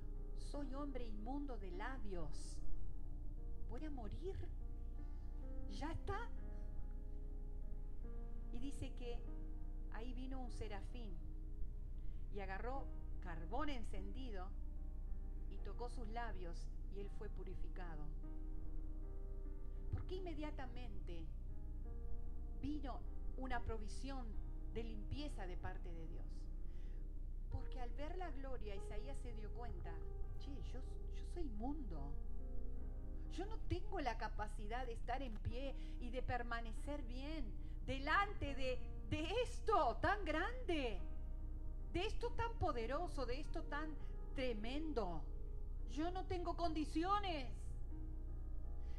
soy 0.50 0.74
hombre 0.74 1.06
inmundo 1.06 1.56
de 1.56 1.70
labios 1.70 2.60
voy 3.70 3.84
a 3.84 3.90
morir. 3.90 4.34
Ya 5.70 5.90
está. 5.92 6.28
Y 8.52 8.58
dice 8.58 8.92
que 8.98 9.18
ahí 10.00 10.14
vino 10.14 10.40
un 10.40 10.50
serafín 10.50 11.14
y 12.34 12.40
agarró 12.40 12.86
carbón 13.22 13.68
encendido 13.68 14.48
y 15.50 15.58
tocó 15.58 15.90
sus 15.90 16.08
labios 16.08 16.56
y 16.94 17.00
él 17.00 17.10
fue 17.18 17.28
purificado. 17.28 18.02
¿Por 19.92 20.06
qué 20.06 20.16
inmediatamente 20.16 21.26
vino 22.62 23.00
una 23.36 23.60
provisión 23.60 24.26
de 24.72 24.84
limpieza 24.84 25.46
de 25.46 25.56
parte 25.58 25.92
de 25.92 26.06
Dios? 26.08 26.26
Porque 27.50 27.80
al 27.80 27.90
ver 27.90 28.16
la 28.16 28.30
gloria, 28.30 28.74
Isaías 28.76 29.18
se 29.18 29.34
dio 29.34 29.50
cuenta, 29.52 29.92
che, 30.38 30.62
yo, 30.72 30.80
soy 31.34 31.44
inmundo 31.44 32.14
yo 33.32 33.46
no 33.46 33.58
tengo 33.68 34.00
la 34.00 34.18
capacidad 34.18 34.84
de 34.86 34.92
estar 34.92 35.22
en 35.22 35.32
pie 35.38 35.74
y 36.00 36.10
de 36.10 36.22
permanecer 36.22 37.02
bien 37.02 37.44
delante 37.86 38.54
de, 38.54 38.78
esto 39.18 39.96
tan 40.00 40.24
grande, 40.24 41.00
de 41.92 42.06
esto 42.06 42.30
tan 42.30 42.52
poderoso, 42.58 43.26
de 43.26 43.40
esto 43.40 43.62
tan 43.64 43.90
tremendo. 44.34 45.22
Yo 45.90 46.10
no 46.10 46.24
tengo 46.26 46.56
condiciones. 46.56 47.52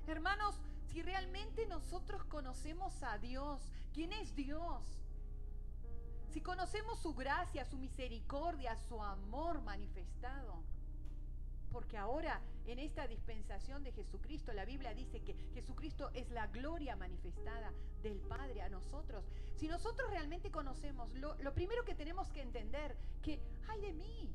Hermanos, 0.07 0.55
si 0.91 1.01
realmente 1.01 1.65
nosotros 1.67 2.23
conocemos 2.25 3.01
a 3.03 3.17
Dios, 3.17 3.61
¿quién 3.93 4.11
es 4.11 4.35
Dios? 4.35 4.83
Si 6.33 6.41
conocemos 6.41 6.99
su 6.99 7.13
gracia, 7.13 7.65
su 7.65 7.77
misericordia, 7.77 8.77
su 8.87 9.01
amor 9.01 9.61
manifestado, 9.61 10.63
porque 11.71 11.97
ahora 11.97 12.41
en 12.65 12.79
esta 12.79 13.07
dispensación 13.07 13.83
de 13.83 13.91
Jesucristo, 13.91 14.53
la 14.53 14.65
Biblia 14.65 14.93
dice 14.93 15.21
que 15.21 15.33
Jesucristo 15.53 16.09
es 16.13 16.29
la 16.29 16.47
gloria 16.47 16.95
manifestada 16.95 17.73
del 18.03 18.19
Padre 18.19 18.61
a 18.61 18.69
nosotros. 18.69 19.25
Si 19.55 19.67
nosotros 19.67 20.09
realmente 20.09 20.51
conocemos, 20.51 21.11
lo, 21.13 21.53
primero 21.53 21.83
que 21.83 21.95
tenemos 21.95 22.29
que 22.31 22.41
entender, 22.41 22.95
que 23.21 23.39
hay 23.67 23.81
de 23.81 23.93
mí, 23.93 24.29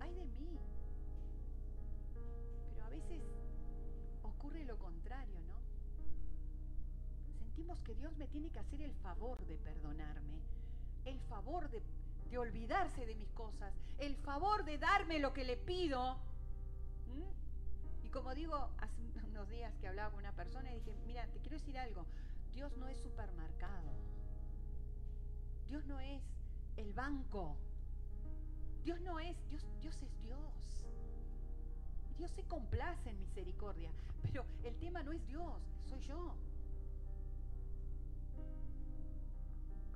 hay 0.00 0.14
de 0.14 0.24
mí. 0.24 0.58
Pero 2.70 2.84
a 2.84 2.88
veces 2.90 3.22
ocurre 4.22 4.64
lo 4.64 4.78
contrario, 4.78 5.40
¿no? 5.46 5.58
Sentimos 7.38 7.80
que 7.82 7.94
Dios 7.94 8.16
me 8.16 8.26
tiene 8.28 8.50
que 8.50 8.58
hacer 8.58 8.82
el 8.82 8.94
favor 8.94 9.44
de 9.46 9.56
perdonarme, 9.58 10.40
el 11.04 11.18
favor 11.20 11.68
de 11.70 11.82
de 12.30 12.38
olvidarse 12.38 13.06
de 13.06 13.14
mis 13.14 13.30
cosas, 13.32 13.72
el 13.98 14.16
favor 14.16 14.64
de 14.64 14.78
darme 14.78 15.18
lo 15.18 15.32
que 15.32 15.44
le 15.44 15.56
pido. 15.56 16.18
Y 18.02 18.08
como 18.10 18.34
digo, 18.34 18.70
hace 18.78 19.02
unos 19.28 19.48
días 19.48 19.72
que 19.80 19.88
hablaba 19.88 20.10
con 20.10 20.20
una 20.20 20.32
persona 20.32 20.70
y 20.72 20.76
dije, 20.76 20.94
mira, 21.06 21.26
te 21.26 21.38
quiero 21.40 21.58
decir 21.58 21.78
algo, 21.78 22.06
Dios 22.54 22.76
no 22.76 22.88
es 22.88 22.98
supermercado, 22.98 23.92
Dios 25.68 25.84
no 25.86 26.00
es 26.00 26.22
el 26.76 26.92
banco, 26.92 27.56
Dios 28.84 29.00
no 29.02 29.20
es, 29.20 29.36
Dios, 29.48 29.66
Dios 29.80 30.02
es 30.02 30.22
Dios. 30.22 30.88
Dios 32.16 32.32
se 32.32 32.42
complace 32.44 33.10
en 33.10 33.20
misericordia, 33.20 33.90
pero 34.22 34.44
el 34.64 34.74
tema 34.78 35.02
no 35.04 35.12
es 35.12 35.24
Dios, 35.26 35.62
soy 35.88 36.00
yo. 36.00 36.34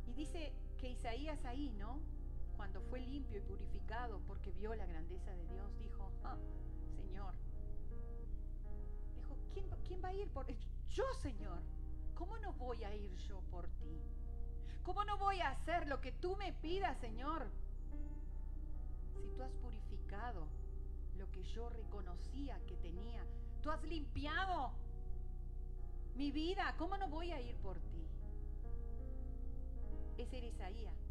Y 0.07 0.13
dice 0.13 0.53
que 0.79 0.91
Isaías 0.91 1.45
ahí, 1.45 1.71
¿no? 1.79 1.99
Cuando 2.57 2.81
fue 2.83 3.01
limpio 3.01 3.39
y 3.39 3.41
purificado 3.43 4.21
porque 4.27 4.53
vio 4.53 4.75
la 4.75 4.87
grandeza 4.87 5.31
de 5.33 5.47
Dios, 5.47 5.79
dijo, 5.79 6.11
ah, 6.25 6.37
Señor, 6.97 7.35
dijo, 9.15 9.37
¿quién 9.85 10.03
va 10.03 10.09
a 10.09 10.15
ir 10.15 10.29
por 10.31 10.47
yo, 10.91 11.05
Señor? 11.21 11.59
¿Cómo 12.15 12.39
no 12.39 12.53
voy 12.53 12.85
a 12.85 12.95
ir 12.95 13.15
yo 13.17 13.41
por 13.51 13.67
ti? 13.69 14.01
¿Cómo 14.83 15.05
no 15.05 15.17
voy 15.17 15.41
a 15.41 15.51
hacer 15.51 15.87
lo 15.87 16.01
que 16.01 16.13
tú 16.13 16.37
me 16.37 16.53
pidas, 16.53 16.99
Señor? 16.99 17.47
Si 19.15 19.29
tú 19.37 19.43
has 19.43 19.53
purificado 19.55 20.47
lo 21.17 21.31
que 21.31 21.43
yo 21.45 21.69
reconocía 21.71 22.61
que 22.67 22.77
tenía, 22.77 23.25
tú 23.63 23.71
has 23.71 23.83
limpiado 23.85 24.73
mi 26.15 26.31
vida, 26.31 26.75
¿cómo 26.79 26.97
no 26.97 27.09
voy 27.09 27.33
a 27.33 27.41
ir 27.41 27.57
por 27.57 27.79
ti? 27.79 28.07
Ese 30.19 30.39
era 30.39 30.47
Isaías. 30.47 31.02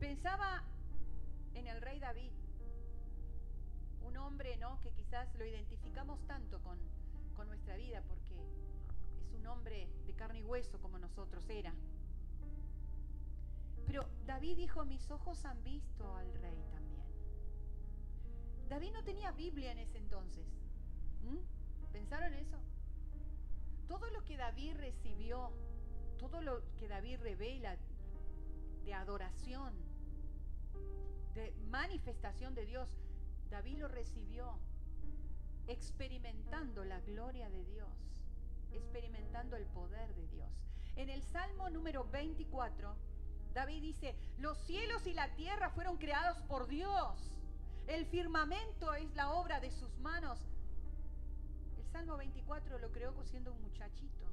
Pensaba 0.00 0.64
en 1.54 1.66
el 1.66 1.80
rey 1.82 2.00
David, 2.00 2.32
un 4.00 4.16
hombre, 4.16 4.56
¿no? 4.56 4.80
Que 4.80 4.90
quizás 4.92 5.32
lo 5.36 5.44
identificamos 5.44 6.26
tanto 6.26 6.58
con, 6.62 6.78
con 7.36 7.46
nuestra 7.46 7.76
vida 7.76 8.02
porque 8.08 8.34
es 9.20 9.34
un 9.34 9.46
hombre 9.46 9.88
de 10.06 10.14
carne 10.14 10.40
y 10.40 10.42
hueso 10.42 10.80
como 10.80 10.98
nosotros 10.98 11.48
era. 11.50 11.74
Pero 13.86 14.08
David 14.24 14.56
dijo, 14.56 14.84
mis 14.86 15.10
ojos 15.10 15.44
han 15.44 15.62
visto 15.62 16.16
al 16.16 16.32
rey 16.34 16.64
también. 16.70 17.04
David 18.70 18.92
no 18.92 19.04
tenía 19.04 19.32
Biblia 19.32 19.72
en 19.72 19.78
ese 19.78 19.98
entonces. 19.98 20.46
¿Mm? 21.22 21.92
¿Pensaron 21.92 22.32
eso? 22.34 22.56
Todo 23.86 24.08
lo 24.10 24.24
que 24.24 24.38
David 24.38 24.76
recibió, 24.76 25.50
todo 26.18 26.40
lo 26.40 26.62
que 26.76 26.88
David 26.88 27.18
revela 27.20 27.76
de 28.84 28.94
adoración, 28.94 29.89
de 31.34 31.52
manifestación 31.70 32.54
de 32.54 32.66
Dios, 32.66 32.88
David 33.50 33.78
lo 33.78 33.88
recibió 33.88 34.58
experimentando 35.66 36.84
la 36.84 37.00
gloria 37.00 37.48
de 37.48 37.64
Dios, 37.64 37.88
experimentando 38.72 39.56
el 39.56 39.66
poder 39.66 40.14
de 40.14 40.26
Dios. 40.28 40.50
En 40.96 41.08
el 41.08 41.22
Salmo 41.22 41.70
número 41.70 42.04
24, 42.04 42.94
David 43.54 43.82
dice, 43.82 44.14
los 44.38 44.58
cielos 44.58 45.06
y 45.06 45.14
la 45.14 45.34
tierra 45.34 45.70
fueron 45.70 45.96
creados 45.96 46.40
por 46.42 46.66
Dios. 46.68 47.38
El 47.86 48.06
firmamento 48.06 48.94
es 48.94 49.14
la 49.14 49.30
obra 49.32 49.60
de 49.60 49.70
sus 49.70 49.96
manos. 49.98 50.38
Salmo 51.92 52.16
24 52.16 52.78
lo 52.78 52.92
creó 52.92 53.12
siendo 53.24 53.52
un 53.52 53.60
muchachito. 53.62 54.26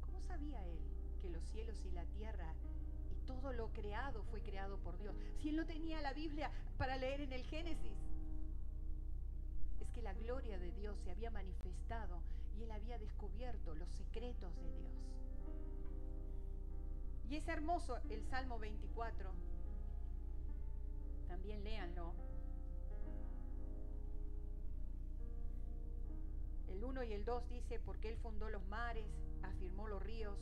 ¿Cómo 0.00 0.20
sabía 0.22 0.64
él 0.66 0.78
que 1.20 1.28
los 1.28 1.44
cielos 1.44 1.84
y 1.84 1.90
la 1.90 2.04
tierra 2.06 2.54
todo 3.26 3.52
lo 3.52 3.68
creado 3.72 4.22
fue 4.24 4.40
creado 4.40 4.78
por 4.78 4.98
Dios? 4.98 5.14
Si 5.38 5.50
él 5.50 5.56
no 5.56 5.66
tenía 5.66 6.00
la 6.00 6.12
Biblia 6.12 6.50
para 6.78 6.96
leer 6.96 7.20
en 7.20 7.32
el 7.32 7.44
Génesis. 7.44 7.98
Es 9.80 9.90
que 9.90 10.02
la 10.02 10.14
gloria 10.14 10.58
de 10.58 10.72
Dios 10.72 10.98
se 11.04 11.10
había 11.10 11.30
manifestado 11.30 12.22
y 12.56 12.62
él 12.62 12.70
había 12.70 12.98
descubierto 12.98 13.74
los 13.74 13.90
secretos 13.90 14.54
de 14.56 14.72
Dios. 14.72 14.92
Y 17.28 17.36
es 17.36 17.48
hermoso 17.48 17.98
el 18.08 18.22
Salmo 18.24 18.58
24. 18.58 19.30
También 21.26 21.64
léanlo. 21.64 22.14
El 26.68 26.84
1 26.84 27.02
y 27.04 27.12
el 27.12 27.24
2 27.24 27.48
dice, 27.48 27.80
porque 27.80 28.08
Él 28.08 28.16
fundó 28.18 28.48
los 28.48 28.64
mares, 28.66 29.06
afirmó 29.42 29.88
los 29.88 30.02
ríos. 30.02 30.38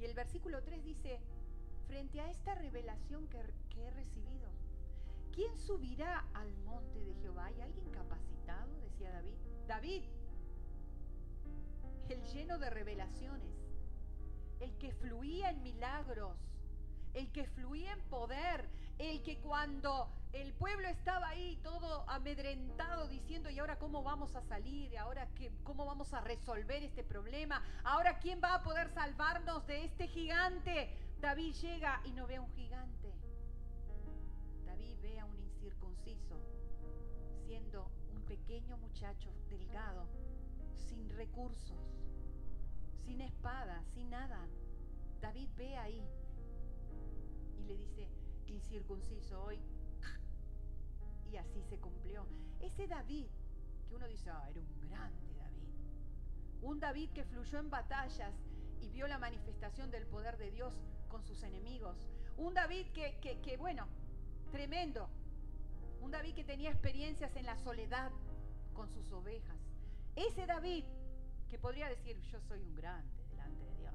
Y 0.00 0.04
el 0.04 0.14
versículo 0.14 0.62
3 0.62 0.82
dice, 0.84 1.20
frente 1.86 2.20
a 2.20 2.30
esta 2.30 2.54
revelación 2.54 3.28
que, 3.28 3.38
he 3.78 3.90
recibido, 3.90 4.48
¿quién 5.32 5.56
subirá 5.58 6.26
al 6.34 6.50
monte 6.64 7.04
de 7.04 7.14
Jehová? 7.16 7.46
¿Hay 7.46 7.60
alguien 7.60 7.90
capacitado? 7.90 8.80
Decía 8.80 9.10
David. 9.10 9.34
David, 9.66 10.02
el 12.08 12.22
lleno 12.32 12.58
de 12.58 12.70
revelaciones, 12.70 13.52
el 14.60 14.76
que 14.78 14.92
fluía 14.92 15.50
en 15.50 15.62
milagros, 15.62 16.38
el 17.12 17.30
que 17.32 17.46
fluía 17.46 17.92
en 17.92 18.00
poder, 18.08 18.68
el 18.98 19.22
que 19.22 19.38
cuando 19.38 20.10
el 20.32 20.52
pueblo 20.52 20.88
estaba 20.88 21.28
ahí 21.28 21.58
todo 21.62 22.08
amedrentado 22.08 23.08
diciendo, 23.08 23.50
¿y 23.50 23.58
ahora 23.58 23.78
cómo 23.78 24.02
vamos 24.02 24.36
a 24.36 24.42
salir? 24.42 24.92
¿Y 24.92 24.96
ahora 24.96 25.28
qué, 25.34 25.50
cómo 25.64 25.86
vamos 25.86 26.12
a 26.12 26.20
resolver 26.20 26.82
este 26.82 27.02
problema? 27.02 27.62
¿Ahora 27.84 28.18
quién 28.18 28.40
va 28.42 28.54
a 28.54 28.62
poder 28.62 28.90
salvarnos 28.90 29.66
de 29.66 29.84
este 29.84 30.08
gigante? 30.08 31.05
David 31.20 31.54
llega 31.54 32.00
y 32.04 32.12
no 32.12 32.26
ve 32.26 32.36
a 32.36 32.42
un 32.42 32.50
gigante. 32.50 33.12
David 34.64 34.96
ve 35.00 35.18
a 35.18 35.24
un 35.24 35.38
incircunciso 35.38 36.36
siendo 37.46 37.90
un 38.14 38.22
pequeño 38.22 38.76
muchacho 38.76 39.30
delgado, 39.48 40.06
sin 40.74 41.08
recursos, 41.10 41.78
sin 43.04 43.20
espada, 43.20 43.82
sin 43.94 44.10
nada. 44.10 44.46
David 45.20 45.48
ve 45.56 45.76
ahí 45.76 46.02
y 47.58 47.64
le 47.64 47.76
dice, 47.76 48.08
incircunciso, 48.46 49.42
hoy 49.42 49.60
y 51.30 51.36
así 51.36 51.62
se 51.62 51.78
cumplió. 51.78 52.26
Ese 52.60 52.86
David, 52.86 53.26
que 53.88 53.94
uno 53.94 54.06
dice, 54.06 54.30
ah, 54.30 54.46
era 54.50 54.60
un 54.60 54.80
grande 54.88 55.34
David. 55.34 55.68
Un 56.62 56.80
David 56.80 57.10
que 57.10 57.24
fluyó 57.24 57.58
en 57.58 57.70
batallas 57.70 58.34
y 58.80 58.88
vio 58.90 59.06
la 59.08 59.18
manifestación 59.18 59.90
del 59.90 60.06
poder 60.06 60.36
de 60.36 60.50
Dios 60.50 60.74
con 61.16 61.24
sus 61.24 61.42
enemigos. 61.44 61.96
Un 62.36 62.52
David 62.52 62.88
que, 62.92 63.16
que, 63.22 63.40
que 63.40 63.56
bueno, 63.56 63.86
tremendo. 64.52 65.08
Un 66.02 66.10
David 66.10 66.34
que 66.34 66.44
tenía 66.44 66.68
experiencias 66.68 67.34
en 67.36 67.46
la 67.46 67.56
soledad 67.56 68.12
con 68.74 68.90
sus 68.90 69.10
ovejas. 69.12 69.56
Ese 70.14 70.44
David 70.44 70.84
que 71.48 71.58
podría 71.58 71.88
decir, 71.88 72.20
yo 72.30 72.38
soy 72.42 72.60
un 72.60 72.74
grande 72.74 73.24
delante 73.30 73.64
de 73.64 73.76
Dios. 73.76 73.94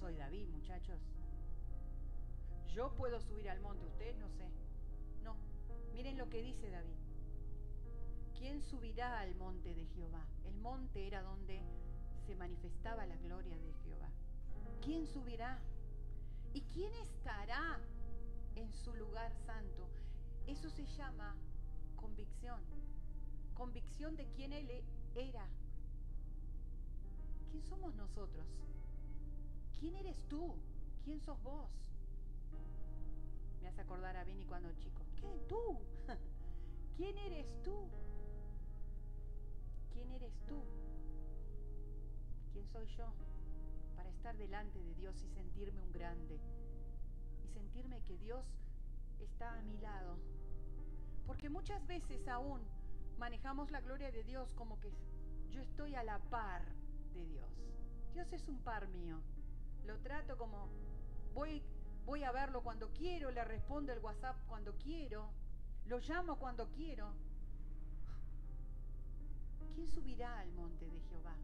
Soy 0.00 0.16
David, 0.16 0.48
muchachos. 0.48 1.00
Yo 2.74 2.90
puedo 2.96 3.20
subir 3.20 3.48
al 3.50 3.60
monte, 3.60 3.86
usted 3.86 4.16
no 4.16 4.28
sé. 4.30 4.48
Miren 5.92 6.18
lo 6.18 6.28
que 6.28 6.42
dice 6.42 6.70
David. 6.70 6.98
¿Quién 8.36 8.62
subirá 8.62 9.20
al 9.20 9.34
monte 9.36 9.74
de 9.74 9.84
Jehová? 9.86 10.24
El 10.44 10.54
monte 10.56 11.06
era 11.06 11.22
donde 11.22 11.60
se 12.26 12.34
manifestaba 12.36 13.06
la 13.06 13.16
gloria 13.16 13.56
de 13.58 13.72
Jehová. 13.84 14.08
¿Quién 14.80 15.06
subirá? 15.06 15.60
¿Y 16.54 16.62
quién 16.72 16.94
estará 16.94 17.78
en 18.56 18.72
su 18.72 18.94
lugar 18.94 19.32
santo? 19.46 19.88
Eso 20.46 20.70
se 20.70 20.86
llama 20.86 21.36
convicción. 21.96 22.60
Convicción 23.54 24.16
de 24.16 24.26
quién 24.36 24.52
Él 24.52 24.70
era. 25.14 25.46
¿Quién 27.50 27.62
somos 27.64 27.94
nosotros? 27.94 28.46
¿Quién 29.78 29.94
eres 29.96 30.16
tú? 30.28 30.54
¿Quién 31.04 31.20
sos 31.20 31.40
vos? 31.42 31.68
Me 33.62 33.68
hace 33.68 33.80
acordar 33.80 34.16
a 34.16 34.24
Benny 34.24 34.44
cuando 34.44 34.72
chico. 34.74 35.02
¿Qué? 35.20 35.46
¿Tú? 35.48 35.78
¿Quién 36.96 37.16
eres 37.18 37.46
tú? 37.62 37.88
¿Quién 39.92 40.10
eres 40.10 40.32
tú? 40.46 40.62
¿Quién 42.52 42.66
soy 42.68 42.86
yo? 42.96 43.12
Estar 44.18 44.36
delante 44.36 44.82
de 44.82 44.94
Dios 44.94 45.14
y 45.22 45.28
sentirme 45.28 45.80
un 45.80 45.92
grande. 45.92 46.40
Y 47.44 47.48
sentirme 47.54 48.02
que 48.02 48.18
Dios 48.18 48.44
está 49.20 49.56
a 49.56 49.62
mi 49.62 49.78
lado. 49.78 50.16
Porque 51.24 51.48
muchas 51.48 51.86
veces 51.86 52.26
aún 52.26 52.60
manejamos 53.16 53.70
la 53.70 53.80
gloria 53.80 54.10
de 54.10 54.24
Dios 54.24 54.52
como 54.54 54.80
que 54.80 54.90
yo 55.52 55.60
estoy 55.60 55.94
a 55.94 56.02
la 56.02 56.18
par 56.18 56.64
de 57.14 57.24
Dios. 57.26 57.48
Dios 58.12 58.32
es 58.32 58.48
un 58.48 58.58
par 58.58 58.88
mío. 58.88 59.20
Lo 59.86 59.96
trato 60.00 60.36
como 60.36 60.68
voy 61.32 61.62
voy 62.04 62.24
a 62.24 62.32
verlo 62.32 62.60
cuando 62.62 62.88
quiero, 62.94 63.30
le 63.30 63.44
respondo 63.44 63.92
el 63.92 64.00
WhatsApp 64.00 64.36
cuando 64.48 64.72
quiero, 64.78 65.30
lo 65.86 66.00
llamo 66.00 66.38
cuando 66.40 66.68
quiero. 66.72 67.12
¿Quién 69.76 69.86
subirá 69.88 70.40
al 70.40 70.50
monte 70.54 70.90
de 70.90 71.00
Jehová? 71.02 71.36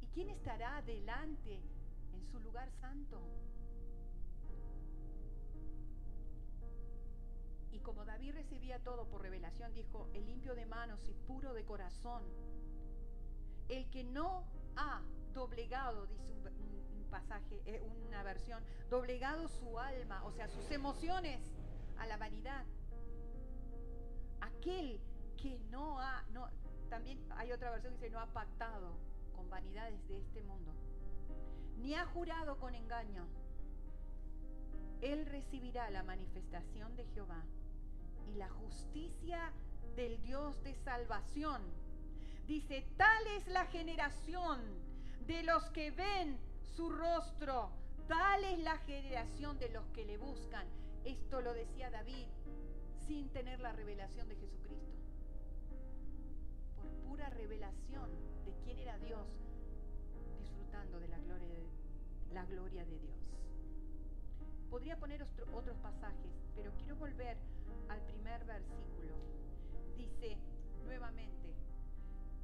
¿Y 0.00 0.06
quién 0.06 0.30
estará 0.30 0.80
delante 0.80 1.60
su 2.24 2.40
lugar 2.40 2.70
santo? 2.80 3.20
Y 7.72 7.80
como 7.80 8.04
David 8.04 8.34
recibía 8.34 8.78
todo 8.82 9.06
por 9.06 9.22
revelación, 9.22 9.74
dijo, 9.74 10.08
el 10.14 10.26
limpio 10.26 10.54
de 10.54 10.66
manos 10.66 11.00
y 11.08 11.14
puro 11.26 11.52
de 11.52 11.64
corazón, 11.64 12.22
el 13.68 13.88
que 13.90 14.04
no 14.04 14.44
ha 14.76 15.02
doblegado, 15.32 16.06
dice 16.06 16.24
pasaje, 17.14 17.62
eh, 17.64 17.80
una 18.08 18.24
versión, 18.24 18.60
doblegado 18.90 19.46
su 19.46 19.78
alma, 19.78 20.24
o 20.24 20.32
sea, 20.32 20.48
sus 20.48 20.68
emociones 20.72 21.40
a 21.96 22.06
la 22.06 22.16
vanidad. 22.16 22.64
Aquel 24.40 25.00
que 25.40 25.60
no 25.70 26.00
ha, 26.00 26.24
no, 26.32 26.48
también 26.90 27.24
hay 27.36 27.52
otra 27.52 27.70
versión 27.70 27.94
que 27.94 28.00
dice, 28.00 28.10
no 28.10 28.20
ha 28.20 28.26
pactado 28.26 28.96
con 29.36 29.48
vanidades 29.48 30.04
de 30.08 30.18
este 30.18 30.42
mundo, 30.42 30.72
ni 31.84 31.94
ha 31.94 32.06
jurado 32.06 32.58
con 32.58 32.74
engaño, 32.74 33.26
él 35.02 35.26
recibirá 35.26 35.90
la 35.90 36.02
manifestación 36.02 36.96
de 36.96 37.04
Jehová 37.08 37.44
y 38.32 38.36
la 38.36 38.48
justicia 38.48 39.52
del 39.94 40.18
Dios 40.22 40.64
de 40.64 40.74
salvación. 40.76 41.60
Dice, 42.46 42.86
tal 42.96 43.26
es 43.36 43.46
la 43.48 43.66
generación 43.66 44.62
de 45.26 45.42
los 45.42 45.62
que 45.72 45.90
ven 45.90 46.38
su 46.74 46.88
rostro, 46.88 47.70
tal 48.08 48.44
es 48.44 48.60
la 48.60 48.78
generación 48.78 49.58
de 49.58 49.68
los 49.68 49.84
que 49.88 50.06
le 50.06 50.16
buscan. 50.16 50.66
Esto 51.04 51.42
lo 51.42 51.52
decía 51.52 51.90
David 51.90 52.26
sin 53.06 53.28
tener 53.28 53.60
la 53.60 53.72
revelación 53.72 54.26
de 54.30 54.36
Jesucristo. 54.36 54.94
Por 56.76 56.90
pura 57.06 57.28
revelación 57.28 58.10
de 58.46 58.54
quién 58.64 58.78
era 58.78 58.96
Dios, 59.00 59.43
la 62.34 62.44
gloria 62.44 62.84
de 62.84 62.98
Dios. 62.98 63.16
Podría 64.68 64.98
poner 64.98 65.24
otros 65.52 65.78
pasajes, 65.78 66.32
pero 66.56 66.72
quiero 66.76 66.96
volver 66.96 67.38
al 67.88 68.00
primer 68.02 68.44
versículo. 68.44 69.14
Dice 69.96 70.36
nuevamente, 70.84 71.54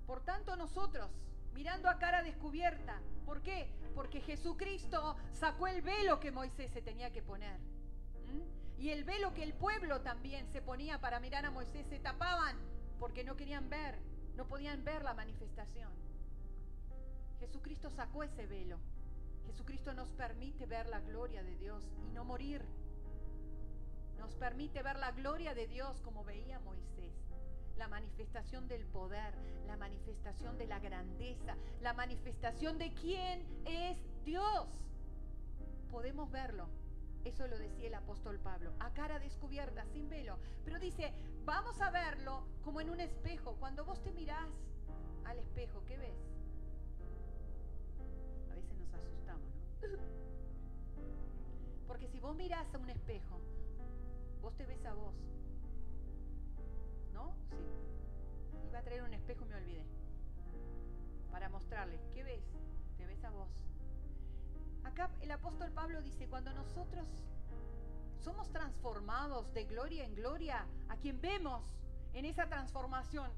por 0.07 0.22
tanto 0.22 0.55
nosotros, 0.55 1.11
mirando 1.53 1.88
a 1.88 1.98
cara 1.98 2.22
descubierta, 2.22 3.00
¿por 3.26 3.42
qué? 3.42 3.68
Porque 3.94 4.20
Jesucristo 4.20 5.16
sacó 5.33 5.66
el 5.66 5.83
velo 5.83 6.20
que 6.20 6.31
Moisés 6.31 6.70
se 6.70 6.83
tenía 6.83 7.11
que 7.11 7.22
poner. 7.22 7.59
Y 8.79 8.90
el 8.90 9.05
velo 9.05 9.35
que 9.35 9.42
el 9.42 9.53
pueblo 9.53 10.00
también 10.03 10.46
se 10.53 10.62
ponía 10.62 11.00
para 11.00 11.18
mirar 11.18 11.44
a 11.44 11.50
Moisés 11.50 11.87
se 11.88 11.98
tapaban 11.98 12.57
porque 13.00 13.24
no 13.24 13.37
querían 13.37 13.68
ver, 13.68 13.98
no 14.37 14.46
podían 14.46 14.85
ver 14.85 15.03
la 15.03 15.14
manifestación. 15.14 15.90
Jesucristo 17.40 17.90
sacó 17.90 18.22
ese 18.22 18.46
velo 18.46 18.79
Jesucristo 19.51 19.93
nos 19.95 20.13
permite 20.13 20.65
ver 20.65 20.89
la 20.89 21.01
gloria 21.01 21.43
de 21.43 21.57
Dios 21.57 21.83
y 22.07 22.13
no 22.13 22.25
morir. 22.25 22.65
Nos 24.17 24.33
permite 24.37 24.81
ver 24.81 24.97
la 24.97 25.11
gloria 25.11 25.55
de 25.55 25.67
Dios 25.67 26.01
como 26.03 26.23
veía 26.23 26.61
Moisés. 26.61 27.13
La 27.77 27.89
manifestación 27.89 28.69
del 28.69 28.87
poder, 28.87 29.35
la 29.67 29.77
manifestación 29.77 30.57
de 30.57 30.69
la 30.69 30.79
grandeza, 30.79 31.57
la 31.81 31.93
manifestación 31.95 32.79
de 32.79 32.95
quién 32.95 33.45
es 33.67 33.99
Dios. 34.25 34.69
Podemos 35.91 36.31
verlo. 36.31 36.69
Eso 37.25 37.49
lo 37.49 37.59
decía 37.59 37.89
el 37.89 37.95
apóstol 37.95 38.39
Pablo, 38.39 38.73
a 38.79 38.93
cara 38.93 39.19
descubierta, 39.19 39.85
sin 39.87 40.09
velo. 40.09 40.39
Pero 40.65 40.79
dice, 40.79 41.13
vamos 41.45 41.81
a 41.81 41.91
verlo 41.91 42.47
como 42.63 42.81
en 42.81 42.91
un 42.91 43.01
espejo. 43.01 43.57
Cuando 43.59 43.85
vos 43.85 44.01
te 44.01 44.13
mirás 44.13 44.49
al 45.25 45.41
espejo, 45.41 45.83
¿qué 45.87 45.97
ves? 45.97 46.30
Porque 51.87 52.09
si 52.09 52.21
vos 52.21 52.37
mirás 52.37 52.73
a 52.75 52.79
un 52.79 52.90
espejo, 52.90 53.40
vos 54.40 54.55
te 54.57 54.66
ves 54.66 54.85
a 54.87 54.95
vos. 54.95 55.14
¿No? 57.12 57.35
Sí. 57.51 57.57
Iba 58.69 58.79
a 58.79 58.83
traer 58.83 59.03
un 59.03 59.14
espejo 59.14 59.45
y 59.45 59.49
me 59.49 59.57
olvidé. 59.57 59.85
Para 61.31 61.49
mostrarle, 61.49 62.01
¿qué 62.12 62.23
ves? 62.23 62.45
Te 62.97 63.07
ves 63.07 63.23
a 63.25 63.31
vos. 63.31 63.49
Acá 64.85 65.11
el 65.21 65.31
apóstol 65.31 65.71
Pablo 65.73 66.01
dice, 66.03 66.29
cuando 66.29 66.53
nosotros 66.53 67.07
somos 68.21 68.51
transformados 68.51 69.53
de 69.55 69.64
gloria 69.64 70.05
en 70.05 70.14
gloria, 70.14 70.66
a 70.88 70.97
quien 70.97 71.21
vemos 71.21 71.62
en 72.12 72.25
esa 72.25 72.47
transformación 72.49 73.31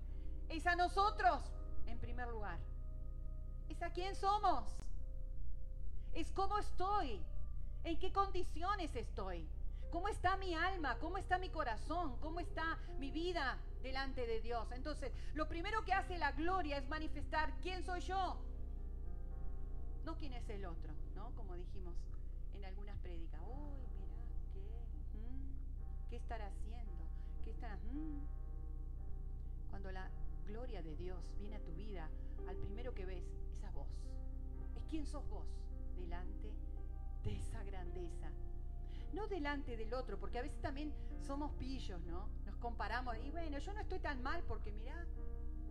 es 0.49 0.67
a 0.67 0.77
nosotros 0.77 1.43
en 1.87 1.99
primer 1.99 2.29
lugar. 2.29 2.59
Es 3.69 3.83
a 3.83 3.91
quien 3.91 4.15
somos 4.15 4.82
es 6.15 6.31
cómo 6.33 6.59
estoy, 6.59 7.21
en 7.85 7.99
qué 7.99 8.13
condiciones 8.13 8.95
estoy, 8.95 9.47
cómo 9.91 10.09
está 10.09 10.37
mi 10.37 10.55
alma, 10.55 10.99
cómo 10.99 11.19
está 11.19 11.39
mi 11.39 11.49
corazón, 11.49 12.17
cómo 12.21 12.41
está 12.41 12.79
mi 12.99 13.11
vida 13.11 13.59
delante 13.83 14.27
de 14.27 14.41
Dios. 14.41 14.71
Entonces, 14.73 15.13
lo 15.35 15.49
primero 15.49 15.85
que 15.85 15.93
hace 15.93 16.19
la 16.19 16.33
gloria 16.33 16.79
es 16.79 16.89
manifestar 16.89 17.53
quién 17.61 17.83
soy 17.85 18.01
yo, 18.01 18.37
no 20.05 20.17
quién 20.17 20.33
es 20.35 20.49
el 20.49 20.65
otro, 20.65 20.93
¿no? 21.15 21.35
Como 21.35 21.55
dijimos 21.55 21.95
en 22.55 22.65
algunas 22.65 22.97
prédicas. 22.99 23.41
Uy, 23.47 23.87
mira, 23.99 24.25
¿qué? 24.53 25.19
Mm, 25.19 26.09
¿Qué 26.11 26.17
estará 26.17 26.47
haciendo? 26.47 26.93
¿Qué 27.45 27.51
estará? 27.51 27.77
Mm? 27.77 28.21
Cuando 29.71 29.91
la 29.93 30.11
gloria 30.47 30.83
de 30.83 30.97
Dios 30.97 31.19
viene 31.39 31.57
a 31.57 31.61
tu 31.65 31.73
vida, 31.73 32.09
al 32.49 32.57
primero 32.57 32.95
que 32.95 33.07
ves 33.07 33.25
es 33.57 33.65
a 33.65 33.71
vos. 33.71 33.87
Es 34.77 34.85
quién 34.91 35.07
sos 35.07 35.27
vos 35.29 35.62
delante 36.03 36.53
de 37.25 37.37
esa 37.37 37.63
grandeza. 37.63 38.31
No 39.13 39.27
delante 39.27 39.77
del 39.77 39.93
otro, 39.95 40.19
porque 40.19 40.39
a 40.39 40.43
veces 40.43 40.61
también 40.61 40.93
somos 41.27 41.53
pillos, 41.53 42.01
¿no? 42.03 42.29
Nos 42.47 42.57
comparamos 42.57 43.17
y 43.25 43.31
bueno, 43.31 43.59
yo 43.59 43.73
no 43.73 43.81
estoy 43.81 43.99
tan 43.99 44.23
mal 44.23 44.43
porque 44.49 44.73
mira, 44.73 45.07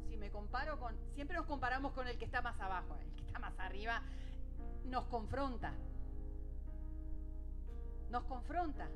si 0.08 0.18
me 0.18 0.30
comparo 0.30 0.80
con, 0.80 0.96
siempre 1.14 1.36
nos 1.36 1.46
comparamos 1.46 1.94
con 1.94 2.08
el 2.08 2.18
que 2.18 2.26
está 2.26 2.42
más 2.42 2.60
abajo, 2.60 2.98
el 3.02 3.12
que 3.16 3.24
está 3.24 3.40
más 3.40 3.58
arriba, 3.60 4.02
nos 4.86 5.06
confronta. 5.06 5.74
Nos 8.10 8.24
confronta. 8.26 8.90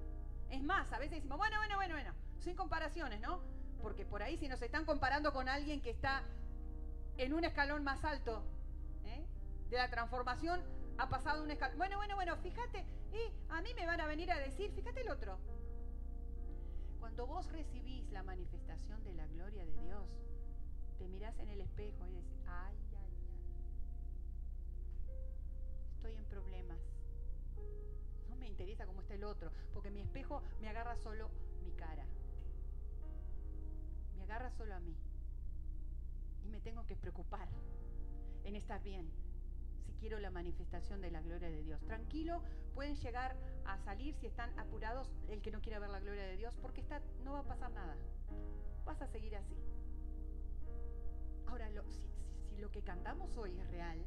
Es 0.50 0.62
más, 0.62 0.92
a 0.94 1.00
veces 1.00 1.18
decimos, 1.18 1.38
bueno, 1.38 1.58
bueno, 1.58 1.76
bueno, 1.76 1.96
bueno, 1.96 2.14
sin 2.40 2.56
comparaciones, 2.56 3.20
¿no? 3.22 3.42
Porque 3.82 4.06
por 4.06 4.22
ahí 4.22 4.38
si 4.38 4.48
nos 4.48 4.62
están 4.62 4.86
comparando 4.86 5.34
con 5.34 5.50
alguien 5.50 5.82
que 5.82 5.90
está 5.90 6.24
en 7.18 7.34
un 7.34 7.44
escalón 7.46 7.84
más 7.84 8.04
alto 8.04 8.44
¿eh? 9.06 9.26
de 9.70 9.78
la 9.78 9.90
transformación, 9.90 10.62
ha 10.98 11.10
pasado 11.10 11.44
un 11.44 11.52
escalón. 11.52 11.78
Bueno, 11.78 11.98
bueno, 11.98 12.16
bueno, 12.16 12.38
fíjate, 12.38 12.86
y 13.12 13.34
a 13.50 13.62
mí 13.62 13.74
me 13.76 13.86
van 13.86 14.00
a 14.02 14.08
venir 14.08 14.32
a 14.32 14.40
decir, 14.40 14.72
fíjate 14.72 15.02
el 15.02 15.10
otro. 15.10 15.38
Cuando 17.00 17.28
vos 17.28 17.52
recibís 17.52 18.10
la 18.12 18.24
manifestación 18.24 19.04
de 19.04 19.14
la 19.14 19.28
gloria 19.28 19.66
de 19.66 19.76
Dios, 19.78 20.10
te 20.98 21.08
mirás 21.08 21.38
en 21.40 21.50
el 21.50 21.62
espejo 21.62 22.08
y 22.08 22.14
decís, 22.14 22.42
ay, 22.48 22.78
ay, 22.98 22.98
ay, 22.98 23.38
estoy 25.96 26.14
en 26.14 26.26
problemas. 26.26 26.80
No 28.30 28.36
me 28.38 28.48
interesa 28.48 28.86
cómo 28.86 29.02
está 29.02 29.14
el 29.14 29.24
otro, 29.24 29.52
porque 29.74 29.92
mi 29.92 30.02
espejo 30.02 30.42
me 30.62 30.70
agarra 30.70 30.96
solo 30.96 31.30
mi 31.64 31.72
cara. 31.74 32.06
Me 34.16 34.24
agarra 34.24 34.50
solo 34.52 34.74
a 34.76 34.80
mí. 34.80 34.96
Y 36.44 36.48
me 36.48 36.62
tengo 36.62 36.86
que 36.86 36.96
preocupar 36.96 37.50
en 38.44 38.56
estar 38.56 38.82
bien, 38.82 39.12
quiero 39.96 40.20
la 40.20 40.30
manifestación 40.30 41.02
de 41.02 41.12
la 41.12 41.22
gloria 41.22 41.50
de 41.50 41.64
Dios. 41.64 41.82
Tranquilo, 41.86 42.42
pueden 42.74 42.96
llegar 42.96 43.36
a 43.66 43.78
salir 43.80 44.16
si 44.16 44.28
están 44.28 44.58
apurados 44.60 45.10
el 45.30 45.42
que 45.42 45.52
no 45.52 45.62
quiera 45.62 45.80
ver 45.80 45.90
la 45.90 46.00
gloria 46.00 46.24
de 46.24 46.38
Dios, 46.38 46.56
porque 46.62 46.82
está, 46.82 47.02
no 47.24 47.34
va 47.34 47.40
a 47.40 47.44
pasar 47.44 47.72
nada. 47.72 47.96
Vas 48.86 49.02
a 49.02 49.08
seguir 49.08 49.36
así. 49.36 49.56
Ahora, 51.48 51.70
si, 52.50 52.58
lo 52.58 52.72
que 52.72 52.82
cantamos 52.82 53.36
hoy 53.38 53.58
es 53.60 53.68
real, 53.70 54.04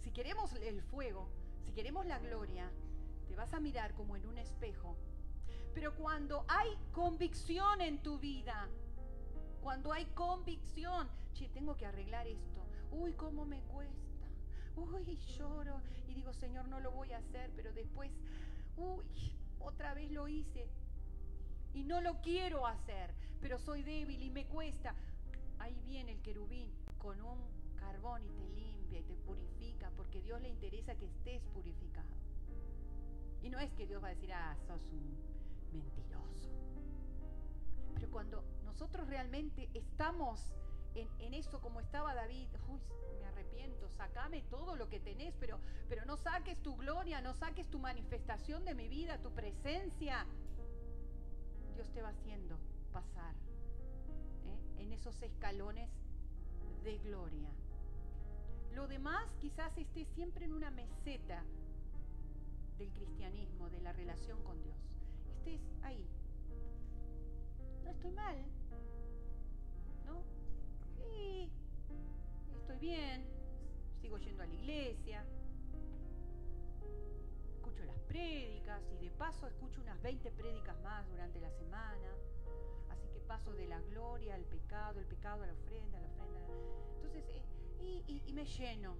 si 0.00 0.10
queremos 0.10 0.52
el 0.54 0.82
fuego, 0.82 1.28
si 1.64 1.72
queremos 1.72 2.06
la 2.06 2.18
gloria, 2.18 2.70
te 3.26 3.36
vas 3.36 3.52
a 3.54 3.60
mirar 3.60 3.94
como 3.94 4.16
en 4.16 4.26
un 4.26 4.38
espejo. 4.38 4.96
Pero 5.74 5.94
cuando 5.96 6.44
hay 6.48 6.68
convicción 6.92 7.80
en 7.80 8.02
tu 8.02 8.18
vida, 8.18 8.68
cuando 9.62 9.92
hay 9.92 10.04
convicción, 10.06 11.08
che, 11.32 11.48
tengo 11.48 11.76
que 11.76 11.86
arreglar 11.86 12.26
esto. 12.26 12.64
Uy, 12.92 13.14
cómo 13.14 13.44
me 13.44 13.60
cuesta 13.62 14.13
uy, 14.76 15.16
lloro 15.38 15.80
y 16.08 16.14
digo, 16.14 16.32
Señor, 16.32 16.68
no 16.68 16.80
lo 16.80 16.90
voy 16.90 17.12
a 17.12 17.18
hacer, 17.18 17.50
pero 17.56 17.72
después, 17.72 18.10
uy, 18.76 19.04
otra 19.60 19.94
vez 19.94 20.10
lo 20.10 20.28
hice 20.28 20.68
y 21.72 21.84
no 21.84 22.00
lo 22.00 22.20
quiero 22.20 22.66
hacer, 22.66 23.14
pero 23.40 23.58
soy 23.58 23.82
débil 23.82 24.22
y 24.22 24.30
me 24.30 24.46
cuesta. 24.46 24.94
Ahí 25.58 25.80
viene 25.84 26.12
el 26.12 26.22
querubín 26.22 26.72
con 26.98 27.20
un 27.20 27.38
carbón 27.76 28.24
y 28.24 28.30
te 28.30 28.48
limpia 28.48 29.00
y 29.00 29.04
te 29.04 29.16
purifica, 29.16 29.90
porque 29.96 30.20
Dios 30.22 30.40
le 30.40 30.48
interesa 30.48 30.94
que 30.94 31.06
estés 31.06 31.42
purificado. 31.52 32.08
Y 33.42 33.50
no 33.50 33.58
es 33.58 33.72
que 33.72 33.86
Dios 33.86 34.02
va 34.02 34.08
a 34.08 34.14
decir, 34.14 34.32
ah, 34.32 34.56
sos 34.66 34.82
un 34.92 35.18
mentiroso. 35.72 36.48
Pero 37.94 38.10
cuando 38.10 38.44
nosotros 38.64 39.06
realmente 39.06 39.68
estamos 39.74 40.54
en, 40.94 41.34
eso 41.34 41.60
como 41.60 41.80
estaba 41.80 42.14
David, 42.14 42.48
uy, 42.68 42.80
sacame 43.96 44.42
todo 44.50 44.76
lo 44.76 44.88
que 44.88 45.00
tenés, 45.00 45.34
pero, 45.40 45.58
pero 45.88 46.04
no 46.04 46.16
saques 46.16 46.62
tu 46.62 46.76
gloria, 46.76 47.20
no 47.20 47.34
saques 47.34 47.66
tu 47.70 47.78
manifestación 47.78 48.64
de 48.64 48.74
mi 48.74 48.88
vida, 48.88 49.18
tu 49.18 49.30
presencia. 49.32 50.26
Dios 51.74 51.90
te 51.92 52.02
va 52.02 52.10
haciendo 52.10 52.58
pasar 52.92 53.34
¿eh? 54.46 54.82
en 54.82 54.92
esos 54.92 55.20
escalones 55.22 55.90
de 56.84 56.98
gloria. 56.98 57.50
Lo 58.72 58.86
demás 58.88 59.24
quizás 59.40 59.76
esté 59.78 60.04
siempre 60.04 60.44
en 60.44 60.52
una 60.52 60.70
meseta 60.70 61.42
del 62.78 62.92
cristianismo, 62.92 63.70
de 63.70 63.80
la 63.80 63.92
relación 63.92 64.42
con 64.42 64.60
Dios. 64.62 64.76
Estés 65.38 65.60
ahí. 65.82 66.06
No 67.84 67.90
estoy 67.90 68.10
mal. 68.12 68.36
Y 71.14 71.50
estoy 72.60 72.78
bien 72.78 73.34
sigo 74.04 74.18
yendo 74.18 74.42
a 74.42 74.46
la 74.46 74.52
iglesia, 74.52 75.24
escucho 77.54 77.82
las 77.86 77.98
prédicas 78.00 78.82
y 78.92 79.02
de 79.02 79.10
paso 79.12 79.46
escucho 79.46 79.80
unas 79.80 79.98
20 80.02 80.30
prédicas 80.32 80.78
más 80.82 81.08
durante 81.08 81.40
la 81.40 81.50
semana. 81.52 82.10
Así 82.90 83.08
que 83.08 83.20
paso 83.20 83.54
de 83.54 83.66
la 83.66 83.80
gloria 83.80 84.34
al 84.34 84.44
pecado, 84.44 85.00
el 85.00 85.06
pecado 85.06 85.42
a 85.42 85.46
la 85.46 85.54
ofrenda, 85.54 85.96
a 85.96 86.00
la 86.02 86.08
ofrenda. 86.08 86.54
Entonces, 86.96 87.24
eh, 87.80 88.02
y, 88.06 88.32
me 88.34 88.44
lleno. 88.44 88.94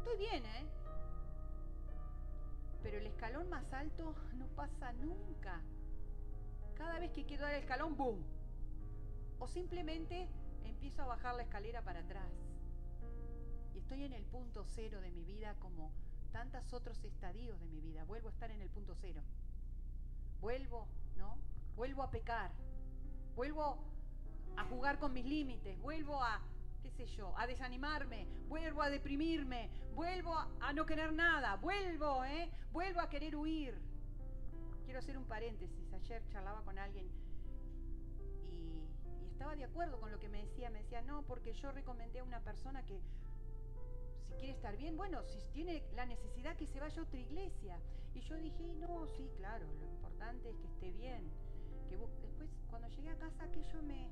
Estoy 0.00 0.18
bien, 0.18 0.44
¿eh? 0.44 0.66
Pero 2.82 2.98
el 2.98 3.06
escalón 3.06 3.48
más 3.48 3.72
alto 3.72 4.14
no 4.34 4.48
pasa 4.48 4.92
nunca. 4.92 5.62
Cada 6.74 6.98
vez 6.98 7.10
que 7.12 7.24
quiero 7.24 7.44
dar 7.44 7.54
el 7.54 7.60
escalón, 7.60 7.96
¡boom! 7.96 8.22
O 9.38 9.48
simplemente 9.48 10.28
empiezo 10.64 11.02
a 11.02 11.06
bajar 11.06 11.34
la 11.34 11.42
escalera 11.42 11.82
para 11.82 12.00
atrás. 12.00 12.30
Y 13.74 13.78
estoy 13.78 14.04
en 14.04 14.12
el 14.12 14.24
punto 14.24 14.64
cero 14.64 15.00
de 15.00 15.10
mi 15.10 15.24
vida 15.24 15.54
como 15.58 15.92
tantos 16.32 16.72
otros 16.72 17.02
estadios 17.04 17.60
de 17.60 17.66
mi 17.68 17.80
vida. 17.80 18.04
Vuelvo 18.04 18.28
a 18.28 18.32
estar 18.32 18.50
en 18.50 18.60
el 18.60 18.70
punto 18.70 18.94
cero. 19.00 19.22
Vuelvo, 20.40 20.88
¿no? 21.16 21.38
Vuelvo 21.76 22.02
a 22.02 22.10
pecar. 22.10 22.50
Vuelvo 23.34 23.78
a 24.56 24.64
jugar 24.64 24.98
con 24.98 25.12
mis 25.12 25.24
límites. 25.24 25.78
Vuelvo 25.80 26.22
a, 26.22 26.40
qué 26.82 26.90
sé 26.90 27.06
yo, 27.06 27.36
a 27.38 27.46
desanimarme. 27.46 28.26
Vuelvo 28.48 28.82
a 28.82 28.90
deprimirme. 28.90 29.70
Vuelvo 29.94 30.34
a, 30.34 30.72
no 30.72 30.84
querer 30.84 31.12
nada. 31.12 31.56
Vuelvo, 31.56 32.24
¿eh? 32.24 32.50
Vuelvo 32.72 33.00
a 33.00 33.08
querer 33.08 33.36
huir. 33.36 33.80
Quiero 34.84 34.98
hacer 34.98 35.16
un 35.16 35.24
paréntesis. 35.24 35.92
Ayer 35.92 36.26
charlaba 36.28 36.62
con 36.62 36.78
alguien 36.78 37.08
estaba 39.42 39.56
de 39.56 39.64
acuerdo 39.64 39.98
con 39.98 40.12
lo 40.12 40.20
que 40.20 40.28
me 40.28 40.38
decía. 40.44 40.70
Me 40.70 40.82
decía, 40.82 41.02
no, 41.02 41.22
porque 41.22 41.52
yo 41.52 41.72
recomendé 41.72 42.20
a 42.20 42.24
una 42.24 42.38
persona 42.44 42.80
que 42.86 43.00
quiere 44.38 44.52
estar 44.52 44.76
bien, 44.76 44.96
bueno, 44.96 45.20
si 45.24 45.40
tiene 45.52 45.82
la 45.96 46.06
necesidad 46.06 46.56
que 46.56 46.68
se 46.68 46.78
vaya 46.78 47.00
a 47.00 47.04
otra 47.04 47.18
iglesia. 47.18 47.76
Y 48.14 48.20
yo 48.20 48.36
dije, 48.36 48.62
no, 48.74 49.04
sí, 49.16 49.28
claro, 49.38 49.66
lo 49.66 49.84
importante 49.84 50.48
es 50.48 50.56
que 50.58 50.66
esté 50.68 50.92
bien. 50.92 51.28
Que 51.88 51.96
después, 51.96 52.50
cuando 52.70 52.86
llegué 52.86 53.10
a 53.10 53.16
casa, 53.16 53.42
aquello 53.42 53.82
me, 53.82 54.08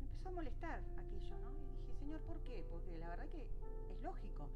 me 0.00 0.06
empezó 0.08 0.28
a 0.28 0.32
molestar, 0.32 0.82
aquello, 0.98 1.38
¿no? 1.38 1.52
Y 1.52 1.76
dije, 1.76 1.94
Señor, 2.00 2.20
¿por 2.22 2.40
qué? 2.42 2.66
Porque 2.68 2.98
la 2.98 3.10
verdad 3.10 3.28
que 3.28 3.42
es 3.42 4.02
lógico. 4.02 4.48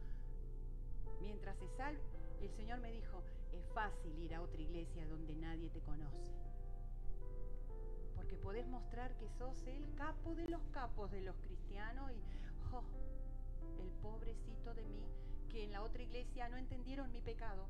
Mientras 1.20 1.57
se 1.59 1.68
salve, 1.76 2.03
el 2.41 2.51
Señor 2.57 2.80
me 2.80 2.91
dijo, 2.91 3.22
es 3.53 3.64
fácil 3.72 4.18
ir 4.18 4.34
a 4.34 4.43
otra 4.43 4.61
iglesia 4.61 5.07
donde 5.07 5.36
nadie 5.36 5.70
te 5.70 5.80
conoce. 5.80 6.47
Porque 8.28 8.42
podés 8.42 8.66
mostrar 8.66 9.16
que 9.16 9.26
sos 9.38 9.66
el 9.66 9.94
capo 9.94 10.34
de 10.34 10.46
los 10.48 10.60
capos 10.70 11.10
de 11.10 11.22
los 11.22 11.34
cristianos 11.36 12.10
y, 12.12 12.22
oh, 12.74 12.82
el 13.80 13.88
pobrecito 14.02 14.74
de 14.74 14.84
mí, 14.84 15.02
que 15.48 15.64
en 15.64 15.72
la 15.72 15.82
otra 15.82 16.02
iglesia 16.02 16.46
no 16.50 16.58
entendieron 16.58 17.10
mi 17.10 17.22
pecado. 17.22 17.66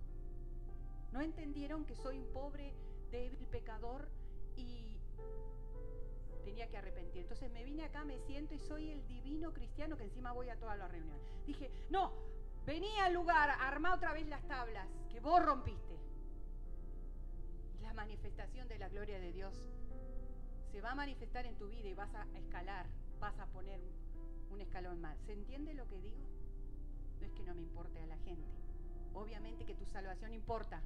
No 1.12 1.20
entendieron 1.20 1.84
que 1.84 1.94
soy 1.94 2.18
un 2.18 2.26
pobre, 2.32 2.74
débil 3.12 3.46
pecador 3.46 4.08
y 4.56 4.98
tenía 6.44 6.68
que 6.68 6.76
arrepentir. 6.76 7.22
Entonces 7.22 7.52
me 7.52 7.62
vine 7.62 7.84
acá, 7.84 8.02
me 8.02 8.18
siento 8.18 8.52
y 8.52 8.58
soy 8.58 8.90
el 8.90 9.06
divino 9.06 9.52
cristiano 9.52 9.96
que 9.96 10.04
encima 10.04 10.32
voy 10.32 10.48
a 10.48 10.58
todas 10.58 10.76
las 10.76 10.90
reuniones. 10.90 11.22
Dije, 11.46 11.70
no, 11.88 12.12
vení 12.66 12.98
al 12.98 13.14
lugar, 13.14 13.48
armá 13.60 13.94
otra 13.94 14.12
vez 14.12 14.26
las 14.26 14.42
tablas 14.48 14.88
que 15.08 15.20
vos 15.20 15.40
rompiste. 15.40 16.00
La 17.80 17.94
manifestación 17.94 18.66
de 18.66 18.78
la 18.80 18.88
gloria 18.88 19.20
de 19.20 19.32
Dios 19.32 19.54
se 20.72 20.80
va 20.80 20.92
a 20.92 20.94
manifestar 20.94 21.46
en 21.46 21.56
tu 21.56 21.68
vida 21.68 21.88
y 21.88 21.94
vas 21.94 22.14
a 22.14 22.26
escalar, 22.36 22.86
vas 23.20 23.38
a 23.38 23.46
poner 23.46 23.80
un 24.50 24.60
escalón 24.60 25.00
más. 25.00 25.16
¿Se 25.26 25.32
entiende 25.32 25.74
lo 25.74 25.86
que 25.88 26.00
digo? 26.00 26.18
No 27.20 27.26
es 27.26 27.32
que 27.32 27.42
no 27.42 27.54
me 27.54 27.62
importe 27.62 28.00
a 28.00 28.06
la 28.06 28.16
gente. 28.18 28.48
Obviamente 29.14 29.64
que 29.64 29.74
tu 29.74 29.84
salvación 29.86 30.32
importa. 30.32 30.82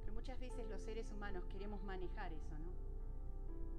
Pero 0.00 0.12
muchas 0.12 0.38
veces 0.38 0.68
los 0.68 0.82
seres 0.82 1.10
humanos 1.10 1.44
queremos 1.46 1.82
manejar 1.84 2.32
eso, 2.32 2.58
¿no? 2.58 2.72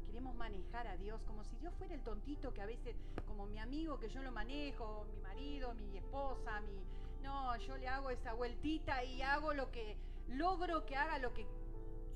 Queremos 0.08 0.36
manejar 0.36 0.88
a 0.88 0.98
Dios 0.98 1.22
como 1.24 1.44
si 1.44 1.58
Dios 1.58 1.74
fuera 1.76 1.94
el 1.94 2.02
tontito 2.02 2.54
que 2.54 2.62
a 2.62 2.66
veces, 2.66 2.96
como 3.28 3.46
mi 3.48 3.60
amigo 3.60 4.00
que 4.00 4.08
yo 4.10 4.22
lo 4.24 4.32
manejo, 4.32 5.06
mi 5.12 5.20
marido, 5.22 5.74
mi 5.74 5.98
esposa, 5.98 6.62
mi... 6.62 6.82
No, 7.22 7.56
yo 7.58 7.76
le 7.78 7.88
hago 7.88 8.10
esa 8.10 8.34
vueltita 8.34 9.04
y 9.04 9.22
hago 9.22 9.54
lo 9.54 9.72
que... 9.72 9.98
Logro 10.30 10.86
que 10.86 10.96
haga 10.96 11.20
lo 11.20 11.34
que 11.34 11.46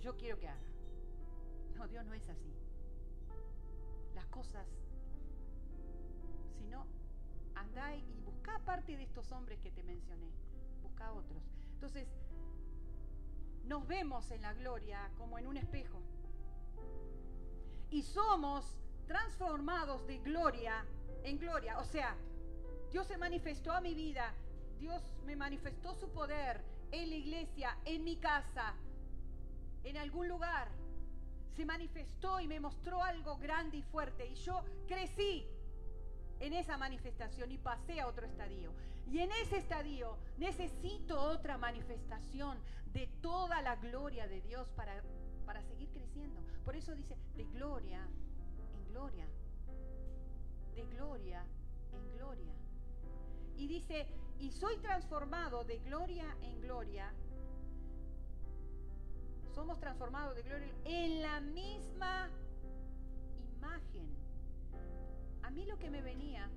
yo 0.01 0.15
quiero 0.15 0.39
que 0.39 0.47
haga. 0.47 0.68
No, 1.79 1.87
Dios 1.87 2.05
no 2.05 2.13
es 2.13 2.27
así. 2.27 2.53
Las 4.13 4.25
cosas 4.25 4.67
sino 6.57 6.85
andá 7.55 7.95
y 7.95 8.03
busca 8.25 8.59
parte 8.65 8.97
de 8.97 9.03
estos 9.03 9.31
hombres 9.31 9.61
que 9.61 9.71
te 9.71 9.81
mencioné, 9.83 10.29
busca 10.81 11.13
otros. 11.13 11.41
Entonces, 11.75 12.05
nos 13.63 13.87
vemos 13.87 14.29
en 14.31 14.41
la 14.41 14.53
gloria 14.53 15.09
como 15.17 15.39
en 15.39 15.47
un 15.47 15.55
espejo. 15.55 16.01
Y 17.91 18.01
somos 18.01 18.75
transformados 19.07 20.05
de 20.05 20.17
gloria 20.17 20.85
en 21.23 21.39
gloria. 21.39 21.79
O 21.79 21.85
sea, 21.85 22.13
Dios 22.91 23.07
se 23.07 23.17
manifestó 23.17 23.71
a 23.71 23.79
mi 23.79 23.93
vida, 23.93 24.33
Dios 24.79 25.01
me 25.25 25.37
manifestó 25.37 25.95
su 25.95 26.09
poder 26.09 26.61
en 26.91 27.09
la 27.09 27.15
iglesia, 27.15 27.77
en 27.85 28.03
mi 28.03 28.17
casa, 28.17 28.73
en 29.85 29.95
algún 29.95 30.27
lugar. 30.27 30.78
Se 31.55 31.65
manifestó 31.65 32.39
y 32.39 32.47
me 32.47 32.59
mostró 32.59 33.03
algo 33.03 33.37
grande 33.37 33.77
y 33.77 33.83
fuerte. 33.83 34.25
Y 34.27 34.35
yo 34.35 34.63
crecí 34.87 35.47
en 36.39 36.53
esa 36.53 36.77
manifestación 36.77 37.51
y 37.51 37.57
pasé 37.57 37.99
a 37.99 38.07
otro 38.07 38.25
estadio. 38.25 38.73
Y 39.07 39.19
en 39.19 39.31
ese 39.31 39.57
estadio 39.57 40.17
necesito 40.37 41.19
otra 41.19 41.57
manifestación 41.57 42.59
de 42.93 43.07
toda 43.21 43.61
la 43.61 43.75
gloria 43.75 44.27
de 44.27 44.41
Dios 44.41 44.69
para, 44.75 45.03
para 45.45 45.61
seguir 45.63 45.89
creciendo. 45.89 46.41
Por 46.63 46.75
eso 46.75 46.93
dice, 46.93 47.17
de 47.35 47.43
gloria 47.45 48.07
en 48.73 48.85
gloria. 48.85 49.27
De 50.75 50.83
gloria 50.95 51.43
en 51.91 52.17
gloria. 52.17 52.53
Y 53.57 53.67
dice, 53.67 54.07
y 54.39 54.51
soy 54.51 54.77
transformado 54.77 55.63
de 55.63 55.79
gloria 55.79 56.37
en 56.41 56.61
gloria. 56.61 57.11
Somos 59.53 59.79
transformados 59.79 60.35
de 60.35 60.43
gloria 60.43 60.73
en 60.85 61.21
la 61.21 61.39
misma 61.41 62.29
imagen 63.57 64.19
a 65.49 65.51
mí 65.51 65.65
lo 65.65 65.79
que 65.79 65.89
me 65.89 66.03
venía, 66.03 66.47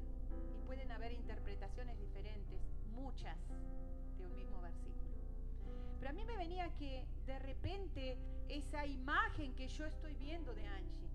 y 0.55 0.67
pueden 0.67 0.93
haber 0.93 1.13
interpretaciones 1.13 1.99
diferentes, 1.99 2.61
muchas, 2.95 3.39
de 4.19 4.27
un 4.27 4.35
mismo 4.35 4.61
versículo, 4.61 5.17
pero 5.99 6.11
a 6.11 6.13
mí 6.13 6.23
me 6.27 6.37
venía 6.37 6.69
que 6.77 7.07
de 7.25 7.39
repente 7.39 8.19
esa 8.51 8.85
imagen 8.85 9.55
que 9.55 9.67
yo 9.67 9.87
estoy 9.87 10.15
viendo 10.17 10.55
de 10.55 10.67
Angie, 10.67 11.09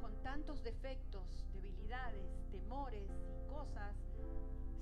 con 0.00 0.20
tantos 0.22 0.64
defectos, 0.64 1.46
debilidades, 1.52 2.44
temores 2.50 3.08
y 3.08 3.48
cosas, 3.48 3.94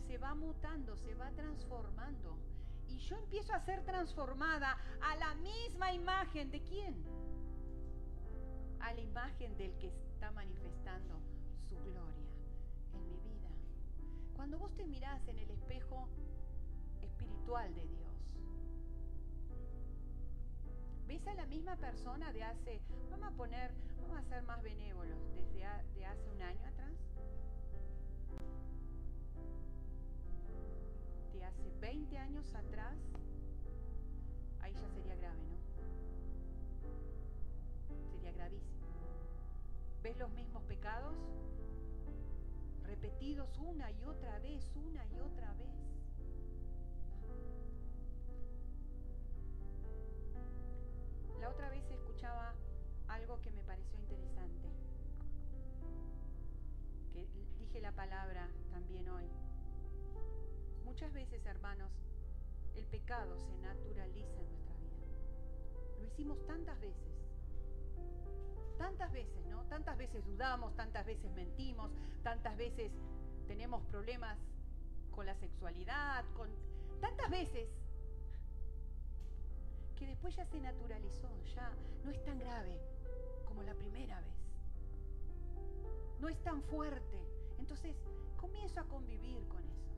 se 0.07 0.17
va 0.17 0.35
mutando, 0.35 0.97
se 0.97 1.15
va 1.15 1.31
transformando. 1.33 2.39
Y 2.91 2.99
yo 2.99 3.17
empiezo 3.17 3.53
a 3.53 3.61
ser 3.61 3.85
transformada 3.85 4.77
a 5.01 5.17
la 5.17 5.35
misma 5.37 5.93
imagen 5.93 6.51
de 6.51 6.61
quién? 6.63 7.05
A 8.81 8.93
la 8.93 9.01
imagen 9.01 9.57
del 9.57 9.77
que 9.79 9.89
está 9.89 10.33
manifestando 10.33 11.21
su 11.69 11.77
gloria 11.77 12.29
en 12.93 13.09
mi 13.09 13.17
vida. 13.21 13.49
Cuando 14.35 14.59
vos 14.59 14.75
te 14.75 14.87
mirás 14.87 15.27
en 15.29 15.39
el 15.39 15.51
espejo 15.51 16.09
espiritual 17.01 17.73
de 17.75 17.87
Dios, 17.87 18.11
¿ves 21.07 21.27
a 21.29 21.35
la 21.35 21.47
misma 21.47 21.77
persona 21.77 22.33
de 22.33 22.43
hace, 22.43 22.81
vamos 23.11 23.29
a 23.29 23.37
poner, 23.37 23.73
vamos 24.03 24.19
a 24.19 24.25
ser 24.25 24.43
más 24.43 24.61
benévolos, 24.63 25.19
desde 25.37 25.61
de 25.95 26.07
hace 26.07 26.29
un 26.29 26.43
año 26.43 26.67
atrás? 26.67 27.10
Hace 31.47 31.71
20 31.81 32.19
años 32.19 32.55
atrás, 32.55 32.97
ahí 34.61 34.73
ya 34.73 34.89
sería 34.89 35.17
grave, 35.17 35.43
¿no? 35.43 35.59
Sería 38.13 38.33
gravísimo. 38.33 38.87
¿Ves 40.03 40.17
los 40.19 40.31
mismos 40.33 40.63
pecados? 40.65 41.17
repetidos 42.91 43.57
una 43.59 43.91
y 43.93 44.05
otra 44.05 44.39
vez, 44.41 44.73
una 44.75 45.07
y 45.07 45.21
otra 45.21 45.55
vez. 45.55 45.69
La 51.41 51.49
otra 51.49 51.71
vez 51.71 51.89
escuchaba 51.91 52.55
Muchas 61.01 61.15
veces, 61.15 61.47
hermanos, 61.47 61.91
el 62.77 62.85
pecado 62.85 63.35
se 63.39 63.57
naturaliza 63.63 64.39
en 64.39 64.49
nuestra 64.51 64.77
vida. 64.77 65.99
Lo 65.99 66.07
hicimos 66.07 66.47
tantas 66.47 66.79
veces 66.79 67.09
tantas 68.77 69.11
veces, 69.11 69.47
¿no? 69.47 69.63
Tantas 69.65 69.97
veces 69.97 70.23
dudamos, 70.27 70.77
tantas 70.77 71.07
veces 71.07 71.33
mentimos, 71.33 71.91
tantas 72.23 72.55
veces 72.59 72.93
tenemos 73.49 73.83
problemas 73.87 74.37
con 75.11 75.25
la 75.25 75.35
sexualidad, 75.37 76.23
con 76.35 76.51
tantas 77.01 77.31
veces 77.31 77.67
que 79.97 80.07
después 80.07 80.37
ya 80.37 80.45
se 80.45 80.61
naturalizó, 80.61 81.31
ya 81.55 81.73
no 82.05 82.11
es 82.11 82.23
tan 82.25 82.39
grave 82.39 82.79
como 83.47 83.63
la 83.63 83.73
primera 83.73 84.21
vez. 84.21 84.37
No 86.21 86.29
es 86.29 86.39
tan 86.43 86.63
fuerte. 86.65 87.23
Entonces 87.59 87.97
comienzo 88.37 88.81
a 88.81 88.85
convivir 88.85 89.49
con 89.49 89.67
eso. 89.67 89.90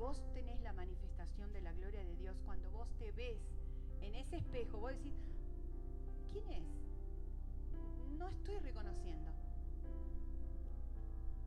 Vos 0.00 0.18
tenés 0.32 0.58
la 0.62 0.72
manifestación 0.72 1.52
de 1.52 1.60
la 1.60 1.72
gloria 1.74 2.02
de 2.02 2.16
Dios, 2.16 2.34
cuando 2.46 2.70
vos 2.70 2.88
te 2.98 3.12
ves 3.12 3.38
en 4.00 4.14
ese 4.14 4.38
espejo, 4.38 4.78
vos 4.78 4.92
decís, 4.92 5.12
¿quién 6.32 6.48
es? 6.48 6.64
No 8.18 8.26
estoy 8.30 8.58
reconociendo. 8.60 9.30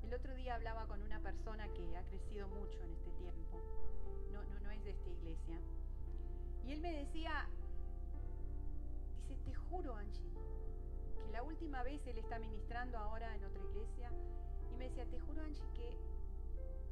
El 0.04 0.14
otro 0.14 0.36
día 0.36 0.54
hablaba 0.54 0.86
con 0.86 1.02
una 1.02 1.20
persona 1.20 1.68
que 1.74 1.98
ha 1.98 2.04
crecido 2.04 2.48
mucho 2.48 2.80
en 2.84 2.92
este 2.92 3.12
tiempo, 3.14 3.60
no, 4.32 4.44
no, 4.44 4.60
no 4.60 4.70
es 4.70 4.84
de 4.84 4.92
esta 4.92 5.10
iglesia, 5.10 5.60
y 6.64 6.74
él 6.74 6.80
me 6.80 6.94
decía, 6.94 7.50
dice, 9.28 9.42
te 9.46 9.56
juro 9.56 9.96
Angie, 9.96 10.30
que 11.26 11.32
la 11.32 11.42
última 11.42 11.82
vez 11.82 12.06
él 12.06 12.20
está 12.20 12.38
ministrando 12.38 13.00
ahora 13.00 13.36
en 13.36 13.44
otra 13.46 13.64
iglesia, 13.64 14.12
y 14.72 14.76
me 14.76 14.90
decía, 14.90 15.08
te 15.08 15.20
juro 15.22 15.42
Angie 15.42 15.66
que 15.74 15.98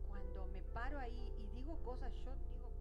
cuando 0.08 0.48
me 0.48 0.64
paro 0.74 0.98
ahí 0.98 1.32
cosas, 1.80 2.14
yo 2.16 2.36
digo, 2.36 2.72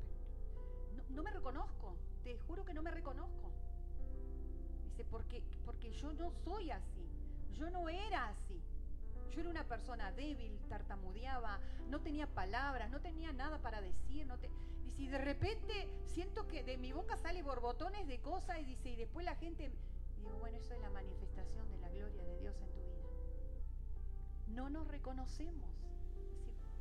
no, 0.97 1.03
no 1.09 1.22
me 1.22 1.30
reconozco, 1.30 1.97
te 2.22 2.38
juro 2.38 2.64
que 2.64 2.74
no 2.74 2.82
me 2.82 2.91
reconozco. 2.91 3.51
Dice, 4.84 5.05
porque, 5.05 5.43
porque 5.64 5.93
yo 5.93 6.12
no 6.12 6.30
soy 6.30 6.70
así, 6.70 7.09
yo 7.53 7.70
no 7.70 7.88
era 7.88 8.28
así. 8.28 8.61
Yo 9.30 9.41
era 9.41 9.51
una 9.51 9.68
persona 9.68 10.11
débil, 10.11 10.59
tartamudeaba, 10.68 11.61
no 11.88 12.01
tenía 12.01 12.26
palabras, 12.26 12.91
no 12.91 13.01
tenía 13.01 13.32
nada 13.32 13.59
para 13.62 13.80
decir. 13.80 14.26
Dice, 14.82 15.03
y 15.03 15.07
de 15.07 15.18
repente 15.18 15.88
siento 16.07 16.49
que 16.49 16.64
de 16.64 16.76
mi 16.76 16.93
boca 16.93 17.16
sale 17.16 17.43
borbotones 17.43 18.09
de 18.09 18.20
cosas 18.20 18.59
y 18.61 18.64
dice, 18.64 18.91
y 18.91 18.97
después 18.97 19.24
la 19.24 19.36
gente... 19.36 19.70
Digo, 20.16 20.36
bueno, 20.38 20.59
eso 20.59 20.74
es 20.74 20.80
la 20.80 20.91
manifestación 20.91 21.70
de 21.70 21.78
la 21.78 21.88
gloria 21.91 22.24
de 22.24 22.41
Dios 22.41 22.61
en 22.61 22.72
tu 22.72 22.80
vida. 22.80 23.09
No 24.49 24.68
nos 24.68 24.86
reconocemos. 24.88 25.70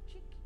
Decir, 0.05 0.27
che, 0.27 0.38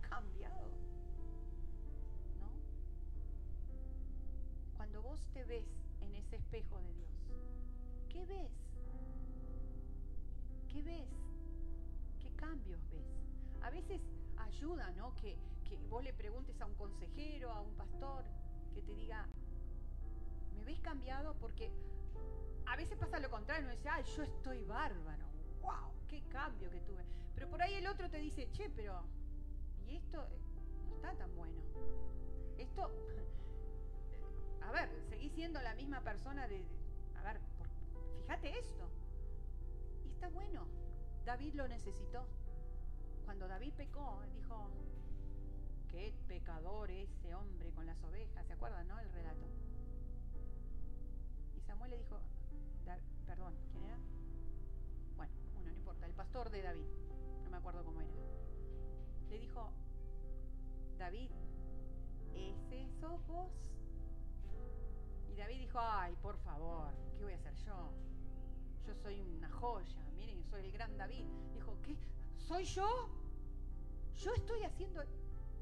Cuando 4.83 5.01
vos 5.01 5.25
te 5.31 5.45
ves 5.45 5.63
en 6.01 6.13
ese 6.13 6.35
espejo 6.35 6.77
de 6.81 6.93
Dios, 6.93 7.09
¿qué 8.09 8.25
ves? 8.25 8.51
¿Qué 10.67 10.83
ves? 10.83 11.07
cambios 12.35 12.81
ves. 12.91 13.05
A 13.61 13.69
veces 13.69 14.01
ayuda, 14.35 14.91
¿no? 14.91 15.15
Que, 15.15 15.37
que 15.63 15.77
vos 15.89 16.03
le 16.03 16.11
preguntes 16.11 16.59
a 16.59 16.65
un 16.65 16.75
consejero, 16.75 17.49
a 17.49 17.61
un 17.61 17.73
pastor, 17.77 18.25
que 18.73 18.81
te 18.81 18.93
diga, 18.93 19.25
¿me 20.53 20.65
ves 20.65 20.81
cambiado? 20.81 21.33
Porque 21.39 21.71
a 22.65 22.75
veces 22.75 22.97
pasa 22.97 23.21
lo 23.21 23.31
contrario, 23.31 23.63
uno 23.63 23.77
dice, 23.77 23.87
ay, 23.87 24.03
yo 24.17 24.23
estoy 24.23 24.65
bárbaro, 24.65 25.23
wow, 25.61 25.93
qué 26.09 26.23
cambio 26.27 26.69
que 26.69 26.81
tuve. 26.81 27.05
Pero 27.35 27.49
por 27.49 27.61
ahí 27.61 27.75
el 27.75 27.87
otro 27.87 28.09
te 28.09 28.17
dice, 28.17 28.51
che, 28.51 28.69
pero, 28.69 29.01
y 29.87 29.95
esto 29.95 30.27
no 30.89 30.95
está 30.97 31.15
tan 31.15 31.33
bueno. 31.37 31.61
Esto, 32.57 32.91
a 34.67 34.71
ver, 34.71 34.89
seguís 35.09 35.31
siendo 35.33 35.61
la 35.61 35.73
misma 35.75 36.01
persona 36.01 36.47
de, 36.47 36.65
a 37.15 37.23
ver, 37.23 37.39
fíjate 38.21 38.57
esto. 38.57 38.89
Y 40.05 40.09
está 40.09 40.29
bueno, 40.29 40.67
David 41.25 41.53
lo 41.55 41.67
necesitó. 41.67 42.25
Cuando 43.25 43.47
David 43.47 43.73
pecó, 43.73 44.21
dijo, 44.33 44.69
qué 45.89 46.13
pecador 46.27 46.89
ese 46.91 47.35
hombre 47.35 47.71
con 47.71 47.85
las 47.85 48.01
ovejas. 48.03 48.45
¿Se 48.47 48.53
acuerdan, 48.53 48.87
no? 48.87 48.99
El 48.99 49.11
relato. 49.11 49.45
Y 51.55 51.61
Samuel 51.61 51.91
le 51.91 51.97
dijo, 51.97 52.19
perdón, 53.25 53.55
¿quién 53.71 53.85
era? 53.85 53.97
Bueno, 55.15 55.33
bueno, 55.53 55.71
no 55.71 55.77
importa, 55.77 56.05
el 56.05 56.13
pastor 56.13 56.49
de 56.49 56.61
David. 56.61 56.87
No 57.43 57.49
me 57.49 57.57
acuerdo 57.57 57.83
cómo 57.83 58.01
era. 58.01 58.11
Le 59.29 59.39
dijo, 59.39 59.71
David, 60.97 61.29
¿ese 62.33 62.87
David 62.99 63.49
ay, 65.79 66.15
por 66.21 66.37
favor, 66.37 66.93
¿qué 67.17 67.23
voy 67.23 67.33
a 67.33 67.35
hacer 67.37 67.55
yo? 67.65 67.89
Yo 68.85 68.93
soy 68.95 69.19
una 69.21 69.49
joya 69.49 70.03
soy 70.53 70.65
el 70.65 70.71
gran 70.71 70.95
David. 70.97 71.25
Dijo, 71.53 71.75
¿qué? 71.83 71.95
¿Soy 72.37 72.63
yo? 72.63 73.09
Yo 74.15 74.33
estoy 74.35 74.61
haciendo... 74.61 75.01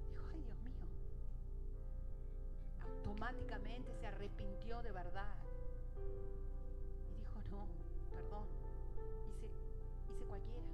Dijo, 0.09 0.25
ay 0.33 0.41
Dios 0.41 0.61
mío. 0.63 0.85
Automáticamente 2.81 3.93
se 3.95 4.07
arrepintió 4.07 4.81
de 4.81 4.91
verdad. 4.91 5.33
Y 7.09 7.19
dijo, 7.19 7.41
no, 7.51 7.67
perdón. 8.09 8.47
Hice, 9.29 9.49
hice 10.13 10.25
cualquiera. 10.25 10.67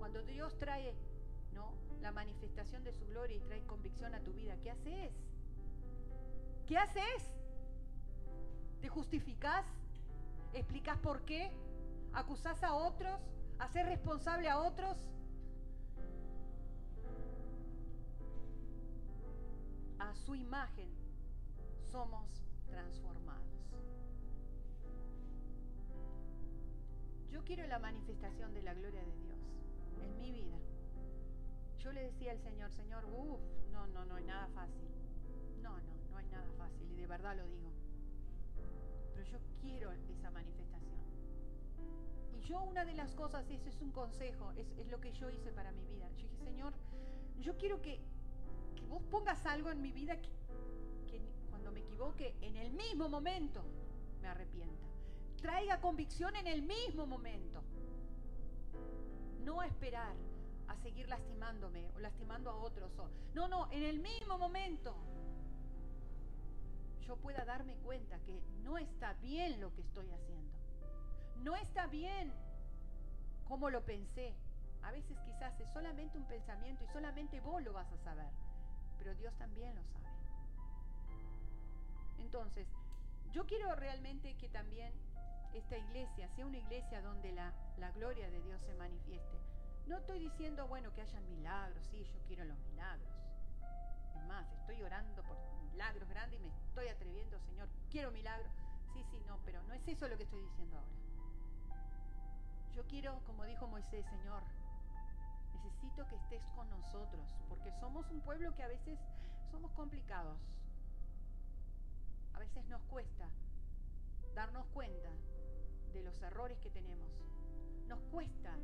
Cuando 0.00 0.22
Dios 0.24 0.58
trae 0.58 0.94
¿no? 1.52 1.72
la 2.00 2.10
manifestación 2.10 2.82
de 2.82 2.92
su 2.92 3.06
gloria 3.06 3.36
y 3.36 3.40
trae 3.40 3.64
convicción 3.66 4.14
a 4.16 4.20
tu 4.20 4.32
vida, 4.32 4.56
¿qué 4.64 4.72
haces? 4.72 5.12
¿Qué 6.66 6.76
haces? 6.76 7.35
¿Te 8.86 8.90
justificas? 8.90 9.66
¿Explicas 10.54 10.96
por 11.00 11.22
qué? 11.22 11.50
acusás 12.12 12.62
a 12.62 12.72
otros, 12.72 13.20
hacer 13.58 13.84
responsable 13.84 14.48
a 14.48 14.60
otros. 14.60 14.96
A 19.98 20.14
su 20.14 20.36
imagen 20.36 20.88
somos 21.90 22.30
transformados. 22.68 23.42
Yo 27.32 27.42
quiero 27.42 27.66
la 27.66 27.80
manifestación 27.80 28.54
de 28.54 28.62
la 28.62 28.74
gloria 28.74 29.02
de 29.02 29.16
Dios 29.16 29.40
en 30.00 30.16
mi 30.16 30.30
vida. 30.30 30.58
Yo 31.80 31.90
le 31.90 32.04
decía 32.04 32.30
al 32.30 32.38
Señor, 32.38 32.70
Señor, 32.70 33.04
uff, 33.06 33.40
no, 33.72 33.88
no, 33.88 34.04
no 34.04 34.14
hay 34.14 34.24
nada 34.24 34.46
fácil. 34.54 34.88
No, 35.60 35.76
no, 35.76 35.94
no 36.12 36.18
hay 36.18 36.26
nada 36.28 36.48
fácil 36.56 36.88
y 36.92 36.94
de 36.94 37.06
verdad 37.08 37.36
lo 37.36 37.48
digo. 37.48 37.75
Yo 39.30 39.38
quiero 39.60 39.92
esa 39.92 40.30
manifestación 40.30 40.66
yo 42.46 42.62
una 42.62 42.84
de 42.84 42.94
las 42.94 43.12
cosas, 43.14 43.48
eso 43.50 43.68
es 43.68 43.80
un 43.80 43.90
consejo, 43.90 44.52
es, 44.56 44.66
lo 44.88 45.00
que 45.00 45.12
yo 45.12 45.28
hice 45.30 45.50
para 45.52 45.72
mi 45.72 45.84
vida. 45.84 46.08
Yo 46.16 46.22
dije, 46.22 46.44
Señor, 46.44 46.72
yo 47.40 47.56
quiero 47.56 47.82
que, 47.82 48.00
vos 48.88 49.02
pongas 49.10 49.44
algo 49.46 49.70
en 49.70 49.82
mi 49.82 49.90
vida 49.90 50.16
que, 50.20 50.30
que 51.08 51.20
cuando 51.50 51.72
me 51.72 51.80
equivoque, 51.80 52.36
en 52.40 52.56
el 52.56 52.70
mismo 52.70 53.08
momento 53.08 53.64
me 54.20 54.28
arrepienta. 54.28 54.86
Traiga 55.42 55.80
convicción 55.80 56.36
en 56.36 56.46
el 56.46 56.62
mismo 56.62 57.04
momento. 57.06 57.62
No 59.44 59.62
esperar 59.62 60.14
a 60.68 60.76
seguir 60.76 61.08
lastimándome 61.08 61.90
o 61.96 61.98
lastimando 61.98 62.50
a 62.50 62.56
otros. 62.56 62.92
no, 63.34 63.48
no, 63.48 63.70
en 63.72 63.82
el 63.82 63.98
mismo 63.98 64.38
momento 64.38 64.94
yo 67.06 67.16
pueda 67.16 67.44
darme 67.44 67.76
cuenta 67.76 68.18
que 68.20 68.40
no 68.62 68.78
está 68.78 69.14
bien 69.14 69.60
lo 69.60 69.72
que 69.72 69.82
estoy 69.82 70.10
haciendo 70.10 70.66
no 71.46 71.54
está 71.56 71.86
bien 71.86 72.32
como 73.46 73.70
lo 73.70 73.84
pensé. 73.84 74.34
A 74.82 74.90
veces 74.90 75.18
quizás 75.24 75.58
es 75.60 75.68
solamente 75.72 76.18
un 76.18 76.26
pensamiento 76.26 76.84
y 76.84 76.88
solamente 76.88 77.40
vos 77.40 77.62
lo 77.62 77.72
vas 77.72 77.90
a 77.92 77.98
saber, 77.98 78.30
pero 78.98 79.14
Dios 79.14 79.34
también 79.36 79.74
lo 79.74 79.84
sabe. 79.84 80.06
Entonces, 82.18 82.66
yo 83.32 83.46
quiero 83.46 83.74
realmente 83.74 84.36
que 84.36 84.48
también 84.48 84.92
esta 85.54 85.76
iglesia 85.76 86.28
sea 86.30 86.46
una 86.46 86.58
iglesia 86.58 87.00
donde 87.02 87.32
la, 87.32 87.52
la 87.78 87.90
gloria 87.92 88.30
de 88.30 88.40
Dios 88.42 88.60
se 88.62 88.74
manifieste. 88.74 89.38
No 89.86 89.98
estoy 89.98 90.18
diciendo, 90.18 90.66
bueno, 90.66 90.92
que 90.94 91.02
hayan 91.02 91.28
milagros, 91.28 91.84
sí, 91.90 92.04
yo 92.04 92.20
quiero 92.26 92.44
los 92.44 92.58
milagros. 92.58 93.08
Es 94.16 94.24
más, 94.26 94.50
estoy 94.52 94.82
orando 94.82 95.22
por 95.22 95.36
milagros 95.76 96.08
grandes 96.08 96.40
y 96.40 96.42
me 96.42 96.48
estoy 96.48 96.88
atreviendo, 96.88 97.38
Señor, 97.40 97.68
quiero 97.90 98.10
milagros. 98.10 98.50
Sí, 98.94 99.04
sí, 99.10 99.22
no, 99.26 99.38
pero 99.44 99.62
no 99.64 99.74
es 99.74 99.86
eso 99.86 100.08
lo 100.08 100.16
que 100.16 100.22
estoy 100.22 100.40
diciendo 100.40 100.78
ahora. 100.78 100.88
Yo 102.74 102.86
quiero, 102.86 103.20
como 103.26 103.44
dijo 103.44 103.66
Moisés, 103.66 104.06
Señor, 104.06 104.42
necesito 105.52 106.08
que 106.08 106.16
estés 106.16 106.42
con 106.54 106.70
nosotros, 106.70 107.28
porque 107.50 107.70
somos 107.78 108.10
un 108.10 108.22
pueblo 108.22 108.54
que 108.54 108.62
a 108.62 108.68
veces 108.68 108.98
somos 109.50 109.70
complicados. 109.72 110.38
A 112.32 112.38
veces 112.38 112.64
nos 112.68 112.80
cuesta 112.84 113.28
darnos 114.34 114.64
cuenta 114.68 115.10
de 115.92 116.02
los 116.02 116.22
errores 116.22 116.58
que 116.60 116.70
tenemos. 116.70 117.10
Nos 117.86 118.00
cuesta 118.04 118.56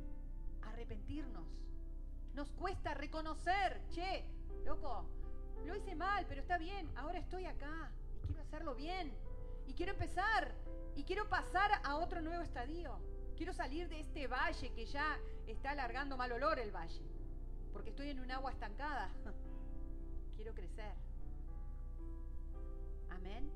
arrepentirnos. 0.63 1.47
Nos 2.33 2.51
cuesta 2.53 2.95
reconocer, 2.95 3.83
che, 3.91 4.25
loco, 4.65 5.22
lo 5.67 5.77
hice 5.77 5.95
mal, 5.95 6.27
pero 6.29 6.41
está 6.41 6.59
bien, 6.59 6.91
ahora 6.97 7.19
estoy 7.19 7.45
acá 7.45 7.91
y 8.23 8.27
quiero 8.27 8.43
hacerlo 8.43 8.75
bien. 8.75 9.13
Y 9.67 9.75
quiero 9.75 9.93
empezar 9.93 10.53
y 10.97 11.05
quiero 11.05 11.29
pasar 11.29 11.71
a 11.85 11.97
otro 11.97 12.21
nuevo 12.21 12.43
estadio. 12.43 12.99
Quiero 13.37 13.53
salir 13.53 13.89
de 13.89 14.01
este 14.01 14.27
valle 14.27 14.73
que 14.73 14.87
ya 14.87 15.19
está 15.47 15.71
alargando 15.71 16.17
mal 16.17 16.31
olor 16.33 16.59
el 16.59 16.71
valle, 16.71 17.03
porque 17.73 17.91
estoy 17.91 18.11
en 18.11 18.21
un 18.21 18.31
agua 18.31 18.51
estancada. 18.53 19.11
quiero 20.37 20.55
crecer. 20.55 20.95
Amén. 23.11 23.51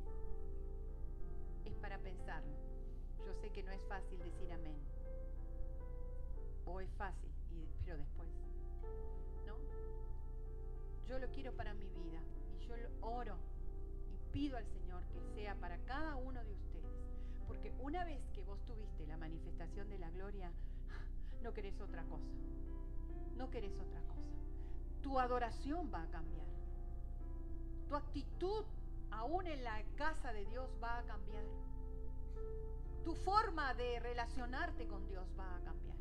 Es 1.64 1.74
para 1.76 1.98
pensarlo. 1.98 2.57
Yo 3.24 3.34
sé 3.40 3.50
que 3.50 3.62
no 3.62 3.72
es 3.72 3.80
fácil 3.88 4.18
decir 4.18 4.52
amén. 4.52 4.78
O 6.64 6.80
es 6.80 6.90
fácil, 6.94 7.30
Yo 11.07 11.18
lo 11.18 11.28
quiero 11.30 11.52
para 11.52 11.74
mi 11.74 11.88
vida. 11.88 12.20
Y 12.52 12.66
yo 12.66 12.74
oro 13.00 13.36
y 14.12 14.32
pido 14.32 14.57
al 14.57 14.66
Señor 14.66 15.02
que 15.09 15.20
sea 15.34 15.54
para 15.57 15.78
cada 15.84 16.16
uno 16.16 16.42
de 16.44 16.52
ustedes. 16.52 16.90
Porque 17.46 17.72
una 17.78 18.04
vez 18.04 18.20
que 18.34 18.42
vos 18.42 18.59
tuviste 18.66 19.07
la 19.07 19.16
manifestación 19.16 19.88
de 19.88 19.98
la 19.98 20.11
gloria, 20.11 20.50
no 21.42 21.52
querés 21.52 21.80
otra 21.80 22.02
cosa. 22.04 22.34
No 23.36 23.50
querés 23.50 23.72
otra 23.78 24.00
cosa. 24.00 24.36
Tu 25.02 25.18
adoración 25.18 25.90
va 25.92 26.02
a 26.02 26.11
cambiar. 26.11 26.46
Tu 27.88 27.94
actitud, 27.94 28.64
aún 29.11 29.46
en 29.46 29.62
la 29.62 29.80
casa 29.96 30.32
de 30.32 30.44
Dios, 30.46 30.68
va 30.82 30.98
a 30.98 31.02
cambiar. 31.04 31.44
Tu 33.04 33.14
forma 33.14 33.72
de 33.74 34.00
relacionarte 34.00 34.88
con 34.88 35.07
Dios 35.07 35.24
va 35.38 35.57
a 35.57 35.61
cambiar. 35.61 35.95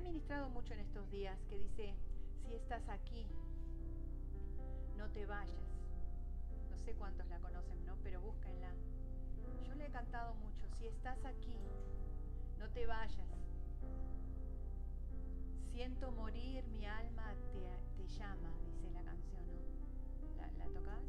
Ha 0.00 0.02
ministrado 0.02 0.48
mucho 0.48 0.72
en 0.72 0.80
estos 0.80 1.10
días, 1.10 1.38
que 1.50 1.58
dice, 1.58 1.94
si 2.42 2.54
estás 2.54 2.88
aquí, 2.88 3.26
no 4.96 5.10
te 5.10 5.26
vayas. 5.26 5.54
No 6.70 6.78
sé 6.78 6.94
cuántos 6.94 7.28
la 7.28 7.38
conocen, 7.38 7.84
¿no? 7.84 7.96
Pero 8.02 8.20
búsquenla. 8.22 8.72
Yo 9.66 9.74
le 9.74 9.86
he 9.86 9.90
cantado 9.90 10.34
mucho. 10.36 10.66
Si 10.78 10.86
estás 10.86 11.22
aquí, 11.26 11.54
no 12.58 12.70
te 12.70 12.86
vayas. 12.86 13.28
Siento 15.70 16.10
morir, 16.12 16.64
mi 16.68 16.86
alma 16.86 17.34
te, 17.52 18.08
llama, 18.08 18.52
dice 18.66 18.90
la 18.92 19.02
canción, 19.02 19.42
¿no? 19.46 20.58
¿La, 20.58 20.64
tocas? 20.72 21.04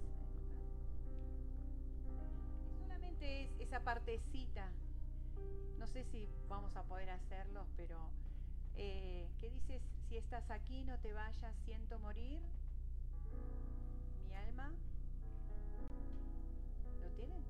Solamente 2.77 3.43
es 3.43 3.51
esa 3.59 3.79
partecita. 3.79 4.69
No 5.79 5.87
sé 5.87 6.03
si 6.03 6.27
vamos 6.49 6.75
a 6.75 6.83
poder 6.83 7.09
hacerlo, 7.09 7.65
pero 7.77 7.97
eh, 8.75 9.29
¿qué 9.39 9.49
dices? 9.49 9.81
Si 10.07 10.17
estás 10.17 10.49
aquí, 10.51 10.83
no 10.83 10.97
te 10.99 11.13
vayas, 11.13 11.55
siento 11.65 11.99
morir. 11.99 12.41
¿Lo 17.01 17.09
tienen? 17.15 17.43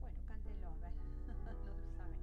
Bueno, 0.00 0.16
cántenlo, 0.28 0.68
a 0.68 0.76
ver. 0.76 0.92
no 1.26 1.34
lo 1.34 1.88
saben. 1.96 2.16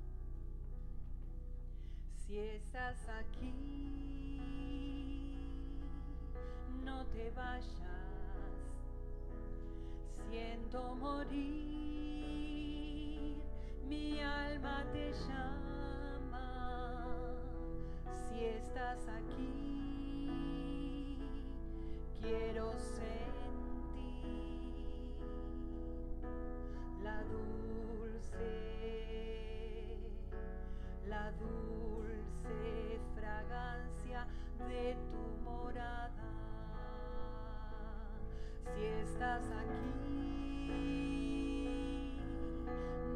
Si 2.16 2.40
estás 2.40 3.10
aquí, 3.10 3.54
no 6.86 7.06
te 7.08 7.32
vayas. 7.32 7.68
Siento 10.30 10.96
morir, 10.96 11.42
mi 13.88 14.20
alma 14.20 14.86
te 14.94 15.12
llama. 15.12 15.69
Si 18.28 18.46
estás 18.46 19.08
aquí 19.08 19.60
quiero 22.22 22.72
sentir 22.78 24.30
la 27.04 27.24
dulce, 27.24 28.50
la 31.08 31.32
dulce 31.32 33.00
fragancia 33.16 34.28
de 34.68 34.96
tu 35.12 35.24
morada. 35.44 36.10
Si 38.64 38.84
estás 38.84 39.46
aquí, 39.52 40.70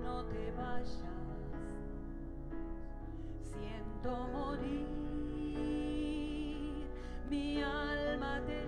no 0.01 0.25
te 0.25 0.51
vayas, 0.51 1.12
morir 4.03 4.87
mi 7.29 7.61
alma 7.61 8.39
te 8.47 8.63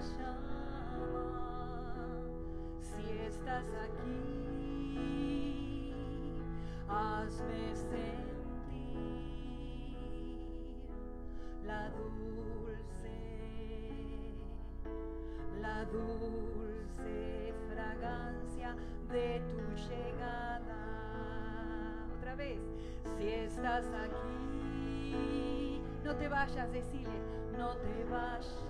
estás 3.28 3.66
aquí, 3.84 4.74
hazme 6.88 7.76
sentir 7.76 9.16
la 11.66 11.90
dulce, 11.90 13.20
la 15.62 15.86
dulce 15.86 17.54
fragancia 17.70 18.76
de 19.10 19.42
tu 19.52 19.62
llegada. 19.90 20.84
Otra 22.18 22.36
vez, 22.36 22.62
si 23.18 23.28
estás 23.28 23.86
aquí, 23.94 24.74
no 26.03 26.16
te 26.16 26.28
vayas, 26.28 26.72
decirle, 26.72 27.20
no 27.58 27.76
te 27.78 28.03
vayas, 28.12 28.64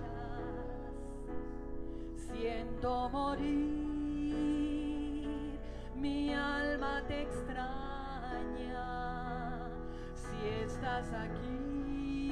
siento 2.16 3.08
morir 3.10 3.96
mi 5.96 6.32
alma 6.32 7.02
te 7.08 7.22
extraña. 7.22 8.76
Si 10.14 10.48
estás 10.64 11.12
aquí, 11.12 12.30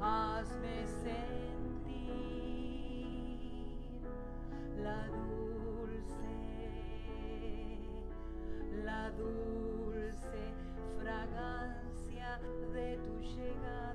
hazme 0.00 0.86
sentir 0.86 2.32
la 4.82 5.08
dulce, 5.08 6.34
la 8.84 9.10
dulce 9.10 10.54
fragancia 11.00 11.81
de 12.40 12.96
tu 12.98 13.20
llegada. 13.20 13.94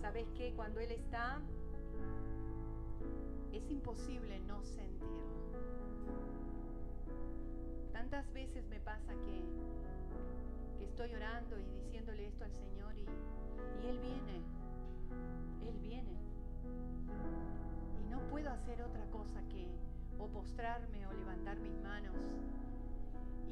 ¿Sabes 0.00 0.26
qué? 0.34 0.52
Cuando 0.54 0.80
Él 0.80 0.92
está, 0.92 1.40
es 3.52 3.70
imposible 3.70 4.40
no 4.40 4.62
sentirlo. 4.62 5.10
Tantas 7.92 8.32
veces 8.32 8.66
me 8.68 8.80
pasa 8.80 9.12
que, 9.14 9.42
que 10.78 10.84
estoy 10.84 11.14
orando 11.14 11.58
y 11.58 11.64
diciéndole 11.82 12.26
esto 12.28 12.44
al 12.44 12.52
Señor 12.52 12.96
y, 12.96 13.06
Él 13.86 13.98
viene, 13.98 14.42
Él 15.68 15.78
viene. 15.80 16.16
Y 18.00 18.10
no 18.10 18.20
puedo 18.30 18.50
hacer 18.50 18.82
otra 18.82 19.04
cosa 19.10 19.42
que 19.48 19.68
o 20.18 20.28
postrarme 20.28 21.06
o 21.06 21.12
levantar 21.12 21.58
mis 21.60 21.78
manos 21.80 22.14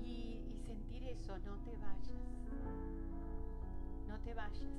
y, 0.04 0.42
y 0.50 0.58
sentir 0.66 1.02
eso, 1.04 1.38
no 1.38 1.56
te 1.58 1.76
vayas, 1.76 2.97
te 4.28 4.34
vayas, 4.34 4.74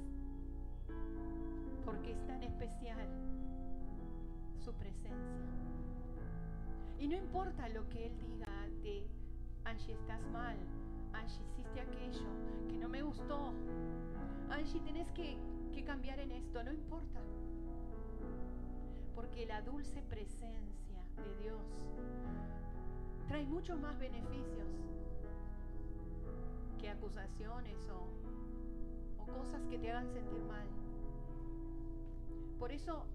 porque 1.83 2.11
es 2.11 2.27
tan 2.27 2.43
especial 2.43 3.07
su 4.63 4.71
presencia. 4.75 5.15
Y 6.99 7.07
no 7.07 7.15
importa 7.15 7.67
lo 7.69 7.89
que 7.89 8.05
Él 8.05 8.13
diga 8.19 8.45
de, 8.83 9.07
Angie, 9.65 9.93
estás 9.93 10.21
mal, 10.31 10.55
Angie, 11.13 11.43
hiciste 11.47 11.81
aquello 11.81 12.29
que 12.69 12.77
no 12.77 12.89
me 12.89 13.01
gustó, 13.01 13.51
Angie, 14.51 14.81
tenés 14.81 15.11
que, 15.13 15.35
que 15.73 15.83
cambiar 15.83 16.19
en 16.19 16.31
esto, 16.31 16.63
no 16.63 16.71
importa. 16.71 17.19
Porque 19.15 19.47
la 19.47 19.63
dulce 19.63 20.03
presencia 20.03 21.01
de 21.25 21.43
Dios 21.43 21.61
trae 23.27 23.47
muchos 23.47 23.79
más 23.79 23.97
beneficios 23.97 24.67
que 26.79 26.87
acusaciones 26.87 27.89
o, 27.89 28.18
cosas 29.29 29.61
que 29.69 29.77
te 29.77 29.91
hagan 29.91 30.07
sentir 30.09 30.41
mal. 30.43 30.67
Por 32.59 32.71
eso 32.71 33.05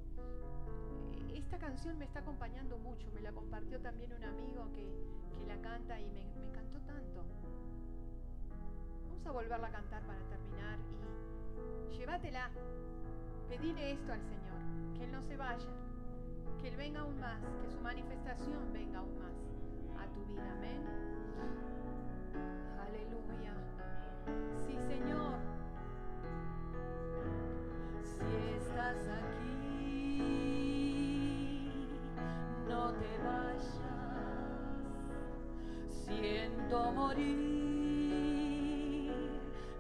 esta 1.35 1.59
canción 1.59 1.99
me 1.99 2.05
está 2.05 2.21
acompañando 2.21 2.79
mucho, 2.79 3.11
me 3.15 3.21
la 3.21 3.33
compartió 3.33 3.81
también 3.81 4.13
un 4.13 4.25
amigo 4.25 4.69
que, 4.75 4.89
la 5.47 5.61
canta 5.61 6.01
y 6.01 6.07
me, 6.07 6.25
me 6.37 6.45
encantó 6.47 6.79
tanto. 6.81 7.23
Vamos 9.03 9.27
a 9.27 9.31
volverla 9.31 9.67
a 9.69 9.73
cantar 9.73 10.03
para 10.05 10.21
terminar 10.21 10.79
y 11.93 11.97
llévatela, 11.99 12.51
pedile 13.49 13.93
esto 13.93 14.13
al 14.13 14.23
Señor, 14.23 14.95
que 14.97 15.05
Él 15.05 15.13
no 15.13 15.23
se 15.23 15.37
vaya, 15.37 15.69
que 16.61 16.69
Él 16.69 16.77
venga 16.77 17.01
aún 17.01 17.21
más, 17.21 17.41
que 17.61 17.71
su 17.71 17.81
manifestación 17.81 18.73
venga 18.73 19.01
aún 19.01 19.19
más 19.19 19.35
a 20.01 20.07
tu 20.13 20.25
vida, 20.25 20.51
amén. 20.51 20.83
Aleluya. 22.81 23.55
Sí, 24.67 24.79
Señor. 24.89 25.54
Si 28.25 28.37
estás 28.57 29.03
aquí, 29.21 30.19
no 32.69 32.83
te 32.93 33.13
vayas, 33.23 33.77
siento 35.91 36.77
morir, 36.93 38.33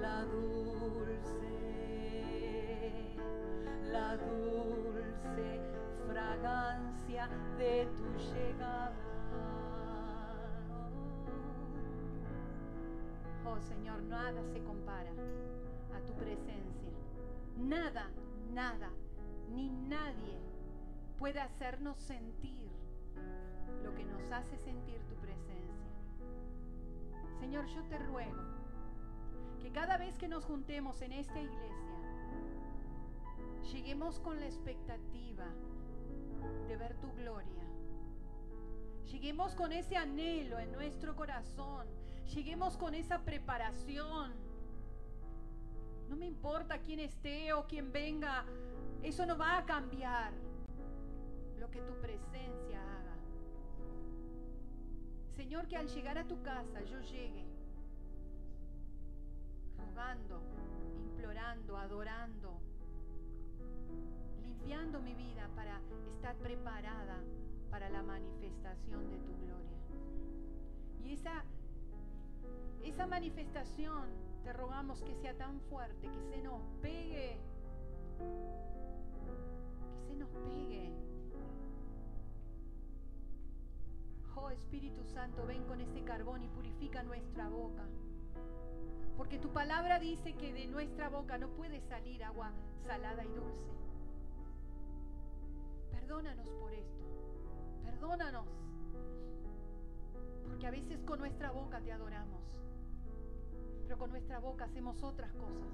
la 0.00 0.24
dulce 0.24 1.77
la 4.08 4.16
dulce 4.16 5.60
fragancia 6.08 7.28
de 7.58 7.86
tu 7.96 8.06
llegada. 8.32 8.92
Oh 13.44 13.60
Señor, 13.60 14.02
nada 14.04 14.42
se 14.44 14.62
compara 14.62 15.10
a 15.94 16.00
tu 16.06 16.14
presencia. 16.14 16.92
Nada, 17.58 18.08
nada, 18.54 18.90
ni 19.54 19.68
nadie 19.68 20.38
puede 21.18 21.40
hacernos 21.40 21.98
sentir 21.98 22.70
lo 23.84 23.94
que 23.94 24.04
nos 24.04 24.32
hace 24.32 24.56
sentir 24.56 25.00
tu 25.04 25.16
presencia. 25.16 25.92
Señor, 27.40 27.66
yo 27.66 27.82
te 27.84 27.98
ruego 27.98 28.42
que 29.60 29.70
cada 29.70 29.98
vez 29.98 30.16
que 30.16 30.28
nos 30.28 30.44
juntemos 30.44 31.02
en 31.02 31.12
esta 31.12 31.40
iglesia, 31.40 31.87
lleguemos 33.72 34.18
con 34.20 34.38
la 34.40 34.46
expectativa 34.46 35.46
de 36.66 36.76
ver 36.76 36.94
tu 36.96 37.12
gloria. 37.12 37.64
Lleguemos 39.10 39.54
con 39.54 39.72
ese 39.72 39.96
anhelo 39.96 40.58
en 40.58 40.72
nuestro 40.72 41.16
corazón. 41.16 41.86
Lleguemos 42.34 42.76
con 42.76 42.94
esa 42.94 43.24
preparación. 43.24 44.32
No 46.08 46.16
me 46.16 46.26
importa 46.26 46.78
quién 46.78 47.00
esté 47.00 47.52
o 47.52 47.66
quién 47.66 47.90
venga. 47.92 48.44
Eso 49.02 49.24
no 49.26 49.36
va 49.36 49.58
a 49.58 49.64
cambiar 49.64 50.32
lo 51.58 51.70
que 51.70 51.80
tu 51.80 51.94
presencia 52.00 52.80
haga. 52.80 53.16
Señor, 55.36 55.68
que 55.68 55.76
al 55.76 55.88
llegar 55.88 56.18
a 56.18 56.26
tu 56.26 56.42
casa 56.42 56.82
yo 56.82 57.00
llegue 57.00 57.46
rogando, 59.98 60.40
implorando, 60.96 61.76
adorando, 61.76 62.57
mi 64.68 65.14
vida 65.14 65.48
para 65.56 65.80
estar 66.12 66.36
preparada 66.36 67.22
para 67.70 67.88
la 67.88 68.02
manifestación 68.02 69.08
de 69.08 69.16
tu 69.16 69.34
gloria. 69.38 69.78
Y 71.02 71.12
esa, 71.12 71.42
esa 72.84 73.06
manifestación 73.06 74.10
te 74.44 74.52
rogamos 74.52 75.02
que 75.02 75.14
sea 75.14 75.34
tan 75.38 75.58
fuerte, 75.70 76.10
que 76.10 76.22
se 76.22 76.42
nos 76.42 76.60
pegue, 76.82 77.38
que 79.14 80.06
se 80.06 80.14
nos 80.16 80.28
pegue. 80.28 80.92
Oh 84.36 84.50
Espíritu 84.50 85.02
Santo, 85.06 85.46
ven 85.46 85.64
con 85.64 85.80
ese 85.80 86.02
carbón 86.02 86.42
y 86.42 86.48
purifica 86.48 87.02
nuestra 87.04 87.48
boca. 87.48 87.84
Porque 89.16 89.38
tu 89.38 89.48
palabra 89.48 89.98
dice 89.98 90.34
que 90.34 90.52
de 90.52 90.66
nuestra 90.66 91.08
boca 91.08 91.38
no 91.38 91.48
puede 91.48 91.80
salir 91.80 92.22
agua 92.22 92.52
salada 92.84 93.24
y 93.24 93.28
dulce. 93.28 93.77
Perdónanos 96.08 96.48
por 96.48 96.72
esto. 96.72 97.04
Perdónanos. 97.84 98.46
Porque 100.42 100.66
a 100.66 100.70
veces 100.70 101.02
con 101.04 101.18
nuestra 101.18 101.50
boca 101.50 101.82
te 101.82 101.92
adoramos. 101.92 102.40
Pero 103.82 103.98
con 103.98 104.10
nuestra 104.12 104.38
boca 104.38 104.64
hacemos 104.64 105.02
otras 105.02 105.30
cosas. 105.34 105.68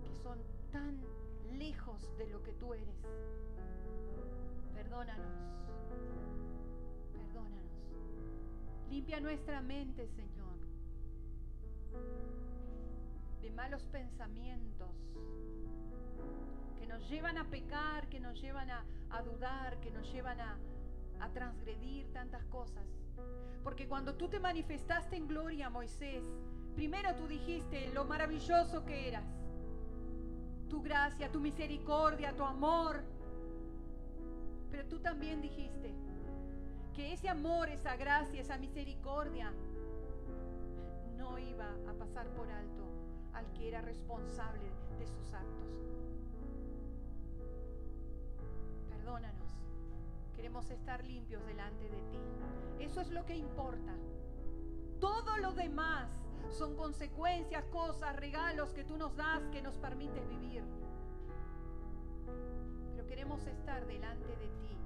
Que 0.00 0.14
son 0.22 0.38
tan 0.72 0.98
lejos 1.58 2.08
de 2.16 2.28
lo 2.28 2.42
que 2.42 2.54
tú 2.54 2.72
eres. 2.72 2.96
Perdónanos. 4.72 5.34
Perdónanos. 7.12 7.82
Limpia 8.88 9.20
nuestra 9.20 9.60
mente, 9.60 10.08
Señor. 10.08 10.56
De 13.42 13.50
malos 13.50 13.82
pensamientos 13.88 14.88
nos 16.92 17.08
llevan 17.08 17.38
a 17.38 17.44
pecar, 17.44 18.06
que 18.10 18.20
nos 18.20 18.38
llevan 18.38 18.68
a, 18.70 18.84
dudar, 19.22 19.80
que 19.80 19.90
nos 19.90 20.12
llevan 20.12 20.38
a, 20.40 20.58
a 21.20 21.28
transgredir 21.30 22.12
tantas 22.12 22.44
cosas. 22.44 22.84
Porque 23.64 23.88
cuando 23.88 24.14
tú 24.14 24.28
te 24.28 24.38
manifestaste 24.38 25.16
en 25.16 25.26
gloria, 25.26 25.70
Moisés, 25.70 26.22
primero 26.74 27.14
tú 27.14 27.26
dijiste 27.26 27.90
lo 27.94 28.04
maravilloso 28.04 28.84
que 28.84 29.08
eras. 29.08 29.24
Tu 30.68 30.82
gracia, 30.82 31.32
tu 31.32 31.40
misericordia, 31.40 32.36
tu 32.36 32.44
amor. 32.44 33.02
Pero 34.70 34.86
tú 34.86 34.98
también 34.98 35.40
dijiste 35.40 35.94
que 36.94 37.14
ese 37.14 37.30
amor, 37.30 37.70
esa 37.70 37.96
gracia, 37.96 38.42
esa 38.42 38.58
misericordia 38.58 39.50
no 41.16 41.38
iba 41.38 41.70
a 41.88 41.94
pasar 41.94 42.28
por 42.34 42.50
alto 42.50 42.84
al 43.32 43.50
que 43.54 43.68
era 43.68 43.80
responsable 43.80 44.70
de 44.98 45.06
sus 45.06 45.32
actos. 45.32 46.01
Perdónanos. 49.02 49.48
Queremos 50.36 50.70
estar 50.70 51.04
limpios 51.04 51.44
delante 51.44 51.88
de 51.88 52.00
ti. 52.02 52.20
Eso 52.78 53.00
es 53.00 53.10
lo 53.10 53.26
que 53.26 53.36
importa. 53.36 53.92
Todo 55.00 55.38
lo 55.38 55.52
demás 55.54 56.08
son 56.50 56.76
consecuencias, 56.76 57.64
cosas, 57.64 58.14
regalos 58.14 58.72
que 58.72 58.84
tú 58.84 58.96
nos 58.96 59.16
das, 59.16 59.42
que 59.48 59.60
nos 59.60 59.76
permites 59.76 60.28
vivir. 60.28 60.62
Pero 62.92 63.04
queremos 63.08 63.44
estar 63.44 63.84
delante 63.88 64.36
de 64.36 64.46
ti. 64.60 64.76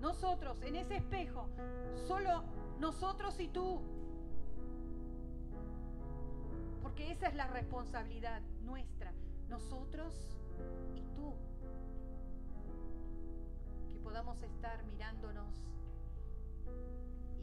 Nosotros, 0.00 0.60
en 0.60 0.76
ese 0.76 0.96
espejo, 0.96 1.48
solo 2.06 2.44
nosotros 2.78 3.40
y 3.40 3.48
tú. 3.48 3.80
Porque 6.82 7.10
esa 7.10 7.28
es 7.28 7.34
la 7.34 7.46
responsabilidad 7.46 8.42
nuestra. 8.64 9.14
Nosotros 9.48 10.28
y 10.94 11.00
tú 11.14 11.34
podamos 14.10 14.42
estar 14.42 14.82
mirándonos 14.86 15.54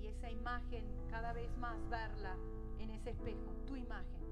y 0.02 0.08
esa 0.08 0.30
imagen 0.30 0.84
cada 1.10 1.32
vez 1.32 1.58
más 1.60 1.80
verla 1.90 2.36
en 2.78 2.90
ese 2.90 3.12
espejo, 3.12 3.54
tu 3.66 3.78
imagen. 3.78 4.28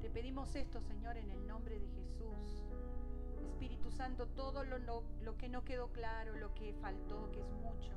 Te 0.00 0.08
pedimos 0.10 0.54
esto, 0.54 0.80
Señor, 0.80 1.16
en 1.16 1.28
el 1.32 1.44
nombre 1.44 1.80
de 1.80 1.88
Jesús. 1.88 2.64
Espíritu 3.48 3.90
Santo, 3.90 4.28
todo 4.28 4.62
lo, 4.62 4.78
lo 4.78 5.36
que 5.36 5.48
no 5.48 5.64
quedó 5.64 5.88
claro, 5.88 6.36
lo 6.36 6.54
que 6.54 6.72
faltó, 6.74 7.32
que 7.32 7.40
es 7.40 7.50
mucho, 7.54 7.96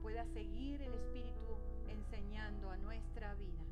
pueda 0.00 0.24
seguir 0.32 0.80
el 0.80 0.94
Espíritu 0.94 1.58
enseñando 1.88 2.70
a 2.70 2.78
nuestra 2.78 3.34
vida. 3.34 3.62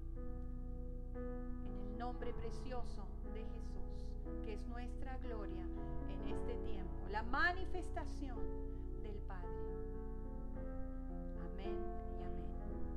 En 1.14 1.80
el 1.88 1.96
nombre 1.96 2.34
precioso 2.34 3.06
de 3.32 3.40
Jesús, 3.40 4.05
que 4.44 4.54
es 4.54 4.66
nuestra 4.68 5.16
gloria 5.18 5.64
en 6.08 6.26
este 6.28 6.54
tiempo, 6.64 7.08
la 7.10 7.22
manifestación 7.22 8.38
del 9.02 9.16
Padre. 9.26 9.48
Amén. 11.52 12.05